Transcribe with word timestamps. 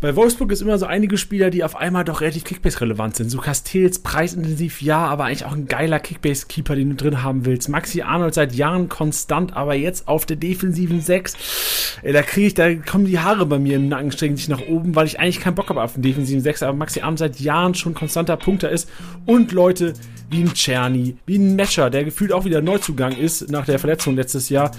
Bei 0.00 0.16
Wolfsburg 0.16 0.50
ist 0.50 0.62
immer 0.62 0.78
so 0.78 0.86
einige 0.86 1.18
Spieler, 1.18 1.50
die 1.50 1.62
auf 1.62 1.76
einmal 1.76 2.04
doch 2.04 2.22
relativ 2.22 2.44
Kickbase-relevant 2.44 3.16
sind. 3.16 3.28
So 3.28 3.36
Castells, 3.36 3.98
preisintensiv, 3.98 4.80
ja, 4.80 5.04
aber 5.04 5.24
eigentlich 5.24 5.44
auch 5.44 5.52
ein 5.52 5.66
geiler 5.66 6.00
Kickbase-Keeper, 6.00 6.74
den 6.74 6.88
du 6.88 6.96
drin 6.96 7.22
haben 7.22 7.44
willst. 7.44 7.68
Maxi 7.68 8.00
Arnold 8.00 8.32
seit 8.32 8.54
Jahren 8.54 8.88
konstant, 8.88 9.54
aber 9.54 9.74
jetzt 9.74 10.08
auf 10.08 10.24
der 10.24 10.38
defensiven 10.38 11.02
6. 11.02 11.98
Ey, 12.02 12.14
da 12.14 12.22
kriege 12.22 12.46
ich, 12.46 12.54
da 12.54 12.74
kommen 12.76 13.04
die 13.04 13.18
Haare 13.18 13.44
bei 13.44 13.58
mir 13.58 13.76
im 13.76 13.88
Nacken, 13.88 14.10
strengen 14.10 14.38
sich 14.38 14.48
nach 14.48 14.66
oben, 14.68 14.94
weil 14.94 15.06
ich 15.06 15.20
eigentlich 15.20 15.40
keinen 15.40 15.54
Bock 15.54 15.68
habe 15.68 15.82
auf 15.82 15.92
den 15.92 16.02
defensiven 16.02 16.40
6, 16.40 16.62
aber 16.62 16.72
Maxi 16.72 17.02
Arnold 17.02 17.18
seit 17.18 17.40
Jahren 17.40 17.74
schon 17.74 17.92
konstanter 17.92 18.38
Punkter 18.38 18.70
ist. 18.70 18.88
Und 19.26 19.52
Leute 19.52 19.92
wie 20.30 20.40
ein 20.40 20.54
Czerny, 20.54 21.18
wie 21.26 21.36
ein 21.36 21.56
Matcher, 21.56 21.90
der 21.90 22.04
gefühlt 22.04 22.32
auch 22.32 22.46
wieder 22.46 22.62
Neuzugang 22.62 23.12
ist 23.12 23.50
nach 23.50 23.66
der 23.66 23.78
Verletzung 23.78 24.16
letztes 24.16 24.48
Jahr. 24.48 24.70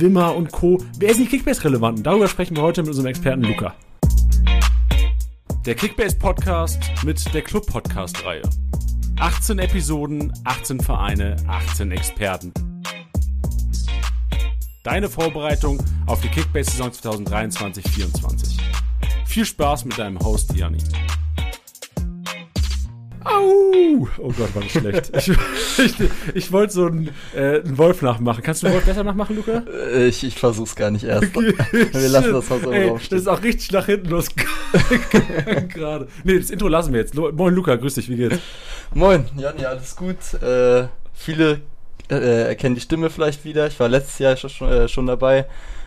Wimmer 0.00 0.34
und 0.34 0.50
Co. 0.50 0.82
Wer 0.98 1.14
sind 1.14 1.30
die 1.30 1.36
Kickbase-Relevanten? 1.36 2.02
Darüber 2.02 2.26
sprechen 2.26 2.56
wir 2.56 2.64
heute 2.64 2.82
mit 2.82 2.88
unserem 2.88 3.06
Experten 3.06 3.42
Luca. 3.42 3.74
Der 5.66 5.74
Kickbase 5.74 6.18
Podcast 6.18 6.78
mit 7.04 7.32
der 7.32 7.40
Club 7.40 7.66
Podcast 7.66 8.22
Reihe. 8.22 8.42
18 9.18 9.58
Episoden, 9.58 10.30
18 10.44 10.78
Vereine, 10.78 11.36
18 11.48 11.90
Experten. 11.90 12.52
Deine 14.82 15.08
Vorbereitung 15.08 15.82
auf 16.04 16.20
die 16.20 16.28
Kickbase 16.28 16.70
Saison 16.70 16.90
2023-24. 16.90 18.60
Viel 19.24 19.46
Spaß 19.46 19.86
mit 19.86 19.96
deinem 19.96 20.18
Host 20.18 20.52
Janni. 20.54 20.82
Au! 23.24 24.08
Oh 24.18 24.32
Gott, 24.36 24.54
war 24.54 24.62
das 24.62 24.72
schlecht. 24.72 25.12
Ich, 25.16 25.28
ich, 25.78 25.94
ich 26.34 26.52
wollte 26.52 26.72
so 26.72 26.86
einen, 26.86 27.10
äh, 27.34 27.60
einen, 27.60 27.78
Wolf 27.78 28.02
nachmachen. 28.02 28.42
Kannst 28.42 28.62
du 28.62 28.66
einen 28.66 28.76
Wolf 28.76 28.84
besser 28.84 29.04
nachmachen, 29.04 29.36
Luca? 29.36 29.62
Äh, 29.92 30.08
ich, 30.08 30.24
ich 30.24 30.34
versuch's 30.34 30.76
gar 30.76 30.90
nicht 30.90 31.04
erst. 31.04 31.34
Okay, 31.36 31.54
wir 31.72 32.08
lassen 32.08 32.32
das 32.32 32.50
mal 32.50 32.60
so 32.60 32.70
im 32.70 32.88
Raum 32.90 32.98
stehen. 32.98 33.18
Das 33.18 33.20
ist 33.22 33.28
auch 33.28 33.42
richtig 33.42 33.72
nach 33.72 33.86
hinten 33.86 34.08
los. 34.08 34.28
Gerade. 35.68 36.08
Nee, 36.24 36.38
das 36.38 36.50
Intro 36.50 36.68
lassen 36.68 36.92
wir 36.92 37.00
jetzt. 37.00 37.14
Moin, 37.14 37.54
Luca, 37.54 37.76
grüß 37.76 37.94
dich, 37.94 38.08
wie 38.08 38.16
geht's? 38.16 38.38
Moin, 38.92 39.26
Jan, 39.36 39.58
ja, 39.58 39.68
alles 39.68 39.96
gut. 39.96 40.16
Äh, 40.42 40.88
viele 41.14 41.60
äh, 42.10 42.48
erkennen 42.48 42.74
die 42.74 42.80
Stimme 42.80 43.10
vielleicht 43.10 43.44
wieder. 43.44 43.66
Ich 43.66 43.78
war 43.80 43.88
letztes 43.88 44.18
Jahr 44.18 44.36
schon, 44.36 44.68
äh, 44.68 44.88
schon 44.88 45.06
dabei. 45.06 45.46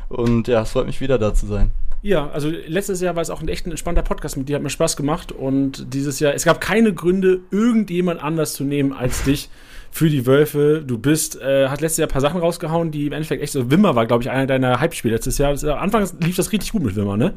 Und 0.09 0.47
ja, 0.47 0.61
es 0.61 0.71
freut 0.71 0.87
mich 0.87 1.01
wieder 1.01 1.17
da 1.17 1.33
zu 1.33 1.45
sein. 1.45 1.71
Ja, 2.01 2.29
also 2.29 2.49
letztes 2.49 3.01
Jahr 3.01 3.15
war 3.15 3.21
es 3.21 3.29
auch 3.29 3.41
ein 3.41 3.47
echt 3.47 3.65
entspannter 3.65 4.03
Podcast 4.03 4.37
mit 4.37 4.47
dir, 4.47 4.55
hat 4.55 4.63
mir 4.63 4.69
Spaß 4.69 4.95
gemacht 4.95 5.31
und 5.31 5.93
dieses 5.93 6.19
Jahr, 6.19 6.33
es 6.33 6.45
gab 6.45 6.61
keine 6.61 6.93
Gründe, 6.93 7.41
irgendjemand 7.51 8.21
anders 8.21 8.53
zu 8.53 8.63
nehmen 8.63 8.93
als 8.93 9.23
dich 9.23 9.49
für 9.89 10.09
die 10.09 10.25
Wölfe. 10.25 10.83
Du 10.85 10.99
bist, 10.99 11.41
äh, 11.41 11.69
hat 11.69 11.81
letztes 11.81 11.97
Jahr 11.97 12.07
ein 12.07 12.11
paar 12.11 12.21
Sachen 12.21 12.39
rausgehauen, 12.39 12.91
die 12.91 13.07
im 13.07 13.13
Endeffekt 13.13 13.41
echt 13.41 13.53
so, 13.53 13.71
Wimmer 13.71 13.95
war, 13.95 14.05
glaube 14.05 14.23
ich, 14.23 14.29
einer 14.29 14.45
deiner 14.45 14.79
Hype-Spiele 14.79 15.15
letztes 15.15 15.37
Jahr. 15.39 15.51
Äh, 15.63 15.71
Anfangs 15.71 16.15
lief 16.19 16.35
das 16.35 16.51
richtig 16.51 16.71
gut 16.71 16.83
mit 16.83 16.95
Wimmer, 16.95 17.17
ne? 17.17 17.33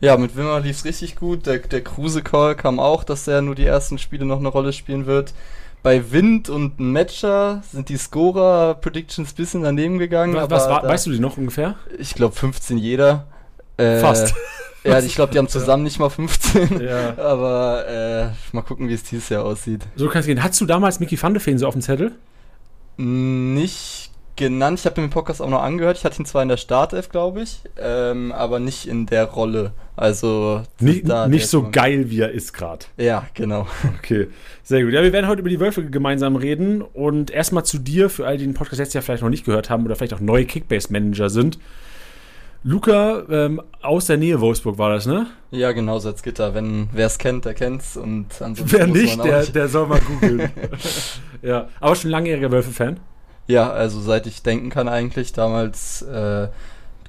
Ja, 0.00 0.16
mit 0.16 0.36
Wimmer 0.36 0.60
lief 0.60 0.76
es 0.76 0.84
richtig 0.84 1.16
gut. 1.16 1.46
Der, 1.46 1.58
der 1.58 1.82
Kruse-Call 1.82 2.56
kam 2.56 2.80
auch, 2.80 3.04
dass 3.04 3.28
er 3.28 3.42
nur 3.42 3.54
die 3.54 3.64
ersten 3.64 3.98
Spiele 3.98 4.24
noch 4.24 4.38
eine 4.38 4.48
Rolle 4.48 4.72
spielen 4.72 5.06
wird 5.06 5.34
bei 5.82 6.12
Wind 6.12 6.50
und 6.50 6.78
Matcher 6.78 7.62
sind 7.70 7.88
die 7.88 7.96
Scorer-Predictions 7.96 9.32
ein 9.32 9.34
bisschen 9.34 9.62
daneben 9.62 9.98
gegangen. 9.98 10.34
Was, 10.34 10.50
was 10.50 10.68
war, 10.68 10.82
weißt 10.82 11.06
du 11.06 11.12
die 11.12 11.20
noch 11.20 11.36
ungefähr? 11.36 11.76
Ich 11.98 12.14
glaube 12.14 12.34
15 12.34 12.76
jeder. 12.78 13.26
Äh, 13.76 14.00
Fast. 14.00 14.34
Ja, 14.82 14.98
ich 14.98 15.14
glaube, 15.14 15.30
die 15.30 15.38
haben 15.38 15.48
zusammen 15.48 15.82
ja. 15.82 15.88
nicht 15.88 15.98
mal 15.98 16.08
15. 16.08 16.80
Ja. 16.80 17.18
Aber 17.18 17.86
äh, 17.86 18.54
mal 18.56 18.62
gucken, 18.62 18.88
wie 18.88 18.94
es 18.94 19.02
dieses 19.02 19.28
Jahr 19.28 19.44
aussieht. 19.44 19.82
So 19.96 20.08
kannst 20.08 20.26
du 20.26 20.34
gehen. 20.34 20.42
Hattest 20.42 20.60
du 20.60 20.66
damals 20.66 21.00
Mickey 21.00 21.20
van 21.20 21.34
de 21.34 21.42
Feen 21.42 21.58
so 21.58 21.66
auf 21.66 21.74
dem 21.74 21.82
Zettel? 21.82 22.12
Nicht 22.96 24.10
genannt. 24.36 24.78
Ich 24.80 24.86
habe 24.86 24.94
den 24.94 25.10
Podcast 25.10 25.42
auch 25.42 25.48
noch 25.50 25.62
angehört. 25.62 25.98
Ich 25.98 26.04
hatte 26.04 26.20
ihn 26.20 26.24
zwar 26.24 26.42
in 26.42 26.48
der 26.48 26.56
Startelf, 26.56 27.10
glaube 27.10 27.42
ich, 27.42 27.60
ähm, 27.78 28.32
aber 28.32 28.58
nicht 28.58 28.88
in 28.88 29.06
der 29.06 29.26
Rolle. 29.26 29.72
Also 29.96 30.62
nicht, 30.80 31.06
nicht 31.28 31.46
so 31.46 31.70
geil, 31.70 32.08
wie 32.08 32.20
er 32.20 32.30
ist 32.30 32.54
gerade. 32.54 32.86
Ja, 32.96 33.26
genau. 33.34 33.66
Okay, 33.98 34.28
sehr 34.62 34.82
gut. 34.82 34.94
Ja, 34.94 35.02
wir 35.02 35.12
werden 35.12 35.28
heute 35.28 35.40
über 35.40 35.50
die 35.50 35.60
Wölfe 35.60 35.84
gemeinsam 35.84 36.36
reden. 36.36 36.80
Und 36.80 37.30
erstmal 37.30 37.66
zu 37.66 37.78
dir, 37.78 38.08
für 38.08 38.26
all 38.26 38.38
die 38.38 38.44
den 38.44 38.54
Podcast 38.54 38.78
jetzt 38.80 38.94
ja 38.94 39.02
vielleicht 39.02 39.22
noch 39.22 39.28
nicht 39.28 39.44
gehört 39.44 39.68
haben 39.68 39.84
oder 39.84 39.94
vielleicht 39.94 40.14
auch 40.14 40.20
neue 40.20 40.46
Kickbase-Manager 40.46 41.28
sind. 41.28 41.58
Luca 42.62 43.22
ähm, 43.30 43.62
aus 43.80 44.06
der 44.06 44.18
Nähe 44.18 44.40
Wolfsburg 44.40 44.76
war 44.76 44.90
das, 44.90 45.06
ne? 45.06 45.26
Ja, 45.50 45.72
genau, 45.72 45.98
Salzgitter. 45.98 46.54
Wenn 46.54 46.88
wer 46.92 47.06
es 47.06 47.18
kennt, 47.18 47.46
der 47.46 47.54
kennt's. 47.54 47.96
Und 47.96 48.26
wer 48.38 48.86
nicht, 48.86 49.22
der, 49.24 49.46
der 49.46 49.68
soll 49.68 49.86
mal 49.86 50.00
googeln. 50.00 50.50
ja, 51.42 51.68
aber 51.80 51.96
schon 51.96 52.10
langjähriger 52.10 52.50
Wölfe-Fan? 52.50 53.00
Ja, 53.46 53.70
also 53.70 54.00
seit 54.00 54.26
ich 54.26 54.42
denken 54.42 54.68
kann 54.68 54.88
eigentlich. 54.88 55.32
Damals 55.32 56.02
äh, 56.02 56.48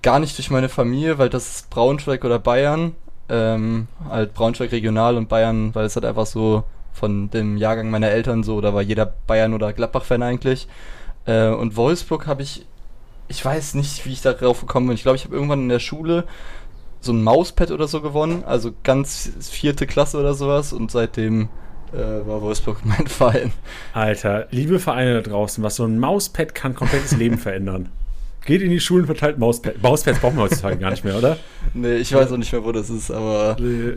gar 0.02 0.20
nicht 0.20 0.38
durch 0.38 0.50
meine 0.52 0.70
Familie, 0.70 1.18
weil 1.18 1.30
das 1.30 1.56
ist 1.56 1.70
Braunschweig 1.70 2.24
oder 2.24 2.40
Bayern. 2.40 2.96
Ähm, 3.28 3.88
halt 4.10 4.34
Braunschweig 4.34 4.72
regional 4.72 5.18
und 5.18 5.28
Bayern, 5.28 5.76
weil 5.76 5.86
es 5.86 5.96
halt 5.96 6.06
einfach 6.06 6.26
so 6.26 6.64
von 6.94 7.30
dem 7.30 7.58
Jahrgang 7.58 7.90
meiner 7.90 8.10
Eltern 8.10 8.44
so, 8.44 8.60
da 8.62 8.74
war 8.74 8.82
jeder 8.82 9.06
Bayern- 9.06 9.54
oder 9.54 9.74
Gladbach-Fan 9.74 10.24
eigentlich. 10.24 10.68
Äh, 11.26 11.50
und 11.50 11.76
Wolfsburg 11.76 12.26
habe 12.26 12.42
ich 12.42 12.66
ich 13.32 13.44
weiß 13.44 13.76
nicht, 13.76 14.06
wie 14.06 14.12
ich 14.12 14.22
darauf 14.22 14.60
gekommen 14.60 14.88
bin. 14.88 14.96
Ich 14.96 15.04
glaube, 15.04 15.16
ich 15.16 15.24
habe 15.24 15.34
irgendwann 15.34 15.62
in 15.62 15.70
der 15.70 15.80
Schule 15.80 16.26
so 17.00 17.14
ein 17.14 17.24
Mauspad 17.24 17.72
oder 17.72 17.88
so 17.88 18.02
gewonnen, 18.02 18.44
also 18.46 18.72
ganz 18.84 19.32
vierte 19.40 19.88
Klasse 19.88 20.20
oder 20.20 20.36
sowas 20.36 20.72
und 20.74 20.92
seitdem 20.92 21.50
äh, 21.94 22.28
war 22.28 22.42
Wolfsburg 22.42 22.82
mein 22.84 23.08
Verein. 23.08 23.54
Alter, 23.94 24.48
liebe 24.52 24.80
Vereine 24.80 25.16
da 25.16 25.22
draußen, 25.22 25.64
was 25.64 25.78
so 25.78 25.86
ein 25.86 25.98
Mauspad 25.98 26.54
kann 26.54 26.76
komplettes 26.76 27.16
Leben 27.18 27.38
verändern. 27.40 27.90
Geht 28.46 28.62
in 28.62 28.70
die 28.70 28.80
Schulen, 28.80 29.06
verteilt 29.06 29.40
Mauspad. 29.40 29.82
Mauspads 29.82 30.20
brauchen 30.20 30.36
wir 30.36 30.44
heutzutage 30.44 30.78
gar 30.78 30.92
nicht 30.92 31.06
mehr, 31.06 31.16
oder? 31.16 31.38
Nee, 31.74 31.98
ich 31.98 32.14
weiß 32.14 32.32
auch 32.32 32.38
nicht 32.38 32.52
mehr, 32.52 32.64
wo 32.64 32.72
das 32.72 32.90
ist, 32.90 33.12
aber. 33.12 33.56
Nee. 33.60 33.94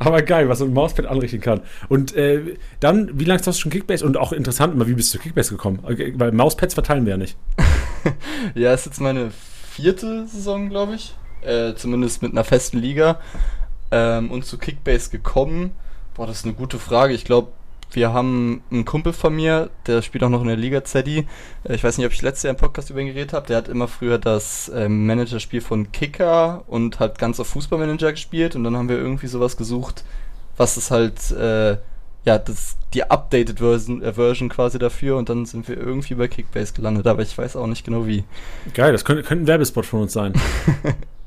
Aber 0.00 0.22
geil, 0.22 0.48
was 0.48 0.58
so 0.58 0.64
ein 0.64 0.72
Mauspad 0.72 1.06
anrichten 1.06 1.40
kann. 1.40 1.60
Und 1.88 2.16
äh, 2.16 2.56
dann, 2.80 3.18
wie 3.18 3.24
lange 3.24 3.38
hast 3.38 3.46
du 3.46 3.52
schon 3.52 3.70
Kickbase? 3.70 4.04
Und 4.04 4.16
auch 4.16 4.32
interessant, 4.32 4.74
wie 4.86 4.94
bist 4.94 5.14
du 5.14 5.18
zu 5.18 5.22
Kickbase 5.22 5.50
gekommen? 5.50 5.78
Weil 6.16 6.32
Mauspads 6.32 6.74
verteilen 6.74 7.06
wir 7.06 7.12
ja 7.12 7.16
nicht. 7.16 7.36
ja, 8.54 8.72
ist 8.72 8.86
jetzt 8.86 9.00
meine 9.00 9.30
vierte 9.70 10.26
Saison, 10.26 10.68
glaube 10.68 10.94
ich. 10.94 11.14
Äh, 11.42 11.74
zumindest 11.74 12.22
mit 12.22 12.32
einer 12.32 12.44
festen 12.44 12.78
Liga. 12.78 13.20
Ähm, 13.90 14.30
und 14.30 14.44
zu 14.44 14.58
Kickbase 14.58 15.10
gekommen. 15.10 15.72
Boah, 16.14 16.26
das 16.26 16.38
ist 16.38 16.44
eine 16.44 16.54
gute 16.54 16.78
Frage. 16.78 17.14
Ich 17.14 17.24
glaube, 17.24 17.48
wir 17.92 18.12
haben 18.12 18.62
einen 18.70 18.84
Kumpel 18.84 19.12
von 19.12 19.34
mir, 19.34 19.70
der 19.86 20.02
spielt 20.02 20.24
auch 20.24 20.28
noch 20.28 20.40
in 20.40 20.48
der 20.48 20.56
Liga 20.56 20.82
Zeddy. 20.84 21.26
Äh, 21.64 21.74
ich 21.74 21.84
weiß 21.84 21.98
nicht, 21.98 22.06
ob 22.06 22.12
ich 22.12 22.22
letztes 22.22 22.44
Jahr 22.44 22.54
im 22.54 22.56
Podcast 22.56 22.90
über 22.90 23.00
ihn 23.00 23.06
geredet 23.08 23.32
habe. 23.32 23.46
Der 23.46 23.58
hat 23.58 23.68
immer 23.68 23.88
früher 23.88 24.18
das 24.18 24.68
äh, 24.68 24.88
Managerspiel 24.88 25.60
von 25.60 25.92
Kicker 25.92 26.64
und 26.66 26.98
hat 26.98 27.18
ganz 27.18 27.38
auf 27.40 27.48
Fußballmanager 27.48 28.12
gespielt. 28.12 28.56
Und 28.56 28.64
dann 28.64 28.76
haben 28.76 28.88
wir 28.88 28.98
irgendwie 28.98 29.26
sowas 29.26 29.56
gesucht, 29.56 30.04
was 30.56 30.76
es 30.76 30.90
halt 30.90 31.30
äh, 31.32 31.76
ja, 32.24 32.38
das, 32.38 32.76
die 32.94 33.04
updated 33.04 33.58
Version, 33.58 34.02
äh, 34.02 34.12
Version 34.12 34.48
quasi 34.48 34.78
dafür 34.78 35.16
und 35.16 35.28
dann 35.28 35.46
sind 35.46 35.68
wir 35.68 35.76
irgendwie 35.76 36.14
bei 36.14 36.28
Kickbase 36.28 36.72
gelandet, 36.72 37.06
aber 37.06 37.22
ich 37.22 37.36
weiß 37.36 37.56
auch 37.56 37.66
nicht 37.66 37.84
genau 37.84 38.06
wie. 38.06 38.24
Geil, 38.72 38.92
das 38.92 39.04
könnte, 39.04 39.22
könnte 39.22 39.44
ein 39.44 39.46
Werbespot 39.46 39.86
von 39.86 40.02
uns 40.02 40.12
sein. 40.12 40.32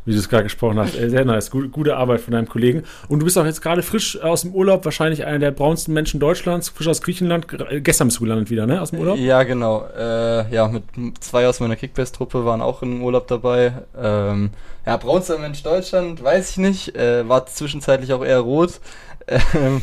wie 0.08 0.14
du 0.14 0.20
es 0.20 0.30
gerade 0.30 0.44
gesprochen 0.44 0.80
hast. 0.80 0.94
Sehr 0.94 1.26
nice, 1.26 1.52
gute, 1.52 1.68
gute 1.68 1.98
Arbeit 1.98 2.22
von 2.22 2.32
deinem 2.32 2.48
Kollegen. 2.48 2.84
Und 3.10 3.20
du 3.20 3.26
bist 3.26 3.38
auch 3.38 3.46
jetzt 3.46 3.62
gerade 3.62 3.84
frisch 3.84 4.20
aus 4.22 4.42
dem 4.44 4.56
Urlaub, 4.56 4.86
wahrscheinlich 4.86 5.26
einer 5.26 5.40
der 5.40 5.52
braunsten 5.52 5.92
Menschen 5.92 6.22
Deutschlands, 6.22 6.70
frisch 6.70 6.88
aus 6.88 7.02
Griechenland. 7.02 7.46
Gestern 7.84 8.08
bist 8.08 8.20
du 8.20 8.24
gelandet 8.24 8.50
wieder, 8.50 8.66
ne? 8.66 8.82
Aus 8.82 8.92
dem 8.92 9.00
Urlaub? 9.00 9.18
Ja, 9.18 9.44
genau. 9.44 9.86
Äh, 9.98 10.50
ja, 10.50 10.70
mit 10.70 10.84
zwei 11.20 11.46
aus 11.46 11.60
meiner 11.60 11.76
Kickbase-Truppe 11.76 12.46
waren 12.46 12.62
auch 12.62 12.82
im 12.84 13.04
Urlaub 13.04 13.28
dabei. 13.28 13.74
Ähm, 14.02 14.52
ja, 14.86 14.96
braunster 14.96 15.40
Mensch 15.40 15.62
Deutschland, 15.64 16.24
weiß 16.24 16.52
ich 16.52 16.58
nicht. 16.58 16.96
Äh, 16.96 17.28
war 17.28 17.46
zwischenzeitlich 17.46 18.14
auch 18.14 18.24
eher 18.24 18.40
rot. 18.40 18.80
Ähm, 19.28 19.82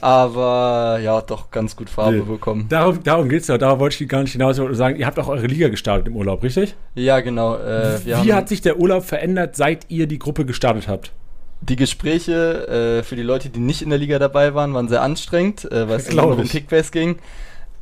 aber 0.00 0.98
ja, 1.02 1.20
doch 1.20 1.50
ganz 1.50 1.76
gut 1.76 1.90
Farbe 1.90 2.22
bekommen. 2.22 2.66
Darum, 2.68 3.02
darum 3.02 3.28
geht 3.28 3.42
es 3.42 3.48
ja, 3.48 3.58
darauf 3.58 3.78
wollte 3.78 4.02
ich 4.02 4.08
gar 4.08 4.22
nicht 4.22 4.32
hinaus 4.32 4.56
sagen. 4.56 4.96
Ihr 4.96 5.06
habt 5.06 5.18
auch 5.18 5.28
eure 5.28 5.46
Liga 5.46 5.68
gestartet 5.68 6.08
im 6.08 6.16
Urlaub, 6.16 6.42
richtig? 6.42 6.74
Ja, 6.94 7.20
genau. 7.20 7.56
Äh, 7.56 7.98
Wie 8.04 8.32
hat 8.32 8.48
sich 8.48 8.62
der 8.62 8.78
Urlaub 8.78 9.04
verändert, 9.04 9.54
seit 9.56 9.90
ihr 9.90 10.06
die 10.06 10.18
Gruppe 10.18 10.46
gestartet 10.46 10.88
habt? 10.88 11.12
Die 11.60 11.76
Gespräche 11.76 12.98
äh, 13.00 13.02
für 13.02 13.16
die 13.16 13.22
Leute, 13.22 13.50
die 13.50 13.60
nicht 13.60 13.82
in 13.82 13.90
der 13.90 13.98
Liga 13.98 14.18
dabei 14.18 14.54
waren, 14.54 14.72
waren 14.74 14.88
sehr 14.88 15.02
anstrengend, 15.02 15.70
äh, 15.70 15.88
weil 15.88 15.96
es 15.96 16.08
immer 16.08 16.26
um 16.26 16.44
Kickbase 16.44 16.90
ging. 16.90 17.16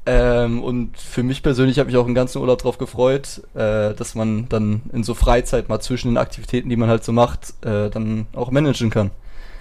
Ähm, 0.07 0.63
und 0.63 0.99
für 0.99 1.23
mich 1.23 1.43
persönlich 1.43 1.79
habe 1.79 1.91
ich 1.91 1.97
auch 1.97 2.05
einen 2.05 2.15
ganzen 2.15 2.39
Urlaub 2.39 2.59
darauf 2.59 2.79
gefreut, 2.79 3.43
äh, 3.55 3.95
dass 3.95 4.15
man 4.15 4.49
dann 4.49 4.83
in 4.93 5.03
so 5.03 5.15
Freizeit 5.15 5.69
mal 5.69 5.81
zwischen 5.81 6.09
den 6.09 6.19
Aktivitäten, 6.19 6.69
die 6.69 6.77
man 6.77 6.89
halt 6.89 7.05
so 7.05 7.13
macht, 7.13 7.55
äh, 7.65 7.89
dann 7.89 8.27
auch 8.35 8.51
managen 8.51 8.91
kann. 8.91 9.11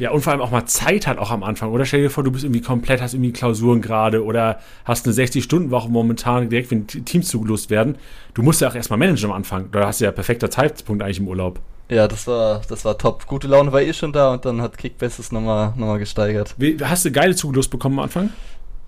Ja, 0.03 0.11
und 0.11 0.19
vor 0.19 0.33
allem 0.33 0.41
auch 0.41 0.51
mal 0.51 0.65
Zeit 0.65 1.07
hat 1.07 1.17
auch 1.17 1.31
am 1.31 1.43
Anfang. 1.43 1.71
Oder 1.71 1.85
stell 1.85 2.01
dir 2.01 2.09
vor, 2.09 2.25
du 2.25 2.31
bist 2.31 2.43
irgendwie 2.43 2.59
komplett, 2.59 3.01
hast 3.01 3.13
irgendwie 3.13 3.31
Klausuren 3.31 3.81
gerade 3.81 4.25
oder 4.25 4.59
hast 4.83 5.05
eine 5.05 5.15
60-Stunden-Woche 5.15 5.87
momentan 5.87 6.49
direkt, 6.49 6.71
wenn 6.71 6.87
Teams 6.87 7.29
zugelost 7.29 7.69
werden. 7.69 7.97
Du 8.33 8.41
musst 8.41 8.59
ja 8.59 8.67
auch 8.67 8.75
erstmal 8.75 8.99
managen 8.99 9.29
am 9.29 9.31
Anfang. 9.37 9.71
Da 9.71 9.87
hast 9.87 10.01
du 10.01 10.03
ja 10.03 10.11
perfekter 10.11 10.51
Zeitpunkt 10.51 11.01
eigentlich 11.01 11.19
im 11.19 11.29
Urlaub. 11.29 11.61
Ja, 11.87 12.09
das 12.09 12.27
war, 12.27 12.63
das 12.67 12.83
war 12.83 12.97
top. 12.97 13.27
Gute 13.27 13.47
Laune 13.47 13.71
war 13.71 13.81
eh 13.81 13.93
schon 13.93 14.11
da 14.11 14.33
und 14.33 14.43
dann 14.43 14.61
hat 14.61 14.77
Kickbase 14.77 15.21
es 15.21 15.31
nochmal 15.31 15.71
noch 15.77 15.87
mal 15.87 15.99
gesteigert. 15.99 16.53
Wie, 16.57 16.77
hast 16.83 17.05
du 17.05 17.11
geile 17.13 17.33
zugelost 17.33 17.71
bekommen 17.71 17.97
am 17.97 18.03
Anfang? 18.03 18.29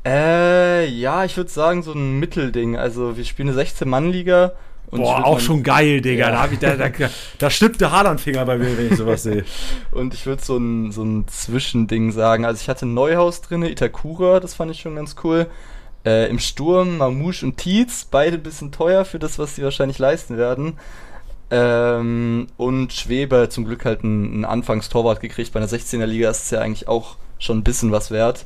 Äh, 0.05 0.85
ja, 0.89 1.23
ich 1.23 1.37
würde 1.37 1.49
sagen 1.49 1.81
so 1.81 1.93
ein 1.93 2.19
Mittelding. 2.19 2.75
Also 2.75 3.15
wir 3.15 3.23
spielen 3.23 3.47
eine 3.47 3.61
16-Mann-Liga 3.61 4.51
Und 4.95 5.03
Boah, 5.03 5.25
auch 5.25 5.39
schon 5.39 5.63
geil, 5.63 6.01
Digga. 6.01 6.29
Ja. 6.29 6.47
Da, 6.47 6.51
ich, 6.51 6.59
da, 6.59 6.75
da, 6.75 7.09
da 7.37 7.49
schnippt 7.49 7.81
der 7.81 7.91
Haaland-Finger 7.91 8.45
bei 8.45 8.57
mir, 8.57 8.77
wenn 8.77 8.91
ich 8.91 8.97
sowas 8.97 9.23
sehe. 9.23 9.45
Und 9.91 10.13
ich 10.13 10.25
würde 10.25 10.43
so 10.43 10.57
ein, 10.57 10.91
so 10.91 11.03
ein 11.03 11.27
Zwischending 11.27 12.11
sagen. 12.11 12.45
Also 12.45 12.61
ich 12.61 12.69
hatte 12.69 12.85
Neuhaus 12.85 13.41
drin, 13.41 13.63
Itakura, 13.63 14.39
das 14.39 14.53
fand 14.53 14.71
ich 14.71 14.81
schon 14.81 14.95
ganz 14.95 15.15
cool. 15.23 15.47
Äh, 16.05 16.29
Im 16.29 16.39
Sturm 16.39 16.97
Mamouche 16.97 17.45
und 17.45 17.57
Tietz, 17.57 18.07
beide 18.09 18.37
ein 18.37 18.43
bisschen 18.43 18.71
teuer 18.71 19.05
für 19.05 19.19
das, 19.19 19.39
was 19.39 19.55
sie 19.55 19.63
wahrscheinlich 19.63 19.99
leisten 19.99 20.37
werden. 20.37 20.77
Ähm, 21.51 22.47
und 22.57 22.93
Schweber 22.93 23.49
zum 23.49 23.65
Glück 23.65 23.85
halt 23.85 24.03
einen, 24.03 24.45
Anfangstorwart 24.45 25.19
gekriegt. 25.19 25.53
Bei 25.53 25.59
einer 25.59 25.69
16er 25.69 26.05
Liga 26.05 26.29
ist 26.29 26.43
es 26.43 26.51
ja 26.51 26.59
eigentlich 26.59 26.87
auch 26.87 27.17
schon 27.39 27.59
ein 27.59 27.63
bisschen 27.63 27.91
was 27.91 28.11
wert. 28.11 28.45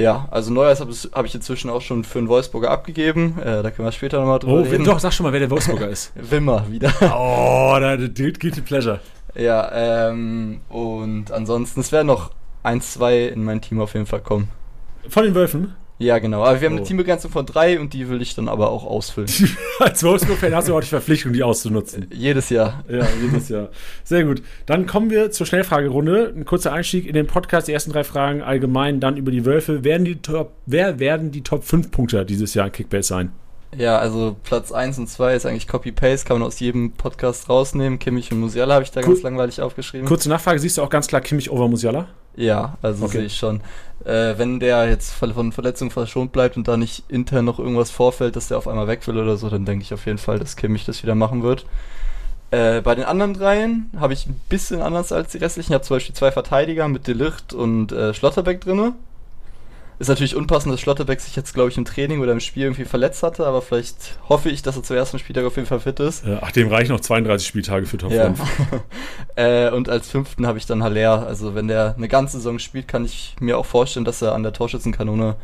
Ja, 0.00 0.28
also 0.30 0.52
Neues 0.52 0.80
habe 0.80 0.92
hab 0.92 1.26
ich 1.26 1.34
inzwischen 1.34 1.70
auch 1.70 1.80
schon 1.80 2.04
für 2.04 2.18
einen 2.18 2.28
Wolfsburger 2.28 2.70
abgegeben. 2.70 3.38
Äh, 3.38 3.62
da 3.62 3.70
können 3.70 3.86
wir 3.86 3.92
später 3.92 4.18
nochmal 4.18 4.38
drüber 4.38 4.60
oh, 4.60 4.62
reden. 4.62 4.84
Doch, 4.84 4.98
sag 4.98 5.12
schon 5.12 5.24
mal, 5.24 5.32
wer 5.32 5.40
der 5.40 5.50
Wolfsburger 5.50 5.88
ist. 5.88 6.12
Wimmer 6.30 6.64
wieder. 6.70 6.92
Oh, 7.12 7.76
da 7.78 7.96
die 7.96 8.60
Pleasure. 8.62 9.00
Ja, 9.34 10.08
ähm, 10.10 10.60
und 10.68 11.30
ansonsten, 11.30 11.80
es 11.80 11.92
werden 11.92 12.06
noch 12.06 12.30
ein, 12.62 12.80
zwei 12.80 13.26
in 13.26 13.44
mein 13.44 13.60
Team 13.60 13.80
auf 13.80 13.94
jeden 13.94 14.06
Fall 14.06 14.20
kommen. 14.20 14.48
Von 15.08 15.24
den 15.24 15.34
Wölfen? 15.34 15.74
Ja, 16.00 16.18
genau. 16.18 16.42
Aber 16.42 16.58
wir 16.58 16.66
haben 16.66 16.76
oh. 16.76 16.78
eine 16.78 16.86
Teambegrenzung 16.86 17.30
von 17.30 17.44
drei 17.44 17.78
und 17.78 17.92
die 17.92 18.08
will 18.08 18.22
ich 18.22 18.34
dann 18.34 18.48
aber 18.48 18.70
auch 18.70 18.86
ausfüllen. 18.86 19.28
Als 19.80 20.02
Wolfsburg-Fan 20.02 20.54
hast 20.54 20.68
du 20.68 20.74
auch 20.74 20.80
die 20.80 20.86
Verpflichtung, 20.86 21.34
die 21.34 21.42
auszunutzen. 21.42 22.06
Jedes 22.10 22.48
Jahr. 22.48 22.82
Ja, 22.88 23.06
jedes 23.22 23.50
Jahr. 23.50 23.68
Sehr 24.02 24.24
gut. 24.24 24.42
Dann 24.64 24.86
kommen 24.86 25.10
wir 25.10 25.30
zur 25.30 25.46
Schnellfragerunde. 25.46 26.32
Ein 26.34 26.46
kurzer 26.46 26.72
Einstieg 26.72 27.06
in 27.06 27.12
den 27.12 27.26
Podcast. 27.26 27.68
Die 27.68 27.74
ersten 27.74 27.92
drei 27.92 28.02
Fragen 28.02 28.40
allgemein, 28.40 28.98
dann 28.98 29.18
über 29.18 29.30
die 29.30 29.44
Wölfe. 29.44 29.84
Werden 29.84 30.06
die 30.06 30.16
Top, 30.22 30.52
wer 30.64 30.98
werden 30.98 31.32
die 31.32 31.42
Top 31.42 31.64
5 31.64 31.90
Punkte 31.90 32.24
dieses 32.24 32.54
Jahr 32.54 32.66
in 32.66 32.72
Kickbase 32.72 33.08
sein? 33.08 33.32
Ja, 33.76 33.98
also 33.98 34.36
Platz 34.42 34.72
1 34.72 34.98
und 34.98 35.06
2 35.06 35.34
ist 35.36 35.44
eigentlich 35.44 35.68
Copy-Paste, 35.68 36.26
kann 36.26 36.38
man 36.38 36.46
aus 36.46 36.60
jedem 36.60 36.92
Podcast 36.92 37.50
rausnehmen. 37.50 37.98
Kimmich 37.98 38.32
und 38.32 38.40
Musiala 38.40 38.72
habe 38.72 38.84
ich 38.84 38.90
da 38.90 39.02
Kur 39.02 39.12
ganz 39.12 39.22
langweilig 39.22 39.60
aufgeschrieben. 39.60 40.08
Kurze 40.08 40.30
Nachfrage, 40.30 40.58
siehst 40.58 40.78
du 40.78 40.82
auch 40.82 40.90
ganz 40.90 41.08
klar 41.08 41.20
Kimmich 41.20 41.50
over 41.50 41.68
Musiala? 41.68 42.08
Ja, 42.36 42.78
also 42.82 43.04
okay. 43.04 43.18
sehe 43.18 43.26
ich 43.26 43.36
schon. 43.36 43.60
Äh, 44.04 44.38
wenn 44.38 44.60
der 44.60 44.88
jetzt 44.88 45.12
von 45.12 45.52
Verletzungen 45.52 45.90
verschont 45.90 46.32
bleibt 46.32 46.56
und 46.56 46.68
da 46.68 46.76
nicht 46.76 47.04
intern 47.08 47.44
noch 47.44 47.58
irgendwas 47.58 47.90
vorfällt, 47.90 48.36
dass 48.36 48.48
der 48.48 48.56
auf 48.56 48.66
einmal 48.66 48.86
weg 48.86 49.06
will 49.06 49.18
oder 49.18 49.36
so, 49.36 49.50
dann 49.50 49.66
denke 49.66 49.82
ich 49.82 49.92
auf 49.92 50.06
jeden 50.06 50.18
Fall, 50.18 50.38
dass 50.38 50.56
Kimmich 50.56 50.86
das 50.86 51.02
wieder 51.02 51.14
machen 51.14 51.42
wird. 51.42 51.66
Äh, 52.50 52.80
bei 52.80 52.94
den 52.94 53.04
anderen 53.04 53.34
dreien 53.34 53.90
habe 53.98 54.12
ich 54.12 54.26
ein 54.26 54.40
bisschen 54.48 54.80
anders 54.80 55.12
als 55.12 55.32
die 55.32 55.38
restlichen. 55.38 55.72
Ich 55.72 55.74
habe 55.74 55.84
zum 55.84 55.96
Beispiel 55.96 56.14
zwei 56.14 56.32
Verteidiger 56.32 56.88
mit 56.88 57.06
Delicht 57.06 57.52
und 57.52 57.92
äh, 57.92 58.14
Schlotterbeck 58.14 58.60
drinne. 58.60 58.94
Ist 60.00 60.08
natürlich 60.08 60.34
unpassend, 60.34 60.72
dass 60.72 60.80
Schlotterbeck 60.80 61.20
sich 61.20 61.36
jetzt, 61.36 61.52
glaube 61.52 61.68
ich, 61.68 61.76
im 61.76 61.84
Training 61.84 62.20
oder 62.20 62.32
im 62.32 62.40
Spiel 62.40 62.62
irgendwie 62.62 62.86
verletzt 62.86 63.22
hatte, 63.22 63.46
aber 63.46 63.60
vielleicht 63.60 64.18
hoffe 64.30 64.48
ich, 64.48 64.62
dass 64.62 64.74
er 64.74 64.82
zum 64.82 64.96
ersten 64.96 65.18
Spieltag 65.18 65.44
auf 65.44 65.56
jeden 65.56 65.68
Fall 65.68 65.80
fit 65.80 66.00
ist. 66.00 66.24
Ach, 66.40 66.50
dem 66.52 66.68
reichen 66.68 66.92
noch 66.92 67.00
32 67.00 67.46
Spieltage 67.46 67.84
für 67.84 67.98
Top 67.98 68.10
ja. 68.10 68.24
5. 68.24 68.40
äh, 69.36 69.70
und 69.70 69.90
als 69.90 70.08
fünften 70.08 70.46
habe 70.46 70.56
ich 70.56 70.64
dann 70.64 70.82
Haller. 70.82 71.26
Also, 71.26 71.54
wenn 71.54 71.68
der 71.68 71.96
eine 71.98 72.08
ganze 72.08 72.38
Saison 72.38 72.58
spielt, 72.58 72.88
kann 72.88 73.04
ich 73.04 73.36
mir 73.40 73.58
auch 73.58 73.66
vorstellen, 73.66 74.06
dass 74.06 74.22
er 74.22 74.34
an 74.34 74.42
der 74.42 74.54
Torschützenkanone 74.54 75.36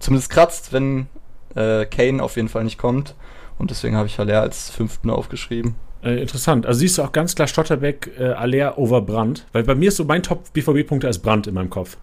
zumindest 0.00 0.32
kratzt, 0.32 0.72
wenn 0.72 1.06
äh, 1.54 1.86
Kane 1.86 2.20
auf 2.20 2.34
jeden 2.34 2.48
Fall 2.48 2.64
nicht 2.64 2.78
kommt. 2.78 3.14
Und 3.58 3.70
deswegen 3.70 3.94
habe 3.94 4.08
ich 4.08 4.18
Haller 4.18 4.40
als 4.40 4.70
fünften 4.70 5.08
aufgeschrieben. 5.10 5.76
Äh, 6.02 6.20
interessant. 6.20 6.66
Also 6.66 6.80
siehst 6.80 6.98
du 6.98 7.02
auch 7.02 7.12
ganz 7.12 7.36
klar 7.36 7.46
Stotterbeck, 7.46 8.10
äh, 8.18 8.24
Aller 8.24 8.76
over 8.76 9.02
Brand. 9.02 9.46
Weil 9.52 9.62
bei 9.62 9.76
mir 9.76 9.90
ist 9.90 9.98
so 9.98 10.04
mein 10.04 10.24
Top-BVB-Punkte 10.24 11.06
als 11.06 11.20
Brand 11.20 11.46
in 11.46 11.54
meinem 11.54 11.70
Kopf. 11.70 11.96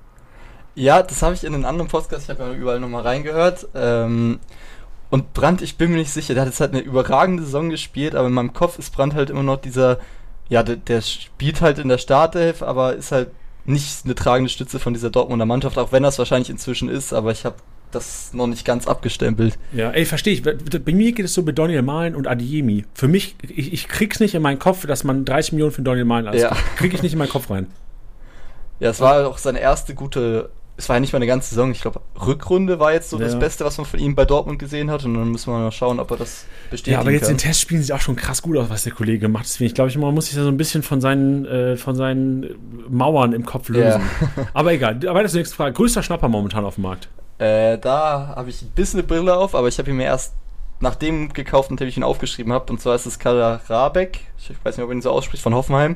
Ja, 0.78 1.02
das 1.02 1.24
habe 1.24 1.34
ich 1.34 1.44
in 1.44 1.54
den 1.54 1.66
anderen 1.66 1.90
Podcasts, 1.90 2.26
ich 2.26 2.30
habe 2.30 2.52
ja 2.52 2.56
überall 2.56 2.80
nochmal 2.80 3.02
reingehört. 3.02 3.68
Ähm, 3.74 4.40
und 5.10 5.34
Brandt, 5.34 5.64
ich 5.64 5.76
bin 5.76 5.90
mir 5.90 5.98
nicht 5.98 6.12
sicher, 6.12 6.36
der 6.36 6.42
hat 6.42 6.50
jetzt 6.50 6.60
halt 6.60 6.72
eine 6.72 6.82
überragende 6.82 7.42
Saison 7.42 7.72
gespielt, 7.72 8.14
aber 8.14 8.28
in 8.28 8.34
meinem 8.34 8.54
Kopf 8.54 8.78
ist 8.78 8.94
Brandt 8.94 9.16
halt 9.16 9.32
immer 9.32 9.42
noch 9.42 9.58
dieser, 9.58 9.98
ja, 10.50 10.62
der, 10.62 10.76
der 10.76 11.02
spielt 11.02 11.62
halt 11.62 11.80
in 11.80 11.90
der 11.90 11.98
Startelf, 11.98 12.62
aber 12.62 12.94
ist 12.94 13.12
halt 13.12 13.32
nicht 13.66 14.06
eine 14.06 14.14
tragende 14.14 14.52
Stütze 14.52 14.78
von 14.78 14.94
dieser 14.94 15.10
Dortmunder 15.10 15.48
Mannschaft, 15.48 15.80
auch 15.80 15.92
wenn 15.92 16.04
das 16.04 16.20
wahrscheinlich 16.20 16.52
inzwischen 16.52 16.90
ist, 16.90 17.12
aber 17.12 17.32
ich 17.32 17.44
habe 17.44 17.56
das 17.90 18.34
noch 18.34 18.46
nicht 18.46 18.64
ganz 18.64 18.86
abgestempelt. 18.86 19.58
Ja, 19.74 19.90
ey, 19.90 20.06
verstehe 20.06 20.34
ich. 20.34 20.44
Bei 20.44 20.92
mir 20.94 21.12
geht 21.12 21.26
es 21.26 21.34
so 21.34 21.42
mit 21.42 21.58
Daniel 21.58 21.82
Malen 21.82 22.16
und 22.16 22.28
Adiemi. 22.28 22.86
Für 22.94 23.08
mich, 23.08 23.36
ich, 23.42 23.74
ich 23.74 23.88
krieg's 23.88 24.20
nicht 24.20 24.36
in 24.36 24.44
meinen 24.44 24.60
Kopf, 24.60 24.86
dass 24.86 25.04
man 25.04 25.26
30 25.26 25.54
Millionen 25.54 25.72
für 25.72 25.82
Daniel 25.82 26.06
Malen 26.06 26.28
ausgibt. 26.28 26.52
Ja. 26.52 26.58
Krieg 26.76 26.94
ich 26.94 27.02
nicht 27.02 27.14
in 27.14 27.18
meinen 27.18 27.30
Kopf 27.30 27.50
rein. 27.50 27.66
Ja, 28.80 28.92
es 28.92 29.00
war 29.00 29.28
auch 29.28 29.40
seine 29.40 29.60
erste 29.60 29.96
gute 29.96 30.52
es 30.78 30.88
war 30.90 30.96
ja 30.96 31.00
nicht 31.00 31.12
mal 31.12 31.18
eine 31.18 31.26
ganze 31.26 31.50
Saison. 31.50 31.72
Ich 31.72 31.82
glaube, 31.82 32.02
Rückrunde 32.24 32.80
war 32.80 32.94
jetzt 32.94 33.10
so 33.10 33.18
ja. 33.18 33.26
das 33.26 33.38
Beste, 33.40 33.66
was 33.66 33.78
man 33.80 33.88
von 33.88 34.00
ihm 34.00 34.14
bei 34.14 34.26
Dortmund 34.26 34.60
gesehen 34.60 34.92
hat. 34.92 35.04
Und 35.06 35.16
dann 35.16 35.32
müssen 35.32 35.52
wir 35.52 35.58
mal 35.58 35.72
schauen, 35.72 36.00
ob 36.00 36.12
er 36.12 36.18
das 36.18 36.46
bestätigen 36.70 36.94
Ja, 36.94 37.00
aber 37.00 37.12
jetzt 37.12 37.24
kann. 37.24 37.32
in 37.32 37.38
Testspielen 37.40 37.84
sieht 37.84 37.92
auch 37.92 38.00
schon 38.00 38.16
krass 38.16 38.44
gut 38.44 38.58
aus, 38.58 38.70
was 38.70 38.84
der 38.84 38.94
Kollege 38.94 39.28
macht. 39.28 39.46
Deswegen, 39.46 39.68
ich 39.68 39.74
glaube, 39.74 39.98
man 39.98 40.14
muss 40.14 40.28
sich 40.28 40.36
da 40.36 40.44
so 40.44 40.50
ein 40.50 40.58
bisschen 40.58 40.84
von 40.84 41.02
seinen, 41.02 41.46
äh, 41.46 41.78
von 41.78 41.96
seinen 41.96 42.56
Mauern 42.90 43.34
im 43.34 43.44
Kopf 43.44 43.70
lösen. 43.70 44.02
Ja. 44.38 44.48
aber 44.54 44.72
egal. 44.72 45.00
Aber 45.08 45.24
das 45.24 45.30
ist 45.30 45.34
die 45.34 45.40
nächste 45.40 45.56
Frage. 45.56 45.74
Größter 45.74 46.04
Schnapper 46.04 46.28
momentan 46.28 46.64
auf 46.64 46.76
dem 46.76 46.84
Markt? 46.84 47.10
Äh, 47.40 47.80
da 47.80 48.34
habe 48.36 48.52
ich 48.52 48.62
ein 48.62 48.70
bisschen 48.70 49.00
eine 49.00 49.08
Brille 49.08 49.36
auf, 49.36 49.56
aber 49.56 49.68
ich 49.68 49.80
habe 49.80 49.90
ihn 49.90 49.98
mir 49.98 50.06
erst 50.06 50.34
nach 50.80 50.96
dem 50.96 51.34
gekauft, 51.34 51.72
nachdem 51.72 51.88
ich 51.88 51.98
ihn 51.98 52.04
aufgeschrieben 52.04 52.54
habe. 52.54 52.72
Und 52.72 52.80
zwar 52.80 52.94
ist 52.94 53.08
es 53.08 53.18
Kader 53.18 53.62
Rabeck. 53.68 54.20
Ich 54.38 54.52
weiß 54.64 54.78
nicht, 54.78 54.84
ob 54.84 54.92
er 54.92 54.96
ihn 54.96 55.02
so 55.02 55.10
ausspricht, 55.10 55.42
von 55.42 55.56
Hoffenheim. 55.56 55.96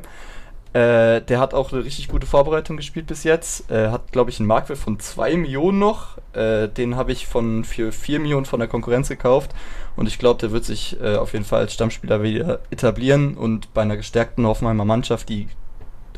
Äh, 0.74 1.22
der 1.22 1.40
hat 1.40 1.54
auch 1.54 1.74
eine 1.74 1.84
richtig 1.84 2.08
gute 2.08 2.26
Vorbereitung 2.26 2.78
gespielt 2.78 3.08
bis 3.08 3.24
jetzt. 3.24 3.70
Äh, 3.70 3.90
hat, 3.90 4.12
glaube 4.12 4.30
ich, 4.30 4.40
einen 4.40 4.48
Marktwert 4.48 4.80
von 4.80 5.00
2 5.00 5.36
Millionen 5.36 5.80
noch. 5.80 6.18
Äh, 6.34 6.70
den 6.70 6.96
habe 6.96 7.12
ich 7.12 7.28
von, 7.28 7.66
für 7.66 7.92
4 7.92 8.20
Millionen 8.20 8.46
von 8.46 8.60
der 8.60 8.70
Konkurrenz 8.70 9.10
gekauft. 9.10 9.52
Und 9.98 10.08
ich 10.08 10.18
glaube, 10.18 10.40
der 10.40 10.52
wird 10.52 10.64
sich 10.64 10.98
äh, 11.02 11.16
auf 11.18 11.34
jeden 11.34 11.44
Fall 11.44 11.60
als 11.60 11.74
Stammspieler 11.74 12.24
wieder 12.24 12.60
etablieren. 12.70 13.36
Und 13.36 13.74
bei 13.74 13.82
einer 13.82 13.98
gestärkten 13.98 14.46
Hoffenheimer 14.46 14.86
Mannschaft, 14.86 15.28
die 15.28 15.50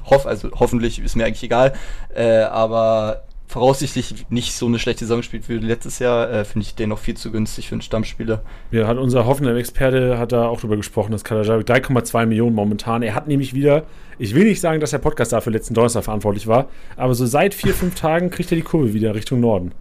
hoff, 0.05 0.27
also 0.27 0.49
hoffentlich 0.53 0.99
ist 0.99 1.15
mir 1.15 1.25
eigentlich 1.25 1.43
egal, 1.43 1.73
äh, 2.13 2.41
aber 2.41 3.23
voraussichtlich 3.53 4.25
nicht 4.29 4.55
so 4.55 4.65
eine 4.65 4.79
schlechte 4.79 5.05
Saison 5.05 5.21
spielt 5.21 5.47
wie 5.47 5.59
letztes 5.59 5.99
Jahr, 5.99 6.27
äh, 6.31 6.43
finde 6.43 6.65
ich 6.65 6.73
den 6.73 6.89
noch 6.89 6.97
viel 6.97 7.15
zu 7.15 7.31
günstig 7.31 7.69
für 7.69 7.75
einen 7.75 7.83
Stammspieler. 7.83 8.41
Ja, 8.71 8.87
hat 8.87 8.97
unser 8.97 9.27
Hoffenheim-Experte 9.27 10.17
hat 10.17 10.31
da 10.31 10.47
auch 10.47 10.59
drüber 10.59 10.75
gesprochen, 10.75 11.11
dass 11.11 11.23
Kalajabek 11.23 11.67
3,2 11.67 12.25
Millionen 12.25 12.55
momentan. 12.55 13.03
Er 13.03 13.13
hat 13.13 13.27
nämlich 13.27 13.53
wieder, 13.53 13.83
ich 14.17 14.33
will 14.33 14.45
nicht 14.45 14.59
sagen, 14.59 14.79
dass 14.79 14.89
der 14.89 14.97
Podcast 14.97 15.33
dafür 15.33 15.53
letzten 15.53 15.75
Donnerstag 15.75 16.03
verantwortlich 16.03 16.47
war, 16.47 16.67
aber 16.97 17.13
so 17.13 17.27
seit 17.27 17.53
vier, 17.53 17.75
fünf 17.75 17.93
Tagen 17.93 18.31
kriegt 18.31 18.51
er 18.51 18.55
die 18.55 18.63
Kurve 18.63 18.95
wieder 18.95 19.13
Richtung 19.13 19.39
Norden. 19.39 19.71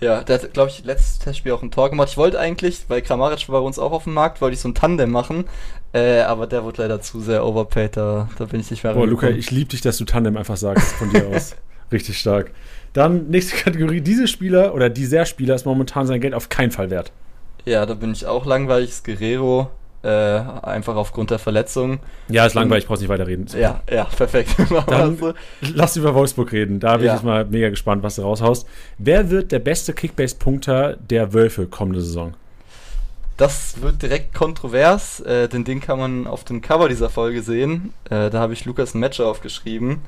Ja, 0.00 0.24
der 0.24 0.42
hat, 0.42 0.52
glaube 0.52 0.70
ich, 0.70 0.84
letztes 0.84 1.20
Testspiel 1.20 1.52
auch 1.52 1.62
ein 1.62 1.70
Tor 1.70 1.88
gemacht. 1.88 2.08
Ich 2.10 2.16
wollte 2.16 2.40
eigentlich, 2.40 2.86
weil 2.88 3.02
Kramaric 3.02 3.48
war 3.48 3.60
bei 3.60 3.66
uns 3.66 3.78
auch 3.78 3.92
auf 3.92 4.04
dem 4.04 4.14
Markt, 4.14 4.40
wollte 4.40 4.54
ich 4.54 4.60
so 4.60 4.68
ein 4.68 4.74
Tandem 4.74 5.10
machen, 5.10 5.44
äh, 5.92 6.22
aber 6.22 6.48
der 6.48 6.64
wurde 6.64 6.82
leider 6.82 7.00
zu 7.00 7.20
sehr 7.20 7.46
overpaid, 7.46 7.96
da, 7.96 8.28
da 8.36 8.46
bin 8.46 8.58
ich 8.58 8.70
nicht 8.72 8.82
mehr 8.82 8.94
Boah, 8.94 9.06
Luca, 9.06 9.28
ich 9.28 9.52
liebe 9.52 9.70
dich, 9.70 9.80
dass 9.80 9.96
du 9.96 10.04
Tandem 10.04 10.36
einfach 10.36 10.56
sagst 10.56 10.92
von 10.94 11.08
dir 11.10 11.28
aus. 11.28 11.54
Richtig 11.92 12.18
stark. 12.18 12.50
Dann 12.96 13.28
nächste 13.28 13.56
Kategorie. 13.56 14.00
Diese 14.00 14.26
Spieler 14.26 14.74
oder 14.74 14.88
dieser 14.88 15.26
Spieler 15.26 15.54
ist 15.54 15.66
momentan 15.66 16.06
sein 16.06 16.18
Geld 16.18 16.32
auf 16.32 16.48
keinen 16.48 16.70
Fall 16.70 16.88
wert. 16.88 17.12
Ja, 17.66 17.84
da 17.84 17.92
bin 17.92 18.12
ich 18.12 18.24
auch 18.24 18.46
langweilig. 18.46 19.02
Guerrero, 19.04 19.68
äh, 20.02 20.08
einfach 20.08 20.96
aufgrund 20.96 21.30
der 21.30 21.38
Verletzung. 21.38 21.98
Ja, 22.28 22.46
ist 22.46 22.54
langweilig, 22.54 22.86
brauchst 22.86 23.02
nicht 23.02 23.10
weiterreden. 23.10 23.48
Ja, 23.54 23.82
ja, 23.90 24.04
perfekt. 24.16 24.56
Dann 24.86 25.34
lass 25.74 25.98
über 25.98 26.14
Wolfsburg 26.14 26.52
reden. 26.52 26.80
Da 26.80 26.96
bin 26.96 27.04
ja. 27.04 27.12
ich 27.12 27.18
jetzt 27.18 27.24
mal 27.26 27.44
mega 27.44 27.68
gespannt, 27.68 28.02
was 28.02 28.16
du 28.16 28.22
raushaust. 28.22 28.66
Wer 28.96 29.28
wird 29.28 29.52
der 29.52 29.58
beste 29.58 29.92
Kickbase-Punkter 29.92 30.96
der 30.96 31.34
Wölfe 31.34 31.66
kommende 31.66 32.00
Saison? 32.00 32.32
Das 33.36 33.82
wird 33.82 34.00
direkt 34.00 34.32
kontrovers, 34.32 35.20
äh, 35.20 35.48
denn 35.48 35.64
den 35.64 35.82
kann 35.82 35.98
man 35.98 36.26
auf 36.26 36.44
dem 36.44 36.62
Cover 36.62 36.88
dieser 36.88 37.10
Folge 37.10 37.42
sehen. 37.42 37.92
Äh, 38.08 38.30
da 38.30 38.40
habe 38.40 38.54
ich 38.54 38.64
Lukas 38.64 38.94
ein 38.94 39.00
Match 39.00 39.20
aufgeschrieben 39.20 40.00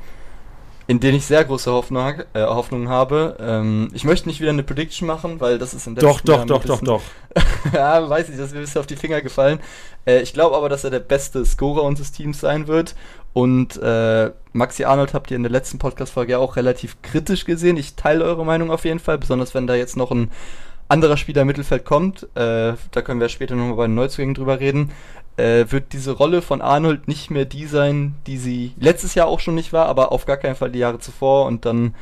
in 0.89 1.01
denen 1.01 1.19
ich 1.19 1.27
sehr 1.27 1.45
große 1.45 1.71
Hoffnung, 1.71 2.23
äh, 2.33 2.41
Hoffnung 2.41 2.89
habe. 2.89 3.37
Ähm, 3.41 3.91
ich 3.93 4.05
möchte 4.05 4.27
nicht 4.27 4.41
wieder 4.41 4.51
eine 4.51 4.63
Prediction 4.63 5.07
machen, 5.07 5.39
weil 5.39 5.59
das 5.59 5.75
ist 5.75 5.87
im 5.87 5.95
Doch, 5.95 6.23
doch, 6.23 6.47
doch, 6.47 6.65
doch, 6.65 6.81
doch. 6.81 7.03
ja, 7.75 8.09
weiß 8.09 8.31
ich, 8.31 8.39
das 8.39 8.47
ist 8.47 8.53
mir 8.53 8.61
ein 8.61 8.63
bisschen 8.63 8.81
auf 8.81 8.87
die 8.87 8.97
Finger 8.97 9.21
gefallen. 9.21 9.61
Äh, 10.07 10.23
ich 10.23 10.33
glaube 10.33 10.57
aber, 10.57 10.71
dass 10.71 10.85
er 10.85 10.91
der 10.91 11.01
beste 11.01 11.45
Scorer 11.45 11.83
unseres 11.83 12.11
Teams 12.11 12.41
sein 12.41 12.69
wird. 12.69 12.95
Und 13.35 13.77
äh, 13.83 14.31
Maxi 14.55 14.85
Arnold 14.85 15.13
habt 15.13 15.31
ihr 15.31 15.37
in 15.37 15.43
der 15.43 15.53
letzten 15.53 15.79
Podcast-Folge 15.79 16.33
ja 16.33 16.39
auch 16.39 16.57
relativ 16.57 17.03
kritisch 17.03 17.45
gesehen. 17.45 17.77
Ich 17.77 17.95
teile 17.95 18.25
eure 18.25 18.47
Meinung 18.47 18.71
auf 18.71 18.87
jeden 18.87 18.99
Fall, 18.99 19.19
besonders 19.19 19.55
wenn 19.55 19.67
da 19.67 19.75
jetzt 19.75 19.99
noch 19.99 20.11
ein 20.11 20.31
anderer 20.89 21.19
Spieler 21.19 21.43
im 21.43 21.49
Mittelfeld 21.49 21.85
kommt. 21.85 22.23
Äh, 22.35 22.73
da 22.93 23.03
können 23.03 23.21
wir 23.21 23.29
später 23.29 23.57
nochmal 23.57 23.77
bei 23.77 23.87
den 23.89 23.95
Neuzugängen 23.95 24.35
drüber 24.35 24.59
reden 24.59 24.91
äh, 25.39 25.71
wird 25.71 25.93
diese 25.93 26.13
Rolle 26.13 26.43
von 26.43 26.61
Arnold 26.61 27.09
nicht 27.09 27.31
mehr 27.31 27.45
die 27.45 27.67
sein, 27.67 28.15
die 28.27 28.39
sie 28.39 28.73
letztes 28.79 29.15
Jahr 29.15 29.29
auch 29.29 29.41
schon 29.41 29.55
nicht 29.55 29.73
war, 29.73 29.87
aber 29.87 30.13
auf 30.13 30.27
gar 30.27 30.37
keinen 30.37 30.57
Fall 30.57 30.71
die 30.71 30.81
Jahre 30.81 30.99
zuvor. 30.99 31.47
Und 31.47 31.65
dann 31.65 31.95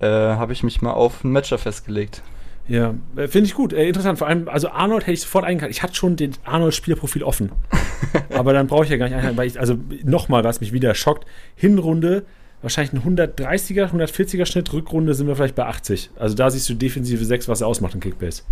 äh, 0.00 0.06
habe 0.06 0.52
ich 0.52 0.62
mich 0.62 0.80
mal 0.80 0.92
auf 0.92 1.24
einen 1.24 1.32
Matcher 1.32 1.58
festgelegt. 1.58 2.22
Ja, 2.66 2.94
äh, 3.16 3.28
finde 3.28 3.46
ich 3.46 3.54
gut. 3.54 3.72
Äh, 3.72 3.88
interessant. 3.88 4.18
Vor 4.18 4.28
allem, 4.28 4.48
also 4.48 4.68
Arnold 4.68 5.02
hätte 5.02 5.12
ich 5.12 5.20
sofort 5.20 5.44
eingekauft. 5.44 5.72
Ich 5.72 5.82
hatte 5.82 5.94
schon 5.94 6.16
den 6.16 6.32
Arnold-Spielerprofil 6.44 7.22
offen. 7.22 7.52
aber 8.32 8.52
dann 8.52 8.68
brauche 8.68 8.84
ich 8.84 8.90
ja 8.90 8.96
gar 8.96 9.08
nicht 9.08 9.16
einen, 9.16 9.36
weil 9.36 9.48
ich, 9.48 9.58
also 9.58 9.76
nochmal, 10.04 10.44
was 10.44 10.60
mich 10.60 10.72
wieder 10.72 10.94
schockt. 10.94 11.26
Hinrunde 11.56 12.24
wahrscheinlich 12.62 12.94
ein 12.94 13.16
130er, 13.16 13.92
140er 13.92 14.46
Schnitt, 14.46 14.72
Rückrunde 14.72 15.12
sind 15.12 15.26
wir 15.26 15.36
vielleicht 15.36 15.54
bei 15.54 15.66
80. 15.66 16.10
Also 16.16 16.34
da 16.34 16.48
siehst 16.48 16.68
du 16.70 16.74
defensive 16.74 17.22
6, 17.22 17.46
was 17.48 17.60
er 17.60 17.66
ausmacht 17.66 17.94
im 17.94 18.00
Kickbase. 18.00 18.42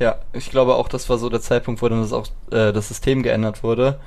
Ja, 0.00 0.16
ich 0.32 0.50
glaube 0.50 0.74
auch, 0.76 0.88
das 0.88 1.08
war 1.10 1.18
so 1.18 1.28
der 1.28 1.42
Zeitpunkt, 1.42 1.82
wo 1.82 1.88
dann 1.88 2.00
das, 2.00 2.12
auch, 2.14 2.26
äh, 2.50 2.72
das 2.72 2.88
System 2.88 3.22
geändert 3.22 3.62
wurde. 3.62 4.00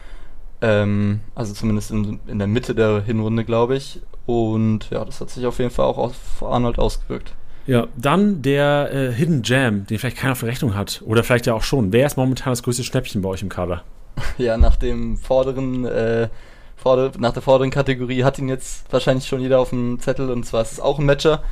Ähm, 0.59 1.19
also 1.35 1.53
zumindest 1.53 1.91
in, 1.91 2.19
in 2.25 2.39
der 2.39 2.47
Mitte 2.47 2.73
der 2.73 3.03
Hinrunde, 3.03 3.45
glaube 3.45 3.75
ich. 3.75 4.01
Und 4.25 4.89
ja, 4.89 5.05
das 5.05 5.21
hat 5.21 5.29
sich 5.29 5.45
auf 5.45 5.59
jeden 5.59 5.69
Fall 5.69 5.85
auch 5.85 5.99
auf 5.99 6.41
Arnold 6.41 6.79
ausgewirkt. 6.79 7.33
Ja, 7.67 7.87
dann 7.95 8.41
der 8.41 8.91
äh, 8.91 9.11
Hidden 9.13 9.43
Jam, 9.43 9.85
den 9.85 9.99
vielleicht 9.99 10.17
keiner 10.17 10.33
auf 10.33 10.39
der 10.39 10.49
Rechnung 10.49 10.75
hat. 10.75 11.03
Oder 11.05 11.23
vielleicht 11.23 11.45
ja 11.45 11.53
auch 11.53 11.63
schon. 11.63 11.93
Wer 11.93 12.07
ist 12.07 12.17
momentan 12.17 12.51
das 12.51 12.63
größte 12.63 12.83
Schnäppchen 12.83 13.21
bei 13.21 13.29
euch 13.29 13.41
im 13.41 13.49
Kader? 13.49 13.83
Ja, 14.37 14.57
nach 14.57 14.77
dem 14.77 15.17
vorderen, 15.17 15.85
äh, 15.85 16.29
vorder 16.75 17.11
nach 17.17 17.33
der 17.33 17.41
vorderen 17.41 17.71
Kategorie 17.71 18.23
hat 18.23 18.39
ihn 18.39 18.47
jetzt 18.49 18.91
wahrscheinlich 18.91 19.27
schon 19.27 19.41
jeder 19.41 19.59
auf 19.59 19.69
dem 19.69 19.99
Zettel 19.99 20.29
und 20.31 20.45
zwar 20.45 20.61
ist 20.61 20.73
es 20.73 20.79
auch 20.79 20.99
ein 20.99 21.05
Matcher. 21.05 21.43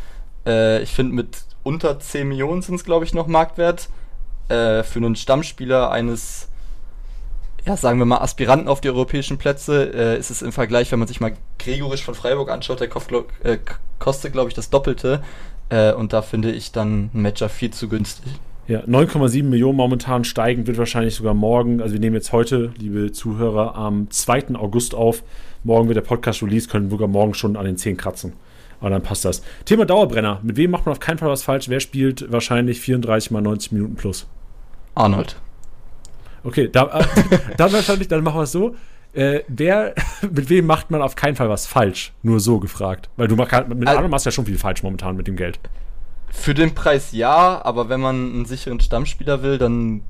Äh, 0.46 0.82
ich 0.82 0.92
finde 0.92 1.14
mit 1.14 1.44
unter 1.64 2.00
10 2.00 2.28
Millionen 2.28 2.62
sind 2.62 2.76
es, 2.76 2.84
glaube 2.84 3.06
ich, 3.06 3.14
noch 3.14 3.28
Marktwert. 3.28 3.90
Äh, 4.51 4.84
für 4.84 5.00
einen 5.00 5.15
Stammspieler 5.15 5.91
eines, 5.91 6.50
ja, 7.65 7.77
sagen 7.77 8.00
wir 8.00 8.05
mal, 8.05 8.17
Aspiranten 8.17 8.67
auf 8.67 8.81
die 8.81 8.89
europäischen 8.89 9.38
Plätze 9.38 9.93
äh, 9.93 10.20
ist 10.20 10.29
es 10.29 10.41
im 10.41 10.51
Vergleich, 10.51 10.91
wenn 10.91 11.00
man 11.00 11.08
sich 11.08 11.22
mal 11.22 11.34
Gregorisch 11.58 12.03
von 12.03 12.15
Freiburg 12.15 12.51
anschaut, 12.51 12.81
der 12.81 12.89
äh, 13.43 13.58
kostet, 14.00 14.34
glaube 14.34 14.50
ich, 14.50 14.53
das 14.53 14.70
Doppelte. 14.70 15.24
Äh, 15.70 15.93
und 15.93 16.12
da 16.12 16.22
finde 16.22 16.51
ich 16.51 16.74
dann 16.74 17.12
ein 17.13 17.22
Matcher 17.22 17.48
viel 17.48 17.72
zu 17.72 17.88
günstig. 17.88 18.25
Ja, 18.67 18.81
9,7 18.81 19.43
Millionen 19.43 19.77
momentan 19.77 20.25
steigen, 20.25 20.67
wird 20.67 20.77
wahrscheinlich 20.77 21.15
sogar 21.15 21.34
morgen. 21.34 21.81
Also 21.81 21.93
wir 21.93 22.01
nehmen 22.01 22.15
jetzt 22.15 22.34
heute, 22.34 22.74
liebe 22.77 23.13
Zuhörer, 23.13 23.75
am 23.75 24.10
2. 24.10 24.55
August 24.55 24.96
auf. 24.96 25.24
Morgen 25.63 25.88
wird 25.88 25.96
der 25.96 26.01
Podcast 26.01 26.43
release, 26.43 26.67
können 26.67 26.88
wir 26.88 26.91
sogar 26.91 27.08
morgen 27.08 27.36
schon 27.36 27.55
an 27.55 27.65
den 27.65 27.77
10 27.77 27.96
kratzen. 27.96 28.34
Aber 28.81 28.89
dann 28.89 29.03
passt 29.03 29.24
das. 29.24 29.43
Thema 29.63 29.86
Dauerbrenner. 29.86 30.39
Mit 30.43 30.58
wem 30.58 30.72
macht 30.72 30.86
man 30.86 30.91
auf 30.91 31.00
keinen 31.00 31.20
Fall 31.20 31.29
was 31.29 31.43
falsch? 31.43 31.70
Wer 31.70 31.79
spielt 31.79 32.31
wahrscheinlich 32.31 32.81
34 32.81 33.31
mal 33.31 33.41
90 33.41 33.72
Minuten 33.72 33.96
plus? 33.96 34.27
Arnold. 34.96 35.36
Okay, 36.44 36.70
da, 36.72 37.00
äh, 37.00 37.06
dann 37.58 37.72
wahrscheinlich, 37.72 38.08
dann 38.08 38.24
machen 38.24 38.38
wir 38.38 38.44
es 38.44 38.52
so. 38.52 38.76
Äh, 39.14 39.42
wer, 39.48 39.94
mit 40.32 40.50
wem 40.50 40.66
macht 40.66 40.92
man 40.92 41.02
auf 41.02 41.16
keinen 41.16 41.36
Fall 41.36 41.50
was 41.50 41.68
falsch? 41.68 42.14
Nur 42.24 42.40
so 42.40 42.60
gefragt. 42.60 43.10
Weil 43.18 43.28
du 43.28 43.36
mach, 43.36 43.52
mit 43.68 43.88
Arnold 43.88 44.10
machst 44.10 44.26
ja 44.26 44.32
schon 44.32 44.46
viel 44.46 44.58
falsch 44.58 44.84
momentan 44.84 45.16
mit 45.16 45.28
dem 45.28 45.36
Geld. 45.36 45.60
Für 46.30 46.54
den 46.54 46.74
Preis 46.74 47.12
ja, 47.12 47.62
aber 47.64 47.90
wenn 47.90 48.00
man 48.00 48.16
einen 48.16 48.46
sicheren 48.46 48.80
Stammspieler 48.80 49.44
will, 49.44 49.58
dann 49.58 50.04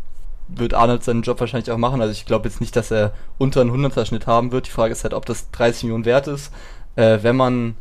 wird 0.48 0.74
Arnold 0.74 1.04
seinen 1.04 1.24
Job 1.24 1.40
wahrscheinlich 1.40 1.72
auch 1.72 1.78
machen. 1.78 2.02
Also 2.02 2.12
ich 2.12 2.26
glaube 2.26 2.48
jetzt 2.48 2.62
nicht, 2.62 2.76
dass 2.76 2.92
er 2.92 3.14
unter 3.38 3.62
einen 3.62 3.72
100er 3.72 4.06
Schnitt 4.06 4.28
haben 4.28 4.52
wird. 4.52 4.68
Die 4.68 4.72
Frage 4.72 4.92
ist 4.92 5.04
halt, 5.04 5.14
ob 5.14 5.26
das 5.26 5.50
30 5.52 5.84
Millionen 5.84 6.06
wert 6.06 6.28
ist. 6.28 6.54
Äh, 6.96 7.20
wenn 7.22 7.36
man, 7.36 7.76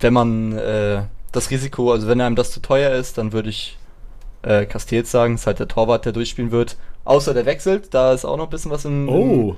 wenn 0.00 0.12
man 0.12 0.52
äh, 0.52 1.02
das 1.32 1.50
Risiko, 1.50 1.92
also 1.92 2.06
wenn 2.06 2.20
einem 2.20 2.36
das 2.36 2.50
zu 2.50 2.60
teuer 2.60 2.92
ist, 2.92 3.16
dann 3.16 3.32
würde 3.32 3.48
ich 3.48 3.78
äh, 4.46 4.64
Castells 4.64 5.10
sagen. 5.10 5.34
ist 5.34 5.46
halt 5.46 5.58
der 5.58 5.68
Torwart, 5.68 6.04
der 6.04 6.12
durchspielen 6.12 6.50
wird. 6.50 6.76
Außer 7.04 7.34
der 7.34 7.46
wechselt, 7.46 7.92
da 7.92 8.12
ist 8.12 8.24
auch 8.24 8.36
noch 8.36 8.44
ein 8.44 8.50
bisschen 8.50 8.70
was 8.70 8.84
im, 8.84 9.08
oh. 9.08 9.56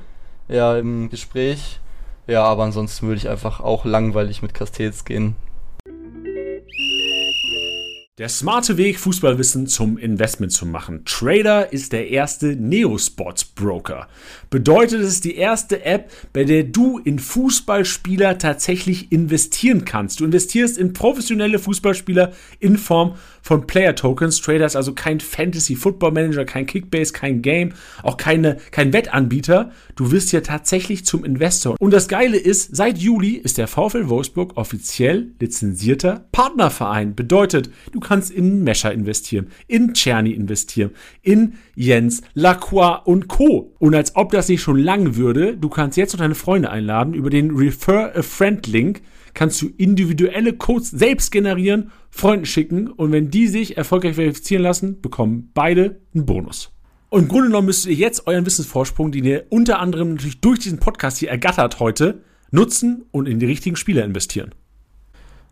im, 0.49 0.55
ja, 0.57 0.77
im 0.77 1.09
Gespräch. 1.11 1.81
Ja, 2.27 2.45
aber 2.45 2.65
ansonsten 2.65 3.07
würde 3.07 3.19
ich 3.19 3.29
einfach 3.29 3.61
auch 3.61 3.85
langweilig 3.85 4.43
mit 4.43 4.53
Castells 4.53 5.05
gehen. 5.05 5.37
Der 8.19 8.29
smarte 8.29 8.77
Weg, 8.77 8.99
Fußballwissen 8.99 9.69
zum 9.69 9.97
Investment 9.97 10.51
zu 10.51 10.67
machen. 10.67 11.05
Trader 11.05 11.73
ist 11.73 11.93
der 11.93 12.09
erste 12.09 12.57
Neosports-Broker. 12.57 14.09
Bedeutet, 14.51 15.03
es 15.03 15.09
ist 15.09 15.25
die 15.25 15.37
erste 15.37 15.85
App, 15.85 16.11
bei 16.33 16.43
der 16.43 16.65
du 16.65 16.99
in 16.99 17.21
Fußballspieler 17.21 18.39
tatsächlich 18.39 19.13
investieren 19.13 19.85
kannst. 19.85 20.19
Du 20.19 20.25
investierst 20.25 20.79
in 20.79 20.95
professionelle 20.95 21.61
Fußballspieler 21.61 22.33
in 22.59 22.77
Form 22.77 23.15
von 23.41 23.69
Player 23.69 23.95
Tokens. 23.95 24.41
Trader 24.41 24.67
ist 24.67 24.75
also 24.75 24.95
kein 24.95 25.21
Fantasy 25.21 25.77
Football 25.77 26.11
Manager, 26.11 26.45
kein 26.45 26.67
Kickbase, 26.67 27.13
kein 27.13 27.41
Game, 27.41 27.73
auch 28.03 28.17
keine, 28.17 28.57
kein 28.73 28.93
Wettanbieter. 28.93 29.71
Du 29.95 30.11
wirst 30.11 30.33
ja 30.33 30.41
tatsächlich 30.41 31.05
zum 31.05 31.25
Investor. 31.25 31.77
Und 31.79 31.93
das 31.93 32.09
Geile 32.09 32.37
ist, 32.37 32.75
seit 32.75 32.99
Juli 32.99 33.35
ist 33.35 33.59
der 33.59 33.69
VfL 33.69 34.09
Wolfsburg 34.09 34.57
offiziell 34.57 35.29
lizenzierter 35.39 36.27
Partnerverein. 36.33 37.15
Bedeutet, 37.15 37.71
du 37.93 38.01
kannst 38.09 38.31
in 38.31 38.65
Mescher 38.65 38.93
investieren, 38.93 39.49
in 39.67 39.95
Czerny 39.95 40.33
investieren, 40.33 40.91
in 41.23 41.55
Jens, 41.75 42.23
Lacroix 42.35 43.01
und 43.05 43.29
Co. 43.29 43.75
Und 43.79 43.95
als 43.95 44.17
ob 44.17 44.33
das 44.33 44.49
nicht 44.49 44.63
schon 44.63 44.79
lang 44.79 45.17
würde, 45.17 45.57
du 45.57 45.69
kannst 45.69 45.97
jetzt 45.97 46.13
noch 46.15 46.21
deine 46.21 46.35
Freunde 46.35 46.71
einladen 46.71 47.15
über 47.15 47.31
den 47.31 47.55
Refer 47.55 48.17
a 48.17 48.23
Friend 48.23 48.67
Link 48.67 49.03
kannst 49.35 49.63
du 49.63 49.71
individuelle 49.77 50.53
Codes 50.55 50.91
selbst 50.91 51.31
generieren, 51.31 51.93
Freunden 52.11 52.47
schicken 52.47 52.89
und 52.89 53.13
wenn 53.13 53.31
die 53.31 53.47
sich 53.47 53.77
erfolgreich 53.77 54.17
verifizieren 54.17 54.65
lassen, 54.65 55.01
bekommen 55.01 55.51
beide 55.55 56.01
einen 56.13 56.27
Bonus. 56.27 56.73
Und 57.11 57.23
im 57.23 57.29
Grunde 57.29 57.47
genommen 57.47 57.67
müsst 57.67 57.87
ihr 57.87 57.95
jetzt 57.95 58.27
euren 58.27 58.47
Wissensvorsprung, 58.47 59.13
den 59.13 59.25
ihr 59.25 59.47
unter 59.51 59.79
anderem 59.79 60.11
natürlich 60.11 60.41
durch 60.41 60.59
diesen 60.59 60.81
Podcast 60.81 61.19
hier 61.19 61.31
ergattert 61.31 61.79
heute, 61.79 62.23
nutzen 62.51 63.05
und 63.13 63.29
in 63.29 63.39
die 63.39 63.47
richtigen 63.47 63.77
Spieler 63.77 64.05
investieren. 64.05 64.55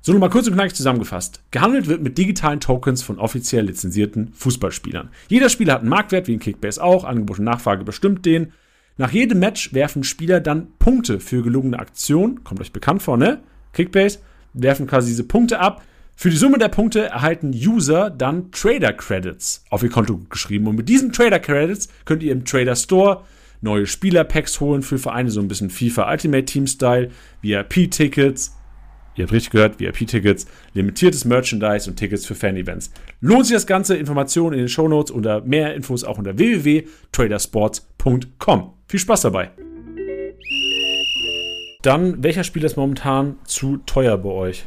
So, 0.00 0.12
nochmal 0.12 0.31
kurz 0.31 0.47
und 0.47 0.55
knackig 0.55 0.75
zusammengefasst. 0.75 1.41
Gehandelt 1.50 1.88
wird 1.88 2.03
mit 2.03 2.17
digitalen 2.17 2.61
Tokens 2.61 3.03
von 3.03 3.19
offiziell 3.19 3.65
lizenzierten 3.65 4.33
Fußballspielern. 4.35 5.11
Jeder 5.29 5.49
Spieler 5.49 5.75
hat 5.75 5.81
einen 5.81 5.91
Marktwert, 5.91 6.29
wie 6.29 6.35
in 6.35 6.38
Kickbase 6.38 6.83
auch. 6.83 7.05
Angebot 7.05 7.38
und 7.38 7.45
Nachfrage 7.45 7.85
bestimmt 7.85 8.25
den. 8.25 8.53
Nach 8.99 9.11
jedem 9.11 9.41
Match 9.41 9.75
werfen 9.75 10.05
Spieler 10.05 10.41
dann 10.41 10.69
Punkte 10.79 11.21
für 11.21 11.43
gelungene 11.43 11.79
Aktionen. 11.79 12.45
Kommt 12.45 12.61
euch 12.61 12.73
bekannt 12.73 13.03
vor, 13.03 13.17
ne? 13.17 13.41
Kickbase 13.73 14.21
werfen 14.55 14.87
quasi 14.87 15.09
diese 15.09 15.25
Punkte 15.25 15.59
ab. 15.59 15.83
Für 16.19 16.31
die 16.31 16.37
Summe 16.37 16.57
der 16.57 16.69
Punkte 16.69 17.07
erhalten 17.07 17.50
User 17.50 18.09
dann 18.09 18.50
Trader 18.50 18.95
Credits 18.95 19.65
auf 19.69 19.83
ihr 19.83 19.91
Konto 19.91 20.19
geschrieben. 20.31 20.67
Und 20.67 20.76
mit 20.76 20.88
diesen 20.88 21.12
Trader 21.12 21.38
Credits 21.38 21.88
könnt 22.07 22.23
ihr 22.23 22.33
im 22.33 22.47
Trader 22.47 22.75
Store 22.75 23.25
neue 23.61 23.87
Spielerpacks 23.87 24.61
holen 24.61 24.81
für 24.81 24.99
Vereine, 24.99 25.31
so 25.31 25.41
ein 25.41 25.49
bisschen 25.49 25.69
FIFA 25.69 26.11
Ultimate 26.11 26.47
Team 26.47 26.67
Style, 26.67 27.11
VIP-Tickets, 27.43 28.57
Ihr 29.17 29.25
habt 29.25 29.33
richtig 29.33 29.51
gehört, 29.51 29.81
VIP-Tickets, 29.81 30.47
limitiertes 30.75 31.25
Merchandise 31.25 31.89
und 31.89 31.97
Tickets 31.97 32.27
für 32.27 32.35
Fan-Events. 32.35 32.91
Lohnt 33.21 33.47
sich 33.47 33.57
das 33.57 33.67
Ganze? 33.67 33.97
Informationen 33.97 34.53
in 34.53 34.59
den 34.61 34.69
Shownotes 34.69 35.11
oder 35.11 35.41
mehr 35.41 35.75
Infos 35.75 36.05
auch 36.05 36.19
unter 36.19 36.37
www.tradersports.com. 36.37 38.75
Viel 38.87 39.01
Spaß 39.01 39.23
dabei! 39.23 39.53
Dann, 41.81 42.23
welcher 42.23 42.45
Spieler 42.45 42.67
ist 42.67 42.77
momentan 42.77 43.37
zu 43.45 43.79
teuer 43.79 44.19
bei 44.19 44.29
euch? 44.29 44.67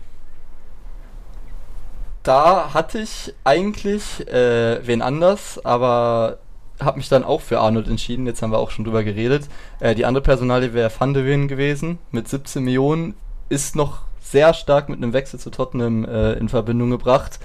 Da 2.24 2.74
hatte 2.74 3.00
ich 3.00 3.34
eigentlich 3.44 4.28
äh, 4.28 4.86
wen 4.86 5.02
anders, 5.02 5.64
aber 5.64 6.40
habe 6.80 6.98
mich 6.98 7.10
dann 7.10 7.24
auch 7.24 7.42
für 7.42 7.60
Arnold 7.60 7.88
entschieden. 7.88 8.26
Jetzt 8.26 8.42
haben 8.42 8.52
wir 8.52 8.60
auch 8.60 8.72
schon 8.72 8.86
drüber 8.86 9.04
geredet. 9.04 9.48
Äh, 9.80 9.96
die 9.96 10.06
andere 10.06 10.24
Personalie 10.24 10.74
wäre 10.74 10.92
Van 10.98 11.14
de 11.14 11.26
Ven 11.26 11.48
gewesen 11.48 12.00
mit 12.12 12.28
17 12.28 12.64
Millionen. 12.64 13.16
Ist 13.50 13.76
noch 13.76 14.09
sehr 14.32 14.54
stark 14.54 14.90
mit 14.90 14.98
einem 14.98 15.14
Wechsel 15.14 15.40
zu 15.40 15.50
Tottenham 15.50 16.06
äh, 16.06 16.34
in 16.34 16.50
Verbindung 16.50 16.90
gebracht. 16.90 17.40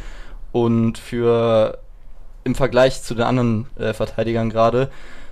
Und 0.52 0.98
für 0.98 1.78
im 2.44 2.54
Vergleich 2.54 3.02
zu 3.02 3.14
den 3.14 3.24
anderen 3.24 3.66
äh, 3.78 3.92
Verteidigern 3.92 4.50
gerade 4.50 4.90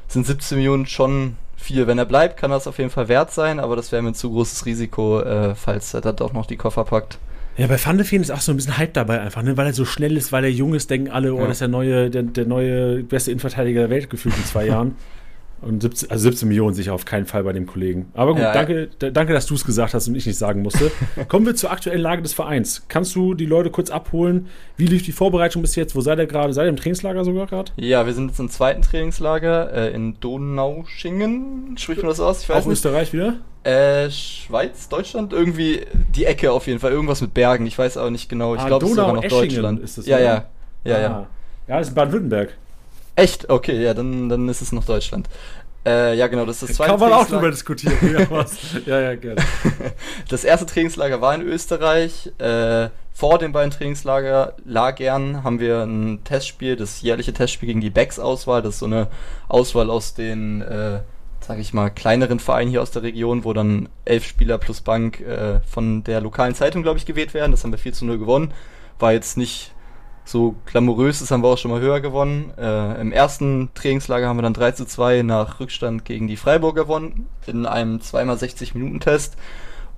sind 0.08 0.26
17 0.26 0.56
Millionen 0.58 0.86
schon 0.86 1.36
viel. 1.56 1.86
Wenn 1.86 1.98
er 1.98 2.06
bleibt, 2.06 2.36
kann 2.36 2.50
das 2.50 2.66
auf 2.66 2.78
jeden 2.78 2.90
Fall 2.90 3.08
wert 3.08 3.30
sein, 3.30 3.60
aber 3.60 3.76
das 3.76 3.92
wäre 3.92 4.02
mir 4.02 4.08
ein 4.10 4.14
zu 4.14 4.30
großes 4.30 4.66
Risiko, 4.66 5.20
äh, 5.20 5.54
falls 5.54 5.94
er 5.94 6.00
da 6.00 6.12
doch 6.12 6.32
noch 6.32 6.46
die 6.46 6.56
Koffer 6.56 6.84
packt. 6.84 7.18
Ja, 7.56 7.66
bei 7.66 7.78
Van 7.84 7.98
de 7.98 8.06
ist 8.06 8.30
auch 8.30 8.40
so 8.40 8.52
ein 8.52 8.56
bisschen 8.56 8.78
Hype 8.78 8.94
dabei 8.94 9.20
einfach, 9.20 9.42
ne? 9.42 9.56
weil 9.58 9.66
er 9.66 9.72
so 9.74 9.84
schnell 9.84 10.16
ist, 10.16 10.32
weil 10.32 10.44
er 10.44 10.50
jung 10.50 10.74
ist, 10.74 10.88
denken 10.88 11.10
alle, 11.10 11.34
oh, 11.34 11.38
ja. 11.38 11.42
das 11.42 11.56
ist 11.56 11.60
der 11.60 11.68
neue, 11.68 12.10
der, 12.10 12.22
der 12.22 12.46
neue 12.46 13.02
beste 13.02 13.30
Innenverteidiger 13.30 13.82
der 13.82 13.90
Welt 13.90 14.08
gefühlt 14.08 14.36
in 14.36 14.44
zwei 14.44 14.66
Jahren. 14.68 14.96
Und 15.62 15.80
17, 15.80 16.10
also 16.10 16.22
17 16.24 16.48
Millionen 16.48 16.74
sicher 16.74 16.92
auf 16.92 17.04
keinen 17.04 17.24
Fall 17.24 17.44
bei 17.44 17.52
dem 17.52 17.66
Kollegen. 17.66 18.08
Aber 18.14 18.32
gut, 18.32 18.42
ja, 18.42 18.52
danke, 18.52 18.88
ja. 19.00 19.10
danke, 19.10 19.32
dass 19.32 19.46
du 19.46 19.54
es 19.54 19.64
gesagt 19.64 19.94
hast 19.94 20.08
und 20.08 20.16
ich 20.16 20.26
nicht 20.26 20.36
sagen 20.36 20.60
musste. 20.62 20.90
Kommen 21.28 21.46
wir 21.46 21.54
zur 21.54 21.70
aktuellen 21.70 22.00
Lage 22.00 22.22
des 22.22 22.32
Vereins. 22.32 22.82
Kannst 22.88 23.14
du 23.14 23.34
die 23.34 23.46
Leute 23.46 23.70
kurz 23.70 23.90
abholen? 23.90 24.48
Wie 24.76 24.86
lief 24.86 25.04
die 25.04 25.12
Vorbereitung 25.12 25.62
bis 25.62 25.76
jetzt? 25.76 25.94
Wo 25.94 26.00
seid 26.00 26.18
ihr 26.18 26.26
gerade? 26.26 26.52
Seid 26.52 26.66
ihr 26.66 26.70
im 26.70 26.76
Trainingslager 26.76 27.24
sogar 27.24 27.46
gerade? 27.46 27.70
Ja, 27.76 28.04
wir 28.06 28.12
sind 28.12 28.28
jetzt 28.28 28.40
im 28.40 28.50
zweiten 28.50 28.82
Trainingslager 28.82 29.72
äh, 29.72 29.94
in 29.94 30.18
Donauschingen. 30.18 31.76
Spricht 31.78 32.02
man 32.02 32.08
das 32.08 32.18
aus? 32.18 32.42
Ich 32.42 32.48
weiß 32.48 32.64
Auch 32.64 32.66
nicht. 32.66 32.78
Österreich 32.78 33.12
wieder? 33.12 33.36
Äh, 33.62 34.10
Schweiz, 34.10 34.88
Deutschland? 34.88 35.32
Irgendwie 35.32 35.82
die 36.16 36.24
Ecke 36.24 36.50
auf 36.50 36.66
jeden 36.66 36.80
Fall. 36.80 36.90
Irgendwas 36.90 37.20
mit 37.20 37.34
Bergen. 37.34 37.66
Ich 37.66 37.78
weiß 37.78 37.96
aber 37.96 38.10
nicht 38.10 38.28
genau. 38.28 38.56
Ich 38.56 38.60
ah, 38.62 38.66
glaube, 38.66 38.84
es 38.86 38.90
ist 38.90 38.96
sogar 38.96 39.12
noch 39.12 39.24
Deutschland. 39.24 39.80
Ist 39.80 39.98
das, 39.98 40.06
ja, 40.06 40.18
ja, 40.18 40.46
ja, 40.84 40.96
ah. 40.96 41.00
ja. 41.00 41.26
Ja, 41.68 41.78
das 41.78 41.88
ist 41.88 41.94
Baden-Württemberg. 41.94 42.56
Echt? 43.14 43.50
Okay, 43.50 43.82
ja, 43.82 43.94
dann, 43.94 44.28
dann 44.28 44.48
ist 44.48 44.62
es 44.62 44.72
noch 44.72 44.84
Deutschland. 44.84 45.28
Äh, 45.84 46.16
ja, 46.16 46.28
genau, 46.28 46.46
das 46.46 46.62
ist 46.62 46.70
das 46.70 46.76
zweite 46.76 46.92
Kann 46.92 47.00
man 47.00 47.12
auch 47.12 47.26
drüber 47.26 47.50
diskutieren. 47.50 47.96
ja, 48.86 49.00
ja, 49.00 49.14
gerne. 49.16 49.42
Das 50.28 50.44
erste 50.44 50.64
Trainingslager 50.66 51.20
war 51.20 51.34
in 51.34 51.42
Österreich. 51.42 52.30
Äh, 52.38 52.88
vor 53.12 53.38
den 53.38 53.52
beiden 53.52 53.70
Trainingslagern 53.72 55.44
haben 55.44 55.60
wir 55.60 55.82
ein 55.82 56.22
Testspiel, 56.24 56.76
das 56.76 57.02
jährliche 57.02 57.32
Testspiel 57.32 57.66
gegen 57.66 57.80
die 57.80 57.90
Becks-Auswahl. 57.90 58.62
Das 58.62 58.74
ist 58.74 58.80
so 58.80 58.86
eine 58.86 59.08
Auswahl 59.48 59.90
aus 59.90 60.14
den, 60.14 60.62
äh, 60.62 61.00
sag 61.40 61.58
ich 61.58 61.74
mal, 61.74 61.90
kleineren 61.90 62.38
Vereinen 62.38 62.70
hier 62.70 62.80
aus 62.80 62.92
der 62.92 63.02
Region, 63.02 63.44
wo 63.44 63.52
dann 63.52 63.88
elf 64.04 64.24
Spieler 64.24 64.58
plus 64.58 64.80
Bank 64.80 65.20
äh, 65.20 65.60
von 65.66 66.04
der 66.04 66.20
lokalen 66.20 66.54
Zeitung, 66.54 66.82
glaube 66.82 66.98
ich, 66.98 67.06
gewählt 67.06 67.34
werden. 67.34 67.50
Das 67.50 67.64
haben 67.64 67.72
wir 67.72 67.78
4 67.78 67.92
zu 67.92 68.04
0 68.04 68.18
gewonnen. 68.18 68.54
War 69.00 69.12
jetzt 69.12 69.36
nicht 69.36 69.72
so 70.24 70.54
glamourös 70.66 71.20
ist, 71.20 71.30
haben 71.30 71.42
wir 71.42 71.48
auch 71.48 71.58
schon 71.58 71.70
mal 71.70 71.80
höher 71.80 72.00
gewonnen. 72.00 72.52
Äh, 72.56 73.00
Im 73.00 73.12
ersten 73.12 73.70
Trainingslager 73.74 74.28
haben 74.28 74.38
wir 74.38 74.42
dann 74.42 74.54
3 74.54 74.72
zu 74.72 74.86
2 74.86 75.22
nach 75.22 75.60
Rückstand 75.60 76.04
gegen 76.04 76.28
die 76.28 76.36
Freiburg 76.36 76.76
gewonnen, 76.76 77.26
in 77.46 77.66
einem 77.66 77.98
2x60 77.98 78.74
Minuten 78.74 79.00
Test. 79.00 79.36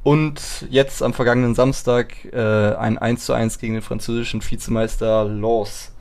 Und 0.03 0.67
jetzt 0.69 1.03
am 1.03 1.15
vergangenen 1.15 1.55
Samstag 1.55 2.25
äh, 2.33 2.75
ein 2.75 2.99
1 2.99 3.25
zu 3.25 3.33
1 3.33 3.59
gegen 3.59 3.75
den 3.75 3.83
französischen 3.83 4.43
Vizemeister 4.43 5.25
Lens, 5.25 5.93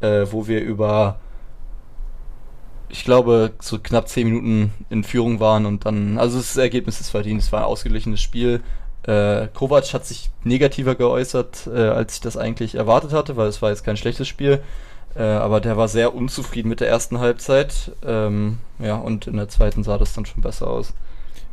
äh, 0.00 0.26
wo 0.30 0.46
wir 0.46 0.60
über, 0.60 1.18
ich 2.88 3.04
glaube, 3.04 3.52
so 3.60 3.80
knapp 3.80 4.08
10 4.08 4.28
Minuten 4.28 4.72
in 4.90 5.02
Führung 5.02 5.40
waren 5.40 5.66
und 5.66 5.86
dann, 5.86 6.18
also 6.18 6.38
das 6.38 6.56
Ergebnis 6.56 7.00
ist 7.00 7.10
verdient, 7.10 7.42
es 7.42 7.50
war 7.50 7.60
ein 7.60 7.66
ausgeglichenes 7.66 8.20
Spiel. 8.20 8.62
Äh, 9.04 9.48
Kovac 9.52 9.92
hat 9.94 10.06
sich 10.06 10.30
negativer 10.44 10.94
geäußert, 10.94 11.68
äh, 11.72 11.78
als 11.78 12.14
ich 12.14 12.20
das 12.20 12.36
eigentlich 12.36 12.76
erwartet 12.76 13.12
hatte, 13.12 13.36
weil 13.36 13.48
es 13.48 13.60
war 13.60 13.70
jetzt 13.70 13.84
kein 13.84 13.96
schlechtes 13.96 14.28
Spiel. 14.28 14.60
Äh, 15.14 15.22
aber 15.22 15.60
der 15.60 15.76
war 15.76 15.88
sehr 15.88 16.14
unzufrieden 16.14 16.68
mit 16.68 16.80
der 16.80 16.88
ersten 16.88 17.18
Halbzeit. 17.18 17.92
Ähm, 18.06 18.58
ja, 18.78 18.96
und 18.96 19.26
in 19.26 19.36
der 19.36 19.48
zweiten 19.48 19.82
sah 19.82 19.98
das 19.98 20.14
dann 20.14 20.24
schon 20.24 20.42
besser 20.42 20.68
aus. 20.68 20.94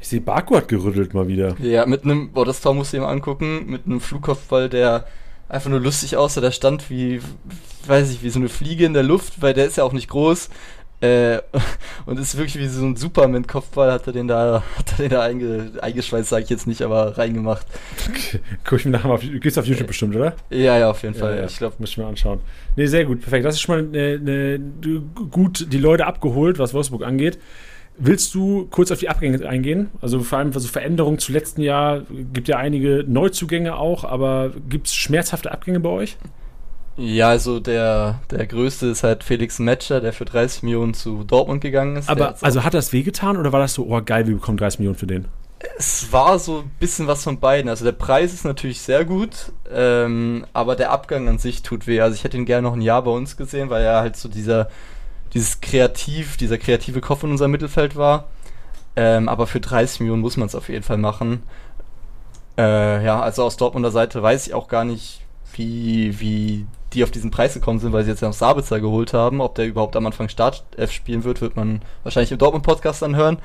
Ich 0.02 0.08
sehe, 0.08 0.22
Baku 0.22 0.56
hat 0.56 0.68
gerüttelt 0.68 1.14
mal 1.14 1.28
wieder. 1.28 1.56
Ja, 1.60 1.86
mit 1.86 2.04
einem, 2.04 2.32
boah, 2.32 2.46
das 2.46 2.62
Tor 2.62 2.74
musst 2.74 2.94
du 2.94 2.98
ihm 2.98 3.04
angucken, 3.04 3.66
mit 3.66 3.86
einem 3.86 4.00
Flugkopfball, 4.00 4.70
der 4.70 5.06
einfach 5.50 5.70
nur 5.70 5.82
lustig 5.82 6.16
aussah. 6.16 6.40
Der 6.40 6.52
stand 6.52 6.90
wie, 6.90 7.20
weiß 7.86 8.12
ich, 8.12 8.24
wie 8.24 8.30
so 8.30 8.40
eine 8.40 8.50
Fliege 8.50 8.86
in 8.86 8.94
der 8.94 9.04
Luft, 9.04 9.42
weil 9.42 9.54
der 9.54 9.66
ist 9.66 9.76
ja 9.76 9.84
auch 9.84 9.92
nicht 9.92 10.08
groß. 10.08 10.50
Äh, 11.02 11.40
und 12.06 12.20
ist 12.20 12.38
wirklich 12.38 12.58
wie 12.58 12.68
so 12.68 12.86
ein 12.86 12.96
Superman-Kopfball, 12.96 13.92
hat 13.92 14.08
er 14.08 14.14
den 14.14 14.28
da, 14.28 14.64
hat 14.78 14.92
er 14.94 14.98
den 14.98 15.10
da 15.10 15.22
einge, 15.22 15.72
eingeschweißt, 15.82 16.30
sage 16.30 16.44
ich 16.44 16.50
jetzt 16.50 16.68
nicht, 16.68 16.82
aber 16.82 17.18
reingemacht. 17.18 17.66
Okay. 18.10 18.40
Guck 18.66 18.80
ich 18.80 18.86
mir 18.86 18.92
nachher 18.92 19.08
mal 19.08 19.14
auf, 19.16 19.22
du 19.22 19.40
gehst 19.40 19.58
auf 19.58 19.66
YouTube 19.66 19.88
bestimmt, 19.88 20.16
oder? 20.16 20.34
Ja, 20.50 20.78
ja, 20.78 20.90
auf 20.90 21.02
jeden 21.04 21.16
Fall. 21.16 21.36
Ja, 21.36 21.42
ja. 21.42 21.46
Ich 21.46 21.58
glaube, 21.58 21.76
muss 21.80 21.92
ich 21.92 21.98
mir 21.98 22.06
anschauen. 22.06 22.40
Nee, 22.76 22.88
sehr 22.88 23.06
gut, 23.06 23.22
perfekt. 23.22 23.46
Das 23.46 23.56
ist 23.56 23.62
schon 23.62 23.76
mal 23.76 24.00
eine, 24.00 24.20
eine, 24.20 24.60
gut 25.30 25.72
die 25.72 25.78
Leute 25.78 26.06
abgeholt, 26.06 26.60
was 26.60 26.74
Wolfsburg 26.74 27.04
angeht. 27.06 27.40
Willst 28.02 28.34
du 28.34 28.66
kurz 28.70 28.92
auf 28.92 29.00
die 29.00 29.10
Abgänge 29.10 29.46
eingehen? 29.48 29.90
Also 30.02 30.22
vor 30.22 30.38
allem 30.38 30.52
also 30.54 30.70
Veränderungen 30.70 31.20
zu 31.20 31.34
letzten 31.34 31.62
Jahr. 31.62 32.04
Gibt 32.34 32.48
ja 32.48 32.56
einige 32.56 33.04
Neuzugänge 33.06 33.76
auch, 33.76 34.06
aber 34.06 34.54
gibt 34.70 34.88
es 34.88 34.96
schmerzhafte 34.96 35.52
Abgänge 35.52 35.82
bei 35.82 35.90
euch? 35.90 36.18
Ja, 37.00 37.30
also 37.30 37.62
der, 37.62 38.20
der 38.30 38.46
größte 38.46 38.88
ist 38.88 39.04
halt 39.04 39.24
Felix 39.24 39.58
Metscher, 39.58 40.02
der 40.02 40.12
für 40.12 40.26
30 40.26 40.64
Millionen 40.64 40.94
zu 40.94 41.24
Dortmund 41.24 41.62
gegangen 41.62 41.96
ist. 41.96 42.10
Aber 42.10 42.36
also 42.42 42.66
hat 42.66 42.74
das 42.74 42.92
wehgetan 42.92 43.38
oder 43.38 43.54
war 43.54 43.62
das 43.62 43.74
so, 43.74 43.86
oh 43.88 44.02
geil, 44.04 44.28
wir 44.28 44.36
bekommen 44.36 44.58
30 44.58 44.80
Millionen 44.80 44.98
für 44.98 45.08
den? 45.08 45.26
Es 45.78 46.12
war 46.12 46.38
so 46.40 46.60
ein 46.60 46.72
bisschen 46.78 47.08
was 47.08 47.24
von 47.24 47.40
beiden. 47.40 47.70
Also 47.70 47.86
der 47.86 47.94
Preis 47.94 48.34
ist 48.34 48.44
natürlich 48.44 48.82
sehr 48.82 49.06
gut, 49.06 49.54
ähm, 49.72 50.46
aber 50.52 50.76
der 50.76 50.92
Abgang 50.92 51.30
an 51.30 51.38
sich 51.38 51.64
tut 51.64 51.88
weh. 51.88 52.02
Also 52.02 52.16
ich 52.16 52.26
hätte 52.26 52.36
ihn 52.36 52.46
gerne 52.46 52.68
noch 52.68 52.76
ein 52.76 52.82
Jahr 52.82 53.02
bei 53.04 53.12
uns 53.12 53.38
gesehen, 53.38 53.70
weil 53.70 53.84
er 53.84 54.02
halt 54.02 54.18
so 54.18 54.28
dieser, 54.28 54.68
dieses 55.34 55.62
Kreativ, 55.62 56.36
dieser 56.36 56.58
kreative 56.58 57.00
Kopf 57.00 57.24
in 57.24 57.32
unserem 57.32 57.52
Mittelfeld 57.52 57.96
war. 57.96 58.26
Ähm, 58.98 59.30
aber 59.30 59.48
für 59.48 59.62
30 59.62 60.02
Millionen 60.02 60.22
muss 60.22 60.36
man 60.36 60.48
es 60.48 60.56
auf 60.56 60.68
jeden 60.68 60.84
Fall 60.84 60.98
machen. 60.98 61.44
Äh, 62.58 63.06
ja, 63.06 63.22
also 63.22 63.46
aus 63.46 63.56
Dortmunder 63.56 63.92
Seite 63.92 64.22
weiß 64.22 64.48
ich 64.48 64.54
auch 64.54 64.68
gar 64.68 64.84
nicht, 64.84 65.22
wie, 65.54 66.20
wie 66.20 66.66
die 66.94 67.04
auf 67.04 67.12
diesen 67.12 67.32
Preis 67.32 67.54
gekommen 67.54 67.80
sind, 67.80 67.94
weil 67.94 68.04
sie 68.04 68.10
jetzt 68.12 68.22
ja 68.22 68.28
noch 68.28 68.36
Sabitzer 68.36 68.80
geholt 68.80 69.14
haben. 69.14 69.42
Ob 69.42 69.56
der 69.56 69.68
überhaupt 69.68 69.96
am 69.96 70.06
Anfang 70.06 70.30
Startelf 70.30 70.92
spielen 70.92 71.24
wird, 71.24 71.42
wird 71.42 71.56
man 71.56 71.82
wahrscheinlich 72.04 72.32
im 72.32 72.38
Dortmund-Podcast 72.38 73.02
dann 73.02 73.16
hören. 73.16 73.38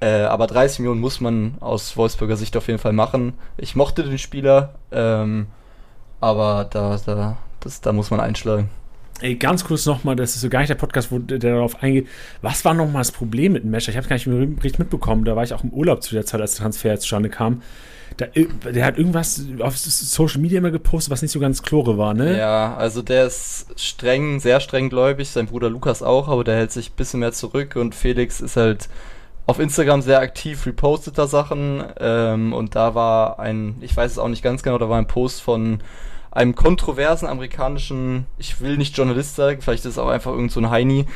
Äh, 0.00 0.22
aber 0.22 0.46
30 0.46 0.80
Millionen 0.80 1.00
muss 1.00 1.20
man 1.20 1.54
aus 1.60 1.96
Wolfsburger 1.96 2.36
Sicht 2.36 2.56
auf 2.56 2.68
jeden 2.68 2.78
Fall 2.78 2.92
machen. 2.92 3.34
Ich 3.58 3.76
mochte 3.76 4.02
den 4.02 4.18
Spieler, 4.18 4.74
ähm, 4.90 5.46
aber 6.20 6.68
da, 6.70 6.98
da, 7.04 7.36
das, 7.60 7.80
da 7.80 7.92
muss 7.92 8.10
man 8.10 8.20
einschlagen. 8.20 8.70
Ey, 9.20 9.34
ganz 9.34 9.64
kurz 9.64 9.84
nochmal, 9.84 10.16
das 10.16 10.34
ist 10.34 10.40
so 10.40 10.48
gar 10.48 10.60
nicht 10.60 10.70
der 10.70 10.76
Podcast, 10.76 11.12
wo 11.12 11.18
der 11.18 11.38
darauf 11.38 11.82
eingeht. 11.82 12.08
Was 12.40 12.64
war 12.64 12.72
nochmal 12.72 13.00
das 13.00 13.12
Problem 13.12 13.52
mit 13.52 13.64
dem 13.64 13.70
Mescher? 13.70 13.90
Ich 13.90 13.96
habe 13.96 14.04
es 14.04 14.08
gar 14.08 14.16
nicht 14.32 14.62
richtig 14.64 14.78
mitbekommen. 14.78 15.26
Da 15.26 15.36
war 15.36 15.44
ich 15.44 15.52
auch 15.52 15.62
im 15.62 15.70
Urlaub 15.70 16.02
zu 16.02 16.14
der 16.14 16.24
Zeit, 16.24 16.40
als 16.40 16.54
der 16.54 16.62
Transfer 16.62 16.98
zustande 16.98 17.28
kam. 17.28 17.60
Da, 18.20 18.26
der 18.70 18.84
hat 18.84 18.98
irgendwas 18.98 19.42
auf 19.60 19.78
Social 19.78 20.42
Media 20.42 20.58
immer 20.58 20.70
gepostet, 20.70 21.10
was 21.10 21.22
nicht 21.22 21.30
so 21.30 21.40
ganz 21.40 21.62
klore 21.62 21.96
war, 21.96 22.12
ne? 22.12 22.36
Ja, 22.36 22.76
also 22.76 23.00
der 23.00 23.24
ist 23.24 23.68
streng, 23.76 24.40
sehr 24.40 24.60
streng 24.60 24.90
gläubig, 24.90 25.30
sein 25.30 25.46
Bruder 25.46 25.70
Lukas 25.70 26.02
auch, 26.02 26.28
aber 26.28 26.44
der 26.44 26.56
hält 26.56 26.70
sich 26.70 26.90
ein 26.90 26.96
bisschen 26.96 27.20
mehr 27.20 27.32
zurück 27.32 27.76
und 27.76 27.94
Felix 27.94 28.42
ist 28.42 28.56
halt 28.56 28.90
auf 29.46 29.58
Instagram 29.58 30.02
sehr 30.02 30.20
aktiv, 30.20 30.66
repostet 30.66 31.16
da 31.16 31.26
Sachen 31.26 31.82
ähm, 31.98 32.52
und 32.52 32.74
da 32.74 32.94
war 32.94 33.38
ein, 33.38 33.76
ich 33.80 33.96
weiß 33.96 34.12
es 34.12 34.18
auch 34.18 34.28
nicht 34.28 34.42
ganz 34.42 34.62
genau, 34.62 34.76
da 34.76 34.90
war 34.90 34.98
ein 34.98 35.06
Post 35.06 35.40
von 35.40 35.80
einem 36.30 36.54
kontroversen 36.54 37.26
amerikanischen, 37.26 38.26
ich 38.36 38.60
will 38.60 38.76
nicht 38.76 38.96
Journalist 38.98 39.34
sagen, 39.34 39.62
vielleicht 39.62 39.86
ist 39.86 39.92
es 39.92 39.98
auch 39.98 40.08
einfach 40.08 40.32
irgend 40.32 40.52
so 40.52 40.60
ein 40.60 40.68
Heini, 40.68 41.06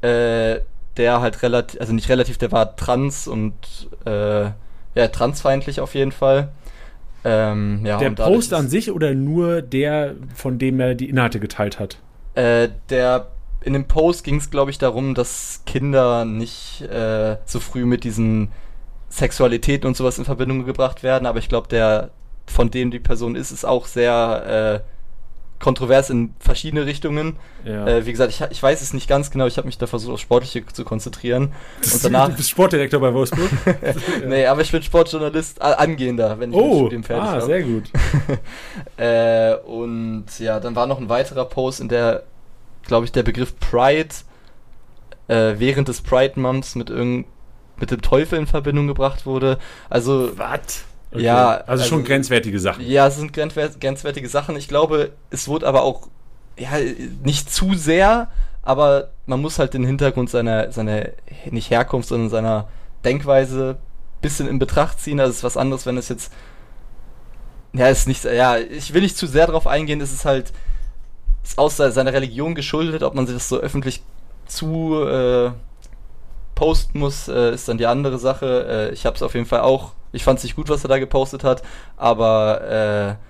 äh, 0.00 0.60
der 0.96 1.20
halt 1.20 1.42
relativ, 1.42 1.80
also 1.80 1.92
nicht 1.92 2.08
relativ, 2.08 2.38
der 2.38 2.52
war 2.52 2.76
trans 2.76 3.26
und 3.26 3.54
äh, 4.04 4.50
ja, 4.94 5.08
transfeindlich 5.08 5.80
auf 5.80 5.94
jeden 5.94 6.12
Fall. 6.12 6.48
Ähm, 7.24 7.84
ja, 7.84 7.98
der 7.98 8.10
Post 8.10 8.52
an 8.52 8.68
sich 8.68 8.90
oder 8.90 9.14
nur 9.14 9.62
der, 9.62 10.14
von 10.34 10.58
dem 10.58 10.80
er 10.80 10.94
die 10.94 11.08
Inhalte 11.08 11.38
geteilt 11.38 11.78
hat? 11.78 11.98
Äh, 12.34 12.70
der 12.90 13.28
in 13.64 13.74
dem 13.74 13.86
Post 13.86 14.24
ging 14.24 14.36
es, 14.36 14.50
glaube 14.50 14.70
ich, 14.70 14.78
darum, 14.78 15.14
dass 15.14 15.62
Kinder 15.66 16.24
nicht 16.24 16.82
äh, 16.82 17.36
so 17.44 17.60
früh 17.60 17.84
mit 17.84 18.04
diesen 18.04 18.50
Sexualitäten 19.08 19.86
und 19.86 19.96
sowas 19.96 20.18
in 20.18 20.24
Verbindung 20.24 20.64
gebracht 20.64 21.02
werden, 21.02 21.26
aber 21.26 21.38
ich 21.38 21.48
glaube, 21.48 21.68
der, 21.68 22.10
von 22.46 22.70
dem 22.70 22.90
die 22.90 22.98
Person 22.98 23.36
ist, 23.36 23.52
ist 23.52 23.64
auch 23.64 23.86
sehr 23.86 24.82
äh, 24.84 24.92
kontrovers 25.62 26.10
in 26.10 26.34
verschiedene 26.40 26.84
Richtungen. 26.84 27.36
Ja. 27.64 27.86
Äh, 27.86 28.04
wie 28.04 28.10
gesagt, 28.10 28.32
ich, 28.32 28.42
ich 28.50 28.62
weiß 28.62 28.82
es 28.82 28.92
nicht 28.92 29.08
ganz 29.08 29.30
genau, 29.30 29.46
ich 29.46 29.56
habe 29.56 29.66
mich 29.66 29.78
da 29.78 29.86
versucht, 29.86 30.12
auf 30.12 30.20
Sportliche 30.20 30.66
zu 30.66 30.84
konzentrieren. 30.84 31.52
und 31.82 32.04
danach, 32.04 32.28
du 32.30 32.34
bist 32.34 32.50
Sportdirektor 32.50 33.00
bei 33.00 33.14
Wolfsburg? 33.14 33.48
nee, 34.26 34.44
aber 34.44 34.60
ich 34.60 34.72
bin 34.72 34.82
Sportjournalist, 34.82 35.60
äh, 35.60 35.62
angehender, 35.62 36.38
wenn 36.40 36.50
ich 36.50 36.56
oh, 36.56 36.60
mit 36.60 36.70
dem 36.70 36.78
Studium 36.78 37.04
fertig 37.04 37.28
ah, 37.28 37.32
hab. 37.34 37.42
sehr 37.42 37.62
gut. 37.62 37.90
äh, 38.96 39.54
und 39.64 40.26
ja, 40.40 40.58
dann 40.58 40.74
war 40.74 40.86
noch 40.86 40.98
ein 40.98 41.08
weiterer 41.08 41.44
Post, 41.44 41.80
in 41.80 41.88
der, 41.88 42.24
glaube 42.84 43.06
ich, 43.06 43.12
der 43.12 43.22
Begriff 43.22 43.54
Pride 43.60 44.14
äh, 45.28 45.54
während 45.58 45.86
des 45.86 46.02
Pride 46.02 46.38
Months 46.40 46.74
mit 46.74 46.90
irgend 46.90 47.26
mit 47.76 47.90
dem 47.90 48.02
Teufel 48.02 48.38
in 48.38 48.46
Verbindung 48.46 48.86
gebracht 48.86 49.26
wurde. 49.26 49.58
Also. 49.88 50.36
Was? 50.36 50.84
Okay. 51.12 51.24
Ja, 51.24 51.50
also, 51.50 51.70
also 51.70 51.84
schon 51.84 52.04
grenzwertige 52.04 52.58
Sachen. 52.58 52.86
Ja, 52.86 53.06
es 53.06 53.16
sind 53.16 53.32
grenzwertige 53.32 54.28
Sachen. 54.28 54.56
Ich 54.56 54.68
glaube, 54.68 55.12
es 55.30 55.46
wurde 55.46 55.66
aber 55.66 55.82
auch 55.82 56.08
ja, 56.58 56.70
nicht 57.22 57.52
zu 57.52 57.74
sehr, 57.74 58.30
aber 58.62 59.10
man 59.26 59.40
muss 59.40 59.58
halt 59.58 59.74
den 59.74 59.84
Hintergrund 59.84 60.30
seiner, 60.30 60.72
seiner 60.72 61.08
nicht 61.50 61.70
Herkunft, 61.70 62.08
sondern 62.08 62.30
seiner 62.30 62.68
Denkweise 63.04 63.78
bisschen 64.20 64.48
in 64.48 64.58
Betracht 64.58 65.00
ziehen. 65.00 65.18
Das 65.18 65.30
ist 65.30 65.44
was 65.44 65.56
anderes, 65.56 65.84
wenn 65.84 65.98
es 65.98 66.08
jetzt 66.08 66.32
ja, 67.74 67.88
ist 67.88 68.06
nicht, 68.06 68.24
ja, 68.24 68.58
ich 68.58 68.92
will 68.92 69.02
nicht 69.02 69.16
zu 69.16 69.26
sehr 69.26 69.46
darauf 69.46 69.66
eingehen, 69.66 70.00
es 70.00 70.12
ist 70.12 70.24
halt 70.24 70.52
ist 71.42 71.58
aus 71.58 71.76
seiner 71.76 72.12
Religion 72.12 72.54
geschuldet, 72.54 73.02
ob 73.02 73.14
man 73.14 73.26
sich 73.26 73.34
das 73.34 73.48
so 73.48 73.58
öffentlich 73.58 74.02
zu 74.46 75.02
äh, 75.04 75.50
posten 76.62 76.98
muss, 76.98 77.28
äh, 77.28 77.54
ist 77.54 77.68
dann 77.68 77.78
die 77.78 77.86
andere 77.86 78.18
Sache. 78.18 78.90
Äh, 78.90 78.94
ich 78.94 79.04
habe 79.06 79.16
es 79.16 79.22
auf 79.22 79.34
jeden 79.34 79.46
Fall 79.46 79.60
auch 79.60 79.92
ich 80.12 80.24
fand 80.24 80.38
es 80.38 80.44
nicht 80.44 80.56
gut, 80.56 80.68
was 80.68 80.84
er 80.84 80.88
da 80.88 80.98
gepostet 80.98 81.42
hat, 81.42 81.62
aber 81.96 83.18
äh, 83.18 83.24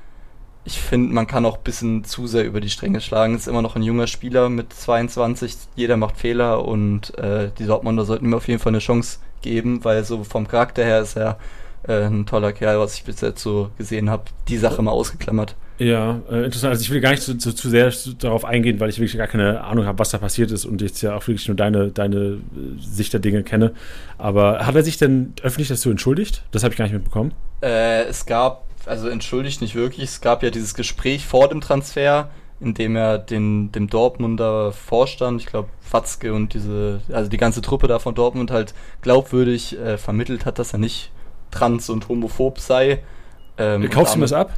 ich 0.64 0.80
finde, 0.80 1.12
man 1.14 1.26
kann 1.26 1.46
auch 1.46 1.56
ein 1.56 1.64
bisschen 1.64 2.04
zu 2.04 2.26
sehr 2.26 2.44
über 2.44 2.60
die 2.60 2.70
Stränge 2.70 3.00
schlagen. 3.00 3.34
Ist 3.34 3.48
immer 3.48 3.62
noch 3.62 3.74
ein 3.74 3.82
junger 3.82 4.06
Spieler 4.06 4.48
mit 4.48 4.72
22, 4.72 5.56
jeder 5.74 5.96
macht 5.96 6.18
Fehler 6.18 6.64
und 6.64 7.16
äh, 7.18 7.50
die 7.58 7.66
Dortmunder 7.66 8.04
sollten 8.04 8.26
ihm 8.26 8.34
auf 8.34 8.46
jeden 8.46 8.60
Fall 8.60 8.70
eine 8.70 8.78
Chance 8.78 9.18
geben, 9.40 9.84
weil 9.84 10.04
so 10.04 10.22
vom 10.24 10.46
Charakter 10.46 10.84
her 10.84 11.00
ist 11.00 11.16
er 11.16 11.38
äh, 11.86 12.04
ein 12.04 12.26
toller 12.26 12.52
Kerl, 12.52 12.78
was 12.78 12.94
ich 12.94 13.04
bis 13.04 13.20
jetzt 13.20 13.42
so 13.42 13.70
gesehen 13.78 14.10
habe. 14.10 14.24
Die 14.48 14.58
Sache 14.58 14.82
mal 14.82 14.92
ausgeklammert. 14.92 15.56
Ja, 15.82 16.20
äh, 16.30 16.44
interessant. 16.44 16.70
Also 16.70 16.82
ich 16.82 16.90
will 16.90 17.00
gar 17.00 17.10
nicht 17.10 17.22
zu, 17.22 17.36
zu, 17.36 17.52
zu, 17.52 17.68
sehr 17.68 17.92
darauf 18.20 18.44
eingehen, 18.44 18.78
weil 18.78 18.88
ich 18.88 18.98
wirklich 18.98 19.16
gar 19.16 19.26
keine 19.26 19.64
Ahnung 19.64 19.84
habe, 19.84 19.98
was 19.98 20.10
da 20.10 20.18
passiert 20.18 20.52
ist 20.52 20.64
und 20.64 20.80
jetzt 20.80 21.02
ja 21.02 21.16
auch 21.16 21.26
wirklich 21.26 21.48
nur 21.48 21.56
deine, 21.56 21.90
deine 21.90 22.16
äh, 22.16 22.38
Sicht 22.78 23.12
der 23.12 23.18
Dinge 23.18 23.42
kenne. 23.42 23.72
Aber 24.16 24.64
hat 24.64 24.76
er 24.76 24.84
sich 24.84 24.96
denn 24.96 25.34
öffentlich 25.42 25.66
dazu 25.66 25.90
entschuldigt? 25.90 26.44
Das 26.52 26.62
habe 26.62 26.72
ich 26.72 26.78
gar 26.78 26.84
nicht 26.84 26.94
mitbekommen. 26.94 27.32
Äh, 27.62 28.04
es 28.04 28.26
gab, 28.26 28.64
also 28.86 29.08
entschuldigt 29.08 29.60
nicht 29.60 29.74
wirklich, 29.74 30.04
es 30.04 30.20
gab 30.20 30.44
ja 30.44 30.50
dieses 30.50 30.74
Gespräch 30.74 31.26
vor 31.26 31.48
dem 31.48 31.60
Transfer, 31.60 32.30
in 32.60 32.74
dem 32.74 32.94
er 32.94 33.18
den, 33.18 33.72
dem 33.72 33.88
Dortmunder 33.88 34.70
Vorstand, 34.70 35.40
ich 35.40 35.48
glaube 35.48 35.68
Fatzke 35.80 36.32
und 36.32 36.54
diese, 36.54 37.00
also 37.12 37.28
die 37.28 37.38
ganze 37.38 37.60
Truppe 37.60 37.88
da 37.88 37.98
von 37.98 38.14
Dortmund 38.14 38.52
halt 38.52 38.72
glaubwürdig 39.00 39.76
äh, 39.76 39.98
vermittelt 39.98 40.46
hat, 40.46 40.60
dass 40.60 40.72
er 40.74 40.78
nicht 40.78 41.10
trans 41.50 41.90
und 41.90 42.08
homophob 42.08 42.60
sei. 42.60 43.02
Ähm, 43.58 43.90
Kaufst 43.90 44.14
du 44.14 44.20
mir 44.20 44.26
das 44.26 44.32
ab? 44.32 44.52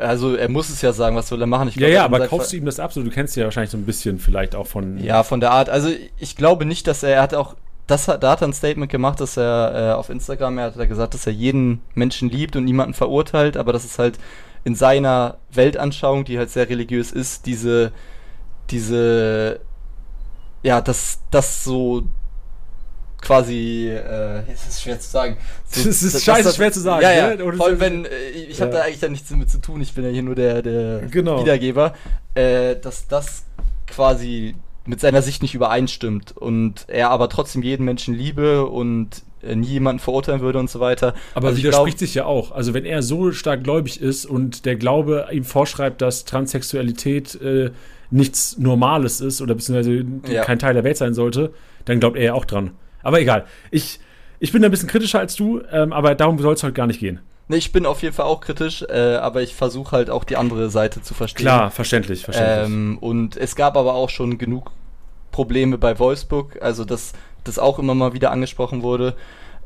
Also 0.00 0.34
er 0.34 0.48
muss 0.48 0.68
es 0.68 0.82
ja 0.82 0.92
sagen, 0.92 1.16
was 1.16 1.28
soll 1.28 1.40
er 1.40 1.46
machen? 1.46 1.68
Ich 1.68 1.76
glaub, 1.76 1.88
ja, 1.88 1.96
ja, 1.96 2.04
aber 2.04 2.26
kaufst 2.26 2.52
du 2.52 2.56
ihm 2.56 2.64
das 2.64 2.80
ab? 2.80 2.92
So, 2.92 3.02
du 3.02 3.10
kennst 3.10 3.36
ja 3.36 3.44
wahrscheinlich 3.44 3.70
so 3.70 3.76
ein 3.76 3.84
bisschen 3.84 4.18
vielleicht 4.18 4.54
auch 4.54 4.66
von. 4.66 4.98
Ja, 4.98 5.22
von 5.22 5.40
der 5.40 5.52
Art. 5.52 5.68
Also 5.68 5.90
ich 6.18 6.36
glaube 6.36 6.64
nicht, 6.64 6.86
dass 6.86 7.02
er, 7.02 7.10
er 7.10 7.22
hat 7.22 7.34
auch, 7.34 7.56
das 7.86 8.08
hat, 8.08 8.22
da 8.22 8.32
hat 8.32 8.42
er 8.42 8.48
ein 8.48 8.52
Statement 8.52 8.90
gemacht, 8.90 9.20
dass 9.20 9.36
er 9.36 9.90
äh, 9.90 9.92
auf 9.92 10.08
Instagram, 10.08 10.58
er 10.58 10.64
hat 10.66 10.76
er 10.76 10.86
gesagt, 10.86 11.14
dass 11.14 11.26
er 11.26 11.32
jeden 11.32 11.82
Menschen 11.94 12.30
liebt 12.30 12.56
und 12.56 12.64
niemanden 12.64 12.94
verurteilt, 12.94 13.56
aber 13.56 13.72
dass 13.72 13.84
es 13.84 13.98
halt 13.98 14.18
in 14.64 14.74
seiner 14.74 15.38
Weltanschauung, 15.52 16.24
die 16.24 16.38
halt 16.38 16.50
sehr 16.50 16.68
religiös 16.68 17.10
ist, 17.10 17.46
diese, 17.46 17.92
diese, 18.70 19.60
ja, 20.62 20.80
das, 20.80 21.20
das 21.30 21.64
so 21.64 22.04
quasi, 23.22 23.88
äh, 23.88 24.42
es 24.52 24.68
ist 24.68 24.82
schwer 24.82 25.00
zu 25.00 25.08
sagen. 25.08 25.36
So, 25.72 25.88
das 25.88 26.02
ist 26.02 26.22
scheiße 26.22 26.42
das, 26.42 26.56
schwer 26.56 26.70
zu 26.70 26.80
sagen. 26.80 27.02
Ja, 27.02 27.12
ja. 27.12 27.34
Ne? 27.34 27.56
Vor 27.56 27.64
allem, 27.66 27.80
wenn, 27.80 28.04
äh, 28.04 28.28
ich 28.28 28.60
habe 28.60 28.72
ja. 28.72 28.78
da 28.78 28.84
eigentlich 28.84 29.00
da 29.00 29.08
nichts 29.08 29.30
damit 29.30 29.48
zu 29.48 29.58
tun, 29.58 29.80
ich 29.80 29.94
bin 29.94 30.04
ja 30.04 30.10
hier 30.10 30.22
nur 30.22 30.34
der, 30.34 30.60
der 30.60 31.00
genau. 31.10 31.40
Wiedergeber, 31.40 31.94
äh, 32.34 32.76
dass 32.76 33.08
das 33.08 33.44
quasi 33.86 34.54
mit 34.84 35.00
seiner 35.00 35.22
Sicht 35.22 35.40
nicht 35.40 35.54
übereinstimmt 35.54 36.36
und 36.36 36.84
er 36.88 37.08
aber 37.08 37.30
trotzdem 37.30 37.62
jeden 37.62 37.86
Menschen 37.86 38.12
liebe 38.12 38.66
und 38.66 39.22
äh, 39.42 39.56
nie 39.56 39.68
jemanden 39.68 40.00
verurteilen 40.00 40.42
würde 40.42 40.58
und 40.58 40.68
so 40.68 40.78
weiter. 40.80 41.14
Aber 41.34 41.48
also 41.48 41.58
widerspricht 41.58 41.98
glaub, 41.98 42.06
sich 42.06 42.14
ja 42.14 42.26
auch. 42.26 42.52
Also 42.52 42.74
wenn 42.74 42.84
er 42.84 43.02
so 43.02 43.32
stark 43.32 43.64
gläubig 43.64 44.00
ist 44.00 44.26
und 44.26 44.66
der 44.66 44.76
Glaube 44.76 45.28
ihm 45.32 45.44
vorschreibt, 45.44 46.02
dass 46.02 46.26
Transsexualität 46.26 47.40
äh, 47.40 47.70
nichts 48.10 48.58
Normales 48.58 49.22
ist 49.22 49.40
oder 49.40 49.54
beziehungsweise 49.54 50.04
ja. 50.28 50.44
kein 50.44 50.58
Teil 50.58 50.74
der 50.74 50.84
Welt 50.84 50.98
sein 50.98 51.14
sollte, 51.14 51.54
dann 51.86 51.98
glaubt 51.98 52.16
er 52.16 52.24
ja 52.24 52.34
auch 52.34 52.44
dran. 52.44 52.72
Aber 53.02 53.20
egal. 53.20 53.44
Ich, 53.70 54.00
ich 54.38 54.52
bin 54.52 54.64
ein 54.64 54.70
bisschen 54.70 54.88
kritischer 54.88 55.18
als 55.18 55.34
du, 55.34 55.62
ähm, 55.70 55.92
aber 55.92 56.14
darum 56.14 56.38
soll 56.38 56.54
es 56.54 56.62
heute 56.62 56.72
gar 56.72 56.86
nicht 56.86 57.00
gehen. 57.00 57.20
Ne, 57.48 57.56
ich 57.56 57.72
bin 57.72 57.86
auf 57.86 58.02
jeden 58.02 58.14
Fall 58.14 58.26
auch 58.26 58.40
kritisch, 58.40 58.82
äh, 58.88 59.16
aber 59.16 59.42
ich 59.42 59.54
versuche 59.54 59.92
halt 59.92 60.10
auch 60.10 60.24
die 60.24 60.36
andere 60.36 60.70
Seite 60.70 61.02
zu 61.02 61.14
verstehen. 61.14 61.44
Klar, 61.44 61.70
verständlich, 61.70 62.24
verständlich. 62.24 62.66
Ähm, 62.66 62.98
und 62.98 63.36
es 63.36 63.56
gab 63.56 63.76
aber 63.76 63.94
auch 63.94 64.10
schon 64.10 64.38
genug 64.38 64.70
Probleme 65.32 65.78
bei 65.78 65.98
Wolfsburg, 65.98 66.58
also 66.62 66.84
dass 66.84 67.12
das 67.44 67.58
auch 67.58 67.78
immer 67.78 67.94
mal 67.94 68.12
wieder 68.12 68.30
angesprochen 68.30 68.82
wurde. 68.82 69.16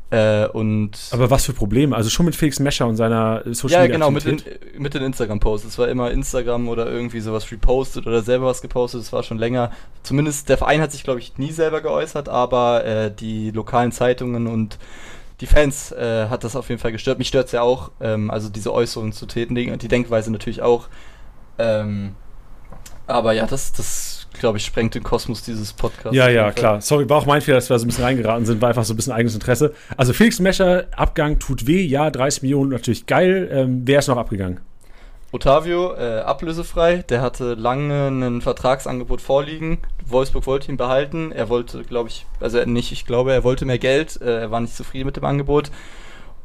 Äh, 0.09 0.47
und 0.47 0.91
Aber 1.11 1.29
was 1.29 1.45
für 1.45 1.53
Probleme? 1.53 1.95
Also 1.95 2.09
schon 2.09 2.25
mit 2.25 2.35
Felix 2.35 2.59
Mescher 2.59 2.87
und 2.87 2.95
seiner 2.95 3.43
Social 3.51 3.81
Media. 3.81 3.81
Ja, 3.81 3.87
genau, 3.87 4.11
mit 4.11 4.23
den, 4.23 4.41
mit 4.77 4.93
den 4.93 5.03
Instagram-Posts. 5.03 5.67
Es 5.67 5.77
war 5.77 5.89
immer 5.89 6.11
Instagram 6.11 6.69
oder 6.69 6.89
irgendwie 6.89 7.19
sowas 7.19 7.51
repostet 7.51 8.07
oder 8.07 8.21
selber 8.21 8.45
was 8.45 8.61
gepostet. 8.61 9.01
Es 9.01 9.11
war 9.11 9.23
schon 9.23 9.37
länger. 9.37 9.71
Zumindest 10.03 10.47
der 10.47 10.57
Verein 10.57 10.81
hat 10.81 10.93
sich, 10.93 11.03
glaube 11.03 11.19
ich, 11.19 11.37
nie 11.37 11.51
selber 11.51 11.81
geäußert, 11.81 12.29
aber 12.29 12.85
äh, 12.85 13.11
die 13.13 13.51
lokalen 13.51 13.91
Zeitungen 13.91 14.47
und 14.47 14.77
die 15.41 15.45
Fans 15.45 15.91
äh, 15.91 16.27
hat 16.29 16.43
das 16.43 16.55
auf 16.55 16.69
jeden 16.69 16.79
Fall 16.79 16.93
gestört. 16.93 17.19
Mich 17.19 17.27
stört 17.27 17.47
es 17.47 17.51
ja 17.51 17.61
auch, 17.61 17.91
ähm, 17.99 18.31
also 18.31 18.49
diese 18.49 18.73
Äußerungen 18.73 19.11
zu 19.11 19.25
täten, 19.25 19.55
die 19.55 19.87
Denkweise 19.87 20.31
natürlich 20.31 20.61
auch. 20.61 20.87
Ähm, 21.59 22.15
aber 23.07 23.33
ja, 23.33 23.45
das, 23.45 23.71
das 23.73 24.16
glaube 24.33 24.57
ich, 24.57 24.65
sprengt 24.65 24.95
den 24.95 25.03
Kosmos 25.03 25.43
dieses 25.43 25.73
Podcasts. 25.73 26.15
Ja, 26.15 26.29
ja, 26.29 26.51
klar. 26.51 26.81
Sorry, 26.81 27.09
war 27.09 27.17
auch 27.17 27.25
mein 27.25 27.41
Fehler, 27.41 27.57
dass 27.57 27.69
wir 27.69 27.79
so 27.79 27.85
ein 27.85 27.87
bisschen 27.87 28.03
reingeraten 28.03 28.45
sind, 28.45 28.61
war 28.61 28.69
einfach 28.69 28.83
so 28.83 28.93
ein 28.93 28.97
bisschen 28.97 29.13
eigenes 29.13 29.33
Interesse. 29.33 29.73
Also 29.95 30.13
Felix 30.13 30.39
Mescher, 30.39 30.85
Abgang 30.95 31.39
tut 31.39 31.67
weh, 31.67 31.81
ja, 31.83 32.09
30 32.09 32.43
Millionen 32.43 32.71
natürlich 32.71 33.05
geil. 33.05 33.49
Ähm, 33.51 33.81
wer 33.85 33.99
ist 33.99 34.07
noch 34.07 34.17
abgegangen? 34.17 34.59
Otavio, 35.31 35.93
äh, 35.93 36.19
ablösefrei, 36.19 37.03
der 37.09 37.21
hatte 37.21 37.53
lange 37.55 38.07
ein 38.07 38.41
Vertragsangebot 38.41 39.19
vorliegen. 39.19 39.79
Wolfsburg 40.05 40.47
wollte 40.47 40.71
ihn 40.71 40.77
behalten. 40.77 41.33
Er 41.33 41.49
wollte, 41.49 41.83
glaube 41.83 42.09
ich, 42.09 42.25
also 42.39 42.63
nicht, 42.63 42.93
ich 42.93 43.05
glaube, 43.05 43.33
er 43.33 43.43
wollte 43.43 43.65
mehr 43.65 43.77
Geld. 43.77 44.21
Äh, 44.21 44.41
er 44.41 44.51
war 44.51 44.61
nicht 44.61 44.75
zufrieden 44.75 45.05
mit 45.05 45.17
dem 45.17 45.25
Angebot 45.25 45.69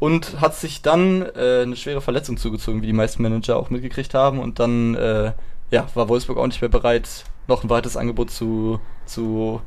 und 0.00 0.40
hat 0.40 0.56
sich 0.56 0.82
dann 0.82 1.22
äh, 1.36 1.62
eine 1.62 1.76
schwere 1.76 2.00
Verletzung 2.00 2.36
zugezogen, 2.36 2.82
wie 2.82 2.86
die 2.86 2.92
meisten 2.92 3.22
Manager 3.22 3.56
auch 3.56 3.70
mitgekriegt 3.70 4.14
haben. 4.14 4.40
Und 4.40 4.58
dann 4.58 4.96
äh, 4.96 5.30
ja, 5.70 5.86
war 5.94 6.08
Wolfsburg 6.08 6.38
auch 6.38 6.46
nicht 6.48 6.60
mehr 6.60 6.68
bereit, 6.68 7.24
noch 7.48 7.64
ein 7.64 7.70
weiteres 7.70 7.96
Angebot 7.96 8.30
zu, 8.30 8.80
zu 9.06 9.60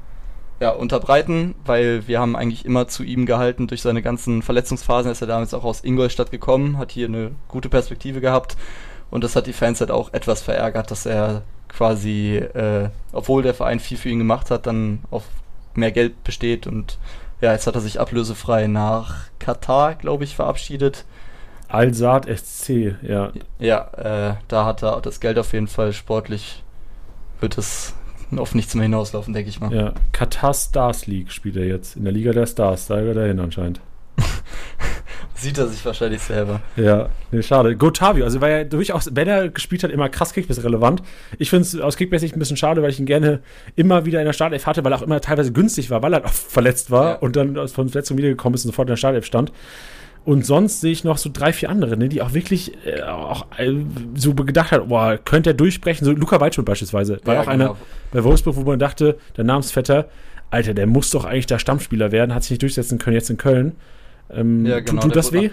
ja, 0.59 0.69
unterbreiten, 0.71 1.55
weil 1.65 2.07
wir 2.07 2.19
haben 2.19 2.35
eigentlich 2.35 2.65
immer 2.65 2.87
zu 2.87 3.03
ihm 3.03 3.25
gehalten 3.25 3.67
durch 3.67 3.81
seine 3.81 4.01
ganzen 4.01 4.41
Verletzungsphasen. 4.41 5.09
Er 5.09 5.11
ist 5.11 5.21
ja 5.21 5.27
damals 5.27 5.53
auch 5.53 5.63
aus 5.63 5.83
Ingolstadt 5.83 6.31
gekommen, 6.31 6.77
hat 6.77 6.91
hier 6.91 7.07
eine 7.07 7.31
gute 7.47 7.69
Perspektive 7.69 8.21
gehabt 8.21 8.55
und 9.11 9.23
das 9.23 9.35
hat 9.35 9.47
die 9.47 9.53
Fans 9.53 9.79
halt 9.79 9.91
auch 9.91 10.13
etwas 10.13 10.41
verärgert, 10.41 10.91
dass 10.91 11.05
er 11.05 11.43
quasi, 11.67 12.37
äh, 12.37 12.89
obwohl 13.11 13.43
der 13.43 13.53
Verein 13.53 13.79
viel 13.79 13.97
für 13.97 14.09
ihn 14.09 14.19
gemacht 14.19 14.49
hat, 14.49 14.65
dann 14.65 14.99
auf 15.11 15.23
mehr 15.73 15.91
Geld 15.91 16.23
besteht 16.23 16.67
und 16.67 16.97
ja, 17.41 17.51
jetzt 17.51 17.67
hat 17.67 17.75
er 17.75 17.81
sich 17.81 17.99
ablösefrei 17.99 18.67
nach 18.67 19.25
Katar, 19.39 19.95
glaube 19.95 20.23
ich, 20.23 20.35
verabschiedet. 20.35 21.05
Al-Saad 21.67 22.27
SC, 22.29 22.95
ja. 23.01 23.31
Ja, 23.59 23.87
äh, 23.97 24.35
da 24.47 24.65
hat 24.65 24.83
er 24.83 25.01
das 25.01 25.19
Geld 25.19 25.37
auf 25.37 25.51
jeden 25.51 25.67
Fall 25.67 25.91
sportlich, 25.91 26.63
wird 27.39 27.57
es 27.57 27.93
auf 28.35 28.55
nichts 28.55 28.75
mehr 28.75 28.83
hinauslaufen, 28.83 29.33
denke 29.33 29.49
ich 29.49 29.59
mal. 29.59 29.73
Ja, 29.73 29.93
Katar 30.11 30.53
Stars 30.53 31.07
League 31.07 31.31
spielt 31.31 31.57
er 31.57 31.65
jetzt, 31.65 31.95
in 31.95 32.03
der 32.03 32.13
Liga 32.13 32.31
der 32.31 32.45
Stars, 32.45 32.87
da 32.87 32.99
gehört 32.99 33.17
er 33.17 33.27
hin 33.27 33.39
anscheinend. 33.39 33.79
Sieht 35.35 35.57
er 35.57 35.67
sich 35.67 35.85
wahrscheinlich 35.85 36.21
selber. 36.21 36.61
Ja, 36.77 37.09
nee, 37.31 37.41
schade. 37.41 37.75
Gotavio, 37.75 38.23
also 38.23 38.39
war 38.39 38.49
ja 38.49 38.63
durchaus, 38.63 39.09
wenn 39.13 39.27
er 39.27 39.49
gespielt 39.49 39.83
hat, 39.83 39.91
immer 39.91 40.07
krass 40.07 40.33
Kickbase 40.33 40.63
relevant. 40.63 41.03
Ich 41.37 41.49
finde 41.49 41.63
es 41.63 41.79
aus 41.79 41.97
Kickbase 41.97 42.25
ein 42.25 42.39
bisschen 42.39 42.57
schade, 42.57 42.81
weil 42.81 42.89
ich 42.89 42.99
ihn 42.99 43.05
gerne 43.05 43.41
immer 43.75 44.05
wieder 44.05 44.19
in 44.19 44.25
der 44.25 44.33
Startelf 44.33 44.65
hatte, 44.65 44.83
weil 44.83 44.93
er 44.93 44.99
auch 44.99 45.03
immer 45.03 45.19
teilweise 45.19 45.51
günstig 45.51 45.89
war, 45.89 46.01
weil 46.01 46.13
er 46.13 46.25
auch 46.25 46.31
verletzt 46.31 46.89
war 46.89 47.09
ja. 47.09 47.15
und 47.17 47.35
dann 47.35 47.55
von 47.67 47.89
Verletzung 47.89 48.17
wiedergekommen 48.17 48.55
ist 48.55 48.63
und 48.63 48.71
sofort 48.71 48.87
in 48.87 48.93
der 48.93 48.97
Startelf 48.97 49.25
stand. 49.25 49.51
Und 50.25 50.43
sonst 50.43 50.81
sehe 50.81 50.91
ich 50.91 51.03
noch 51.03 51.19
so 51.19 51.29
drei, 51.31 51.53
vier 51.53 51.69
andere, 51.69 51.97
ne, 51.97 52.09
die 52.09 52.23
auch 52.23 52.33
wirklich 52.33 52.73
äh, 52.85 53.03
auch 53.03 53.45
äh, 53.57 53.71
so 54.15 54.33
gedacht 54.33 54.71
hat, 54.71 54.89
boah, 54.89 55.19
könnte 55.23 55.51
er 55.51 55.53
durchbrechen. 55.53 56.03
So 56.03 56.11
Luca 56.11 56.41
Waldschmidt 56.41 56.65
beispielsweise. 56.65 57.19
War 57.23 57.35
ja, 57.35 57.41
auch 57.41 57.45
genau. 57.45 57.53
einer 57.53 57.75
bei 58.11 58.23
Wolfsburg, 58.23 58.55
wo 58.55 58.61
man 58.61 58.79
dachte, 58.79 59.19
der 59.37 59.43
Namensvetter, 59.43 60.09
Alter, 60.49 60.73
der 60.73 60.87
muss 60.87 61.11
doch 61.11 61.25
eigentlich 61.25 61.45
der 61.45 61.59
Stammspieler 61.59 62.11
werden, 62.11 62.33
hat 62.33 62.41
sich 62.41 62.51
nicht 62.51 62.63
durchsetzen 62.63 62.97
können 62.97 63.13
jetzt 63.13 63.29
in 63.29 63.37
Köln. 63.37 63.75
Ähm, 64.31 64.65
ja, 64.65 64.79
genau, 64.79 65.01
tut, 65.01 65.11
tut 65.11 65.15
das 65.15 65.31
weh? 65.31 65.51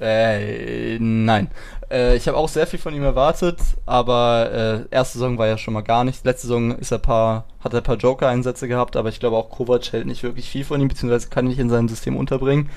Äh, 0.00 0.98
nein. 0.98 1.48
Äh, 1.90 2.16
ich 2.16 2.26
habe 2.26 2.38
auch 2.38 2.48
sehr 2.48 2.66
viel 2.66 2.78
von 2.78 2.94
ihm 2.94 3.02
erwartet, 3.02 3.58
aber 3.84 4.86
äh, 4.90 4.94
erste 4.94 5.18
Saison 5.18 5.36
war 5.36 5.46
ja 5.46 5.58
schon 5.58 5.74
mal 5.74 5.82
gar 5.82 6.04
nichts. 6.04 6.24
Letzte 6.24 6.46
Saison 6.46 6.78
ist 6.78 6.90
er 6.90 6.98
paar, 6.98 7.44
hat 7.60 7.74
er 7.74 7.80
ein 7.80 7.84
paar 7.84 7.96
Joker-Einsätze 7.96 8.66
gehabt, 8.66 8.96
aber 8.96 9.10
ich 9.10 9.20
glaube 9.20 9.36
auch 9.36 9.50
Kovac 9.50 9.92
hält 9.92 10.06
nicht 10.06 10.22
wirklich 10.22 10.48
viel 10.48 10.64
von 10.64 10.80
ihm, 10.80 10.88
beziehungsweise 10.88 11.28
kann 11.28 11.44
ihn 11.44 11.50
nicht 11.50 11.58
in 11.58 11.68
seinem 11.68 11.88
System 11.88 12.16
unterbringen 12.16 12.70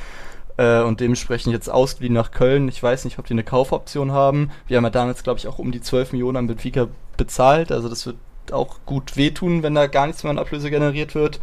äh, 0.60 0.82
und 0.82 1.00
dementsprechend 1.00 1.54
jetzt 1.54 1.70
ausgeliehen 1.70 2.14
nach 2.14 2.32
Köln. 2.32 2.68
Ich 2.68 2.84
weiß 2.84 3.06
nicht, 3.06 3.18
ob 3.18 3.26
die 3.26 3.34
eine 3.34 3.44
Kaufoption 3.44 4.12
haben. 4.12 4.52
Wir 4.68 4.78
haben 4.78 4.84
ja 4.84 4.90
damals, 4.90 5.24
glaube 5.24 5.40
ich, 5.40 5.48
auch 5.48 5.58
um 5.58 5.72
die 5.72 5.80
12 5.80 6.12
Millionen 6.12 6.36
an 6.36 6.48
Benfica 6.48 6.88
bezahlt. 7.16 7.72
Also 7.72 7.88
das 7.88 8.06
wird 8.06 8.18
auch 8.52 8.80
gut 8.86 9.16
wehtun, 9.16 9.64
wenn 9.64 9.74
da 9.74 9.88
gar 9.88 10.06
nichts 10.06 10.24
mehr 10.24 10.32
an 10.32 10.38
Ablöse 10.38 10.70
generiert 10.70 11.16
wird. 11.16 11.40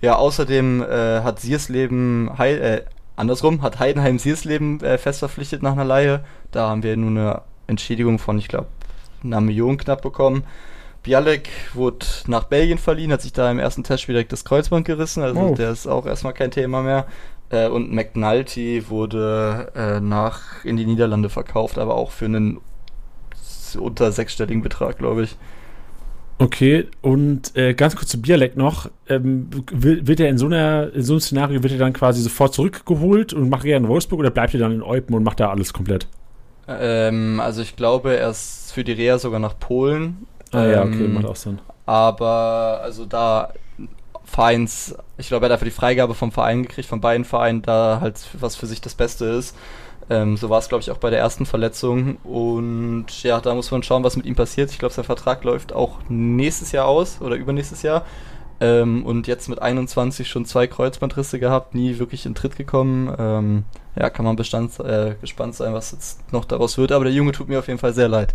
Ja, 0.00 0.16
außerdem 0.16 0.82
äh, 0.82 1.22
hat 1.22 1.40
Siersleben, 1.40 2.30
Heil, 2.38 2.60
äh, 2.60 2.82
andersrum, 3.16 3.62
hat 3.62 3.80
Heidenheim 3.80 4.18
Siersleben 4.20 4.80
äh, 4.82 4.98
fest 4.98 5.18
verpflichtet 5.18 5.62
nach 5.62 5.72
einer 5.72 5.84
Laie. 5.84 6.24
Da 6.52 6.68
haben 6.68 6.84
wir 6.84 6.96
nur 6.96 7.10
eine 7.10 7.42
Entschädigung 7.66 8.20
von, 8.20 8.38
ich 8.38 8.46
glaube, 8.46 8.68
einer 9.24 9.40
Million 9.40 9.78
knapp 9.78 10.02
bekommen. 10.02 10.44
Bialek 11.02 11.48
wurde 11.74 12.06
nach 12.28 12.44
Belgien 12.44 12.78
verliehen, 12.78 13.12
hat 13.12 13.20
sich 13.20 13.32
da 13.32 13.50
im 13.50 13.58
ersten 13.58 13.84
Testspiel 13.84 14.14
direkt 14.14 14.32
das 14.32 14.44
Kreuzband 14.44 14.86
gerissen, 14.86 15.22
also 15.22 15.38
oh. 15.38 15.54
der 15.54 15.70
ist 15.70 15.86
auch 15.86 16.06
erstmal 16.06 16.32
kein 16.32 16.50
Thema 16.50 16.82
mehr. 16.82 17.06
Äh, 17.54 17.68
und 17.68 17.92
McNulty 17.92 18.88
wurde 18.88 19.72
äh, 19.76 20.00
nach 20.00 20.64
in 20.64 20.76
die 20.76 20.86
Niederlande 20.86 21.28
verkauft, 21.28 21.78
aber 21.78 21.94
auch 21.94 22.10
für 22.10 22.24
einen 22.24 22.58
unter 23.78 24.12
sechsstelligen 24.12 24.62
Betrag, 24.62 24.98
glaube 24.98 25.24
ich. 25.24 25.36
Okay, 26.38 26.88
und 27.00 27.56
äh, 27.56 27.74
ganz 27.74 27.94
kurz 27.94 28.08
zu 28.08 28.20
Bialek 28.20 28.56
noch. 28.56 28.90
Ähm, 29.08 29.48
wird 29.70 30.18
er 30.18 30.28
in 30.28 30.38
so, 30.38 30.46
einer, 30.46 30.92
in 30.92 31.02
so 31.02 31.14
einem 31.14 31.20
Szenario, 31.20 31.62
wird 31.62 31.72
er 31.72 31.78
dann 31.78 31.92
quasi 31.92 32.22
sofort 32.22 32.54
zurückgeholt 32.54 33.32
und 33.32 33.48
macht 33.48 33.64
er 33.64 33.76
in 33.76 33.86
Wolfsburg 33.86 34.18
oder 34.18 34.30
bleibt 34.30 34.52
er 34.54 34.60
dann 34.60 34.72
in 34.72 34.82
Eupen 34.82 35.14
und 35.14 35.22
macht 35.22 35.38
da 35.38 35.50
alles 35.50 35.72
komplett? 35.72 36.08
Ähm, 36.66 37.40
also 37.40 37.62
ich 37.62 37.76
glaube, 37.76 38.16
er 38.16 38.30
ist 38.30 38.72
für 38.72 38.82
die 38.82 38.92
Reha 38.92 39.18
sogar 39.18 39.38
nach 39.38 39.58
Polen. 39.58 40.26
Ah 40.50 40.64
ja, 40.64 40.82
okay, 40.82 41.04
ähm, 41.04 41.14
macht 41.14 41.26
auch 41.26 41.36
Sinn. 41.36 41.60
Aber 41.86 42.80
also 42.82 43.04
da 43.04 43.52
Vereins, 44.24 44.96
ich 45.16 45.28
glaube, 45.28 45.46
er 45.46 45.50
hat 45.50 45.56
dafür 45.56 45.66
die 45.66 45.70
Freigabe 45.70 46.14
vom 46.14 46.32
Verein 46.32 46.62
gekriegt, 46.62 46.88
von 46.88 47.00
beiden 47.00 47.24
Vereinen, 47.24 47.62
da 47.62 47.98
halt 48.00 48.20
was 48.38 48.56
für 48.56 48.66
sich 48.66 48.80
das 48.80 48.94
Beste 48.94 49.26
ist. 49.26 49.56
Ähm, 50.10 50.36
so 50.36 50.50
war 50.50 50.58
es, 50.58 50.68
glaube 50.68 50.82
ich, 50.82 50.90
auch 50.90 50.98
bei 50.98 51.10
der 51.10 51.18
ersten 51.18 51.46
Verletzung. 51.46 52.16
Und 52.24 53.06
ja, 53.22 53.40
da 53.40 53.54
muss 53.54 53.70
man 53.70 53.82
schauen, 53.82 54.04
was 54.04 54.16
mit 54.16 54.26
ihm 54.26 54.34
passiert. 54.34 54.70
Ich 54.70 54.78
glaube, 54.78 54.94
sein 54.94 55.04
Vertrag 55.04 55.44
läuft 55.44 55.72
auch 55.72 55.98
nächstes 56.08 56.72
Jahr 56.72 56.86
aus 56.86 57.20
oder 57.20 57.36
übernächstes 57.36 57.82
Jahr. 57.82 58.04
Ähm, 58.60 59.04
und 59.04 59.26
jetzt 59.26 59.48
mit 59.48 59.60
21 59.60 60.28
schon 60.28 60.44
zwei 60.44 60.66
Kreuzbandrisse 60.66 61.38
gehabt, 61.38 61.74
nie 61.74 61.98
wirklich 61.98 62.26
in 62.26 62.34
Tritt 62.34 62.56
gekommen. 62.56 63.14
Ähm, 63.18 63.64
ja, 63.96 64.10
kann 64.10 64.24
man 64.24 64.36
bestand, 64.36 64.78
äh, 64.80 65.16
gespannt 65.20 65.54
sein, 65.54 65.72
was 65.74 65.92
jetzt 65.92 66.32
noch 66.32 66.44
daraus 66.44 66.76
wird. 66.76 66.92
Aber 66.92 67.04
der 67.04 67.14
Junge 67.14 67.32
tut 67.32 67.48
mir 67.48 67.58
auf 67.58 67.68
jeden 67.68 67.80
Fall 67.80 67.94
sehr 67.94 68.08
leid. 68.08 68.34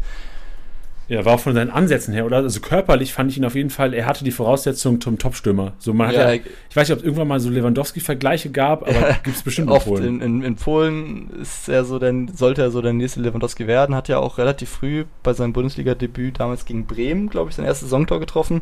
Ja, 1.10 1.26
war 1.26 1.34
auch 1.34 1.40
von 1.40 1.56
seinen 1.56 1.72
Ansätzen 1.72 2.14
her, 2.14 2.24
oder? 2.28 2.38
Also 2.38 2.60
körperlich 2.62 3.14
fand 3.14 3.32
ich 3.32 3.38
ihn 3.38 3.44
auf 3.44 3.56
jeden 3.56 3.72
Fall, 3.72 3.96
er 3.96 4.06
hatte 4.06 4.24
die 4.24 4.32
Voraussetzungen 4.32 5.02
zum 5.02 5.18
Topstürmer. 5.18 5.74
So, 5.80 5.92
man 5.92 6.12
ja, 6.12 6.20
hat 6.20 6.36
ja, 6.36 6.42
ich 6.70 6.76
weiß 6.76 6.88
nicht, 6.88 6.94
ob 6.94 7.00
es 7.00 7.04
irgendwann 7.04 7.28
mal 7.28 7.40
so 7.40 7.50
Lewandowski-Vergleiche 7.50 8.52
gab, 8.52 8.84
aber 8.84 9.10
ja, 9.10 9.12
gibt 9.24 9.36
es 9.36 9.42
bestimmt 9.42 9.72
oft 9.72 9.88
in 9.88 9.94
Polen. 9.94 10.22
In, 10.22 10.44
in, 10.44 10.56
Polen 10.56 11.32
ist 11.42 11.68
er 11.68 11.84
so 11.84 11.98
der, 11.98 12.14
sollte 12.32 12.62
er 12.62 12.70
so 12.70 12.84
der 12.84 12.94
nächste 12.94 13.22
Lewandowski 13.22 13.66
werden, 13.66 13.96
hat 13.96 14.08
ja 14.08 14.20
auch 14.20 14.38
relativ 14.38 14.70
früh 14.70 15.06
bei 15.24 15.34
seinem 15.34 15.52
Bundesliga-Debüt 15.52 16.40
damals 16.40 16.66
gegen 16.66 16.86
Bremen, 16.86 17.30
glaube 17.30 17.50
ich, 17.50 17.56
sein 17.56 17.66
erstes 17.66 17.90
Saisontor 17.90 18.20
getroffen, 18.20 18.62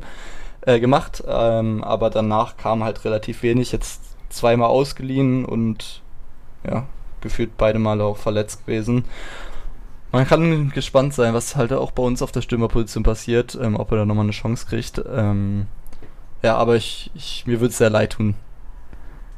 äh, 0.62 0.80
gemacht. 0.80 1.22
Ähm, 1.28 1.84
aber 1.84 2.10
danach 2.10 2.56
kam 2.56 2.82
halt 2.82 3.04
relativ 3.04 3.44
wenig, 3.44 3.74
jetzt 3.74 4.02
zweimal 4.30 4.70
ausgeliehen 4.70 5.44
und 5.44 6.02
ja, 6.66 6.86
gefühlt 7.20 7.58
beide 7.58 7.80
Male 7.80 8.06
auch 8.06 8.18
verletzt 8.18 8.66
gewesen. 8.66 9.04
Man 10.12 10.26
kann 10.26 10.70
gespannt 10.70 11.14
sein, 11.14 11.34
was 11.34 11.56
halt 11.56 11.74
auch 11.74 11.92
bei 11.92 12.04
uns 12.04 12.22
auf 12.22 12.32
der 12.32 12.42
Stürmerposition 12.42 13.04
passiert, 13.04 13.58
ähm, 13.62 13.76
ob 13.76 13.92
er 13.92 14.00
da 14.00 14.06
nochmal 14.06 14.24
eine 14.24 14.32
Chance 14.32 14.66
kriegt. 14.68 15.02
Ähm, 15.14 15.68
ja, 16.44 16.56
aber 16.56 16.76
ich, 16.76 17.12
ich 17.14 17.44
mir 17.46 17.60
würde 17.60 17.72
es 17.72 17.78
sehr 17.78 17.90
leid 17.90 18.14
tun. 18.14 18.36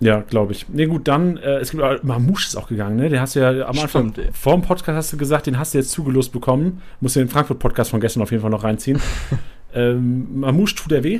Ja, 0.01 0.21
glaube 0.21 0.53
ich. 0.53 0.69
Ne, 0.69 0.87
gut, 0.87 1.07
dann, 1.07 1.37
äh, 1.37 1.57
es 1.57 1.71
gibt 1.71 2.03
Mamouche 2.03 2.47
ist 2.47 2.55
auch 2.55 2.67
gegangen, 2.67 2.95
ne? 2.95 3.09
Den 3.09 3.19
hast 3.19 3.35
du 3.35 3.41
ja 3.41 3.65
am 3.65 3.77
Anfang, 3.77 4.13
Stimmt, 4.13 4.35
vor 4.35 4.53
dem 4.53 4.61
Podcast 4.61 4.95
hast 4.95 5.13
du 5.13 5.17
gesagt, 5.17 5.47
den 5.47 5.59
hast 5.59 5.73
du 5.73 5.77
jetzt 5.77 5.91
zugelost 5.91 6.31
bekommen. 6.31 6.81
Musst 7.01 7.15
du 7.15 7.19
den 7.19 7.29
Frankfurt-Podcast 7.29 7.91
von 7.91 7.99
gestern 7.99 8.23
auf 8.23 8.31
jeden 8.31 8.41
Fall 8.41 8.51
noch 8.51 8.63
reinziehen. 8.63 9.01
ähm, 9.73 10.39
Mamouche 10.39 10.75
tut 10.75 10.91
er 10.93 11.03
weh? 11.03 11.19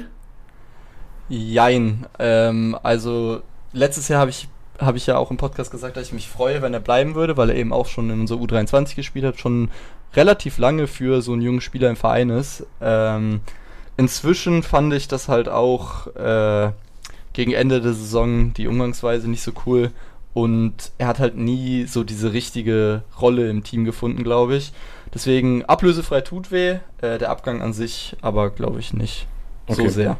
Jein. 1.27 2.05
Ähm, 2.19 2.77
also, 2.81 3.41
letztes 3.73 4.07
Jahr 4.07 4.21
habe 4.21 4.31
ich 4.31 4.47
habe 4.79 4.97
ich 4.97 5.05
ja 5.05 5.17
auch 5.17 5.31
im 5.31 5.37
Podcast 5.37 5.71
gesagt, 5.71 5.97
dass 5.97 6.07
ich 6.07 6.13
mich 6.13 6.27
freue, 6.27 6.61
wenn 6.61 6.73
er 6.73 6.79
bleiben 6.79 7.15
würde, 7.15 7.37
weil 7.37 7.49
er 7.49 7.55
eben 7.55 7.73
auch 7.73 7.87
schon 7.87 8.09
in 8.09 8.21
unserer 8.21 8.39
U23 8.39 8.95
gespielt 8.95 9.25
hat, 9.25 9.39
schon 9.39 9.69
relativ 10.13 10.57
lange 10.57 10.87
für 10.87 11.21
so 11.21 11.33
einen 11.33 11.41
jungen 11.41 11.61
Spieler 11.61 11.89
im 11.89 11.95
Verein 11.95 12.29
ist. 12.29 12.65
Ähm, 12.81 13.41
inzwischen 13.97 14.63
fand 14.63 14.93
ich 14.93 15.07
das 15.07 15.27
halt 15.27 15.49
auch 15.49 16.07
äh, 16.15 16.71
gegen 17.33 17.51
Ende 17.51 17.81
der 17.81 17.93
Saison 17.93 18.53
die 18.53 18.67
Umgangsweise 18.67 19.29
nicht 19.29 19.43
so 19.43 19.51
cool 19.65 19.91
und 20.33 20.91
er 20.97 21.07
hat 21.07 21.19
halt 21.19 21.35
nie 21.35 21.85
so 21.85 22.03
diese 22.03 22.33
richtige 22.33 23.03
Rolle 23.19 23.49
im 23.49 23.63
Team 23.63 23.85
gefunden, 23.85 24.23
glaube 24.23 24.55
ich. 24.55 24.71
Deswegen 25.13 25.65
ablösefrei 25.65 26.21
tut 26.21 26.51
weh, 26.51 26.79
äh, 27.01 27.17
der 27.17 27.29
Abgang 27.29 27.61
an 27.61 27.73
sich 27.73 28.15
aber 28.21 28.49
glaube 28.49 28.79
ich 28.79 28.93
nicht 28.93 29.27
okay. 29.67 29.83
so 29.83 29.89
sehr. 29.89 30.17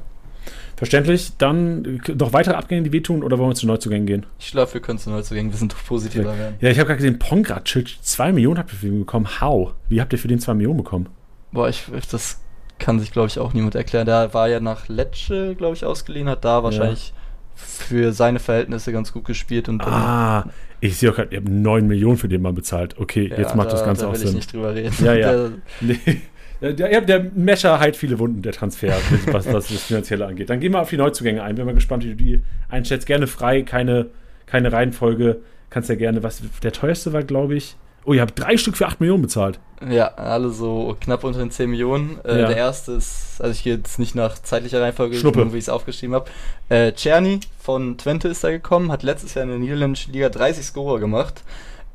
Verständlich. 0.80 1.34
Dann 1.38 2.00
noch 2.16 2.32
weitere 2.32 2.56
Abgänge, 2.56 2.84
die 2.84 2.94
wehtun, 2.94 3.22
oder 3.22 3.38
wollen 3.38 3.50
wir 3.50 3.56
zu 3.56 3.68
Neuzugängen 3.68 4.08
gehen? 4.08 4.26
Ich 4.40 4.52
glaube, 4.52 4.74
wir 4.74 4.80
können 4.80 4.98
zu 4.98 5.10
Neuzugängen, 5.10 5.52
wir 5.52 5.60
sind 5.60 5.76
positiver 5.86 6.38
werden. 6.38 6.56
Ja, 6.62 6.70
ich 6.70 6.80
habe 6.80 6.88
gerade 6.88 7.00
gesehen, 7.00 7.20
Pongracic, 7.20 7.98
2 8.02 8.32
Millionen 8.32 8.60
habt 8.60 8.72
ihr 8.72 8.80
für 8.80 8.88
ihn 8.88 9.00
bekommen. 9.00 9.42
How? 9.42 9.74
Wie 9.90 10.00
habt 10.00 10.14
ihr 10.14 10.20
für 10.20 10.30
den 10.30 10.40
2 10.40 10.54
Millionen 10.54 10.78
bekommen? 10.78 11.10
Boah, 11.52 11.68
ich, 11.68 11.84
das 12.10 12.40
kann 12.78 12.98
sich, 12.98 13.12
glaube 13.12 13.28
ich, 13.28 13.40
auch 13.40 13.52
niemand 13.52 13.76
erklären. 13.76 14.06
Der 14.06 14.34
war 14.34 14.48
ja 14.48 14.62
nach 14.62 14.88
Lecce, 14.88 15.54
glaube 15.58 15.76
ich, 15.76 15.84
ausgeliehen, 15.84 16.30
hat 16.30 16.46
da 16.46 16.64
wahrscheinlich 16.64 17.10
ja. 17.10 17.62
für 17.62 18.14
seine 18.14 18.40
Verhältnisse 18.40 18.94
ganz 18.94 19.12
gut 19.12 19.26
gespielt. 19.26 19.68
Und 19.68 19.82
ah, 19.82 20.46
ich 20.80 20.96
sehe 20.96 21.12
auch 21.12 21.16
gerade, 21.16 21.36
ihr 21.36 21.42
habt 21.42 21.50
9 21.50 21.88
Millionen 21.88 22.16
für 22.16 22.30
den 22.30 22.42
mal 22.42 22.54
bezahlt. 22.54 22.98
Okay, 22.98 23.28
ja, 23.28 23.38
jetzt 23.38 23.54
macht 23.54 23.68
da, 23.68 23.74
das 23.74 23.84
Ganze 23.84 24.04
da 24.06 24.08
will 24.14 24.16
auch 24.16 24.20
Sinn. 24.20 24.30
ich 24.30 24.36
nicht 24.36 24.54
drüber 24.54 24.74
reden. 24.74 24.96
Ja, 25.04 25.14
ja. 25.14 25.32
Der, 25.34 25.52
nee. 25.82 26.22
Der, 26.62 26.74
der, 26.74 27.02
der 27.02 27.32
Mescher 27.36 27.80
heilt 27.80 27.96
viele 27.96 28.20
Wunden, 28.20 28.42
der 28.42 28.52
Transfer, 28.52 28.94
was, 29.28 29.52
was 29.52 29.68
das 29.70 29.84
Finanzielle 29.84 30.26
angeht. 30.26 30.50
Dann 30.50 30.60
gehen 30.60 30.74
wir 30.74 30.82
auf 30.82 30.90
die 30.90 30.98
Neuzugänge 30.98 31.42
ein. 31.42 31.56
Bin 31.56 31.66
mal 31.66 31.74
gespannt, 31.74 32.04
wie 32.04 32.10
du 32.10 32.16
die 32.16 32.40
einschätzt. 32.68 33.06
Gerne 33.06 33.28
frei, 33.28 33.62
keine, 33.62 34.08
keine 34.46 34.72
Reihenfolge. 34.72 35.38
Kannst 35.70 35.90
ja 35.90 35.96
gerne, 35.96 36.24
was 36.24 36.42
der 36.64 36.74
teuerste 36.74 37.14
war, 37.14 37.24
glaube 37.24 37.56
ich. 37.56 37.76
Oh, 38.06 38.14
ihr 38.14 38.22
habt 38.22 38.40
drei 38.40 38.58
Stück 38.58 38.76
für 38.76 38.88
8 38.88 39.02
Millionen 39.02 39.22
bezahlt. 39.22 39.60
Ja, 39.88 40.08
alle 40.16 40.50
so 40.50 40.98
knapp 41.00 41.24
unter 41.24 41.40
den 41.40 41.52
10 41.52 41.70
Millionen. 41.70 42.20
Äh, 42.26 42.42
ja. 42.42 42.48
Der 42.48 42.58
erste 42.58 42.94
ist, 42.94 43.40
also 43.40 43.52
ich 43.52 43.64
gehe 43.64 43.76
jetzt 43.76 44.00
nicht 44.00 44.16
nach 44.16 44.40
zeitlicher 44.40 44.82
Reihenfolge, 44.82 45.16
Schnuppe. 45.16 45.54
wie 45.54 45.58
ich 45.58 45.66
es 45.66 45.70
aufgeschrieben 45.70 46.16
habe. 46.16 46.30
Äh, 46.70 46.94
Czerny 46.94 47.40
von 47.60 47.98
Twente 47.98 48.28
ist 48.28 48.44
da 48.44 48.50
gekommen, 48.50 48.92
hat 48.92 49.04
letztes 49.04 49.36
Jahr 49.36 49.44
in 49.44 49.50
der 49.50 49.60
niederländischen 49.60 50.12
Liga 50.12 50.30
30 50.30 50.66
Scorer 50.66 51.00
gemacht 51.00 51.44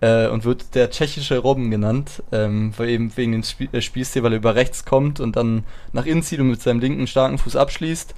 äh, 0.05 0.29
und 0.29 0.45
wird 0.45 0.75
der 0.75 0.91
tschechische 0.91 1.39
Robben 1.39 1.71
genannt, 1.71 2.23
ähm, 2.31 2.75
weil 2.77 2.91
eben 2.91 3.17
wegen 3.17 3.33
dem 3.33 3.41
Sp 3.41 3.73
äh, 3.73 3.81
Spielstil, 3.81 4.23
weil 4.23 4.33
er 4.33 4.39
über 4.39 4.55
rechts 4.55 4.85
kommt 4.85 5.19
und 5.19 5.37
dann 5.37 5.65
nach 5.93 6.05
innen 6.05 6.23
zieht 6.23 6.41
und 6.41 6.51
mit 6.51 6.61
seinem 6.61 6.81
linken 6.81 7.07
starken 7.07 7.39
Fuß 7.39 7.57
abschließt. 7.57 8.15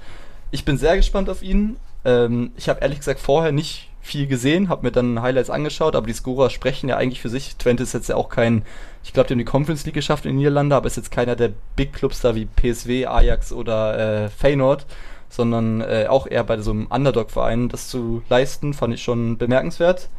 Ich 0.51 0.65
bin 0.65 0.77
sehr 0.77 0.97
gespannt 0.97 1.29
auf 1.29 1.41
ihn. 1.41 1.77
Ähm, 2.03 2.51
ich 2.57 2.67
habe 2.67 2.81
ehrlich 2.81 2.99
gesagt 2.99 3.21
vorher 3.21 3.53
nicht 3.53 3.89
viel 4.01 4.27
gesehen, 4.27 4.67
habe 4.67 4.85
mir 4.85 4.91
dann 4.91 5.21
Highlights 5.21 5.49
angeschaut, 5.49 5.95
aber 5.95 6.07
die 6.07 6.13
Scorer 6.13 6.49
sprechen 6.49 6.89
ja 6.89 6.97
eigentlich 6.97 7.21
für 7.21 7.29
sich. 7.29 7.55
Twente 7.55 7.83
ist 7.83 7.93
jetzt 7.93 8.09
ja 8.09 8.15
auch 8.15 8.29
kein, 8.29 8.63
ich 9.03 9.13
glaube, 9.13 9.27
die 9.27 9.33
haben 9.33 9.39
die 9.39 9.45
Conference 9.45 9.85
League 9.85 9.95
geschafft 9.95 10.25
in 10.25 10.31
den 10.31 10.37
Niederlande, 10.37 10.75
aber 10.75 10.87
ist 10.87 10.97
jetzt 10.97 11.11
keiner 11.11 11.37
der 11.37 11.51
Big 11.77 11.93
Clubs 11.93 12.19
da 12.19 12.35
wie 12.35 12.45
PSW, 12.45 13.05
Ajax 13.05 13.53
oder 13.53 14.25
äh, 14.25 14.29
Feyenoord, 14.29 14.85
sondern 15.29 15.81
äh, 15.81 16.07
auch 16.09 16.27
eher 16.27 16.43
bei 16.43 16.57
so 16.59 16.71
einem 16.71 16.87
Underdog-Verein 16.87 17.69
das 17.69 17.87
zu 17.87 18.23
leisten, 18.29 18.73
fand 18.73 18.93
ich 18.93 19.03
schon 19.03 19.37
bemerkenswert. 19.37 20.09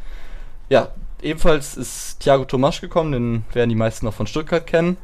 Ja, 0.68 0.88
ebenfalls 1.22 1.76
ist 1.76 2.20
Thiago 2.20 2.44
Tomasch 2.44 2.81
gekommen, 2.81 3.12
den 3.12 3.44
werden 3.52 3.70
die 3.70 3.76
meisten 3.76 4.07
noch 4.07 4.14
von 4.14 4.26
Stuttgart 4.26 4.66
kennen. 4.66 4.96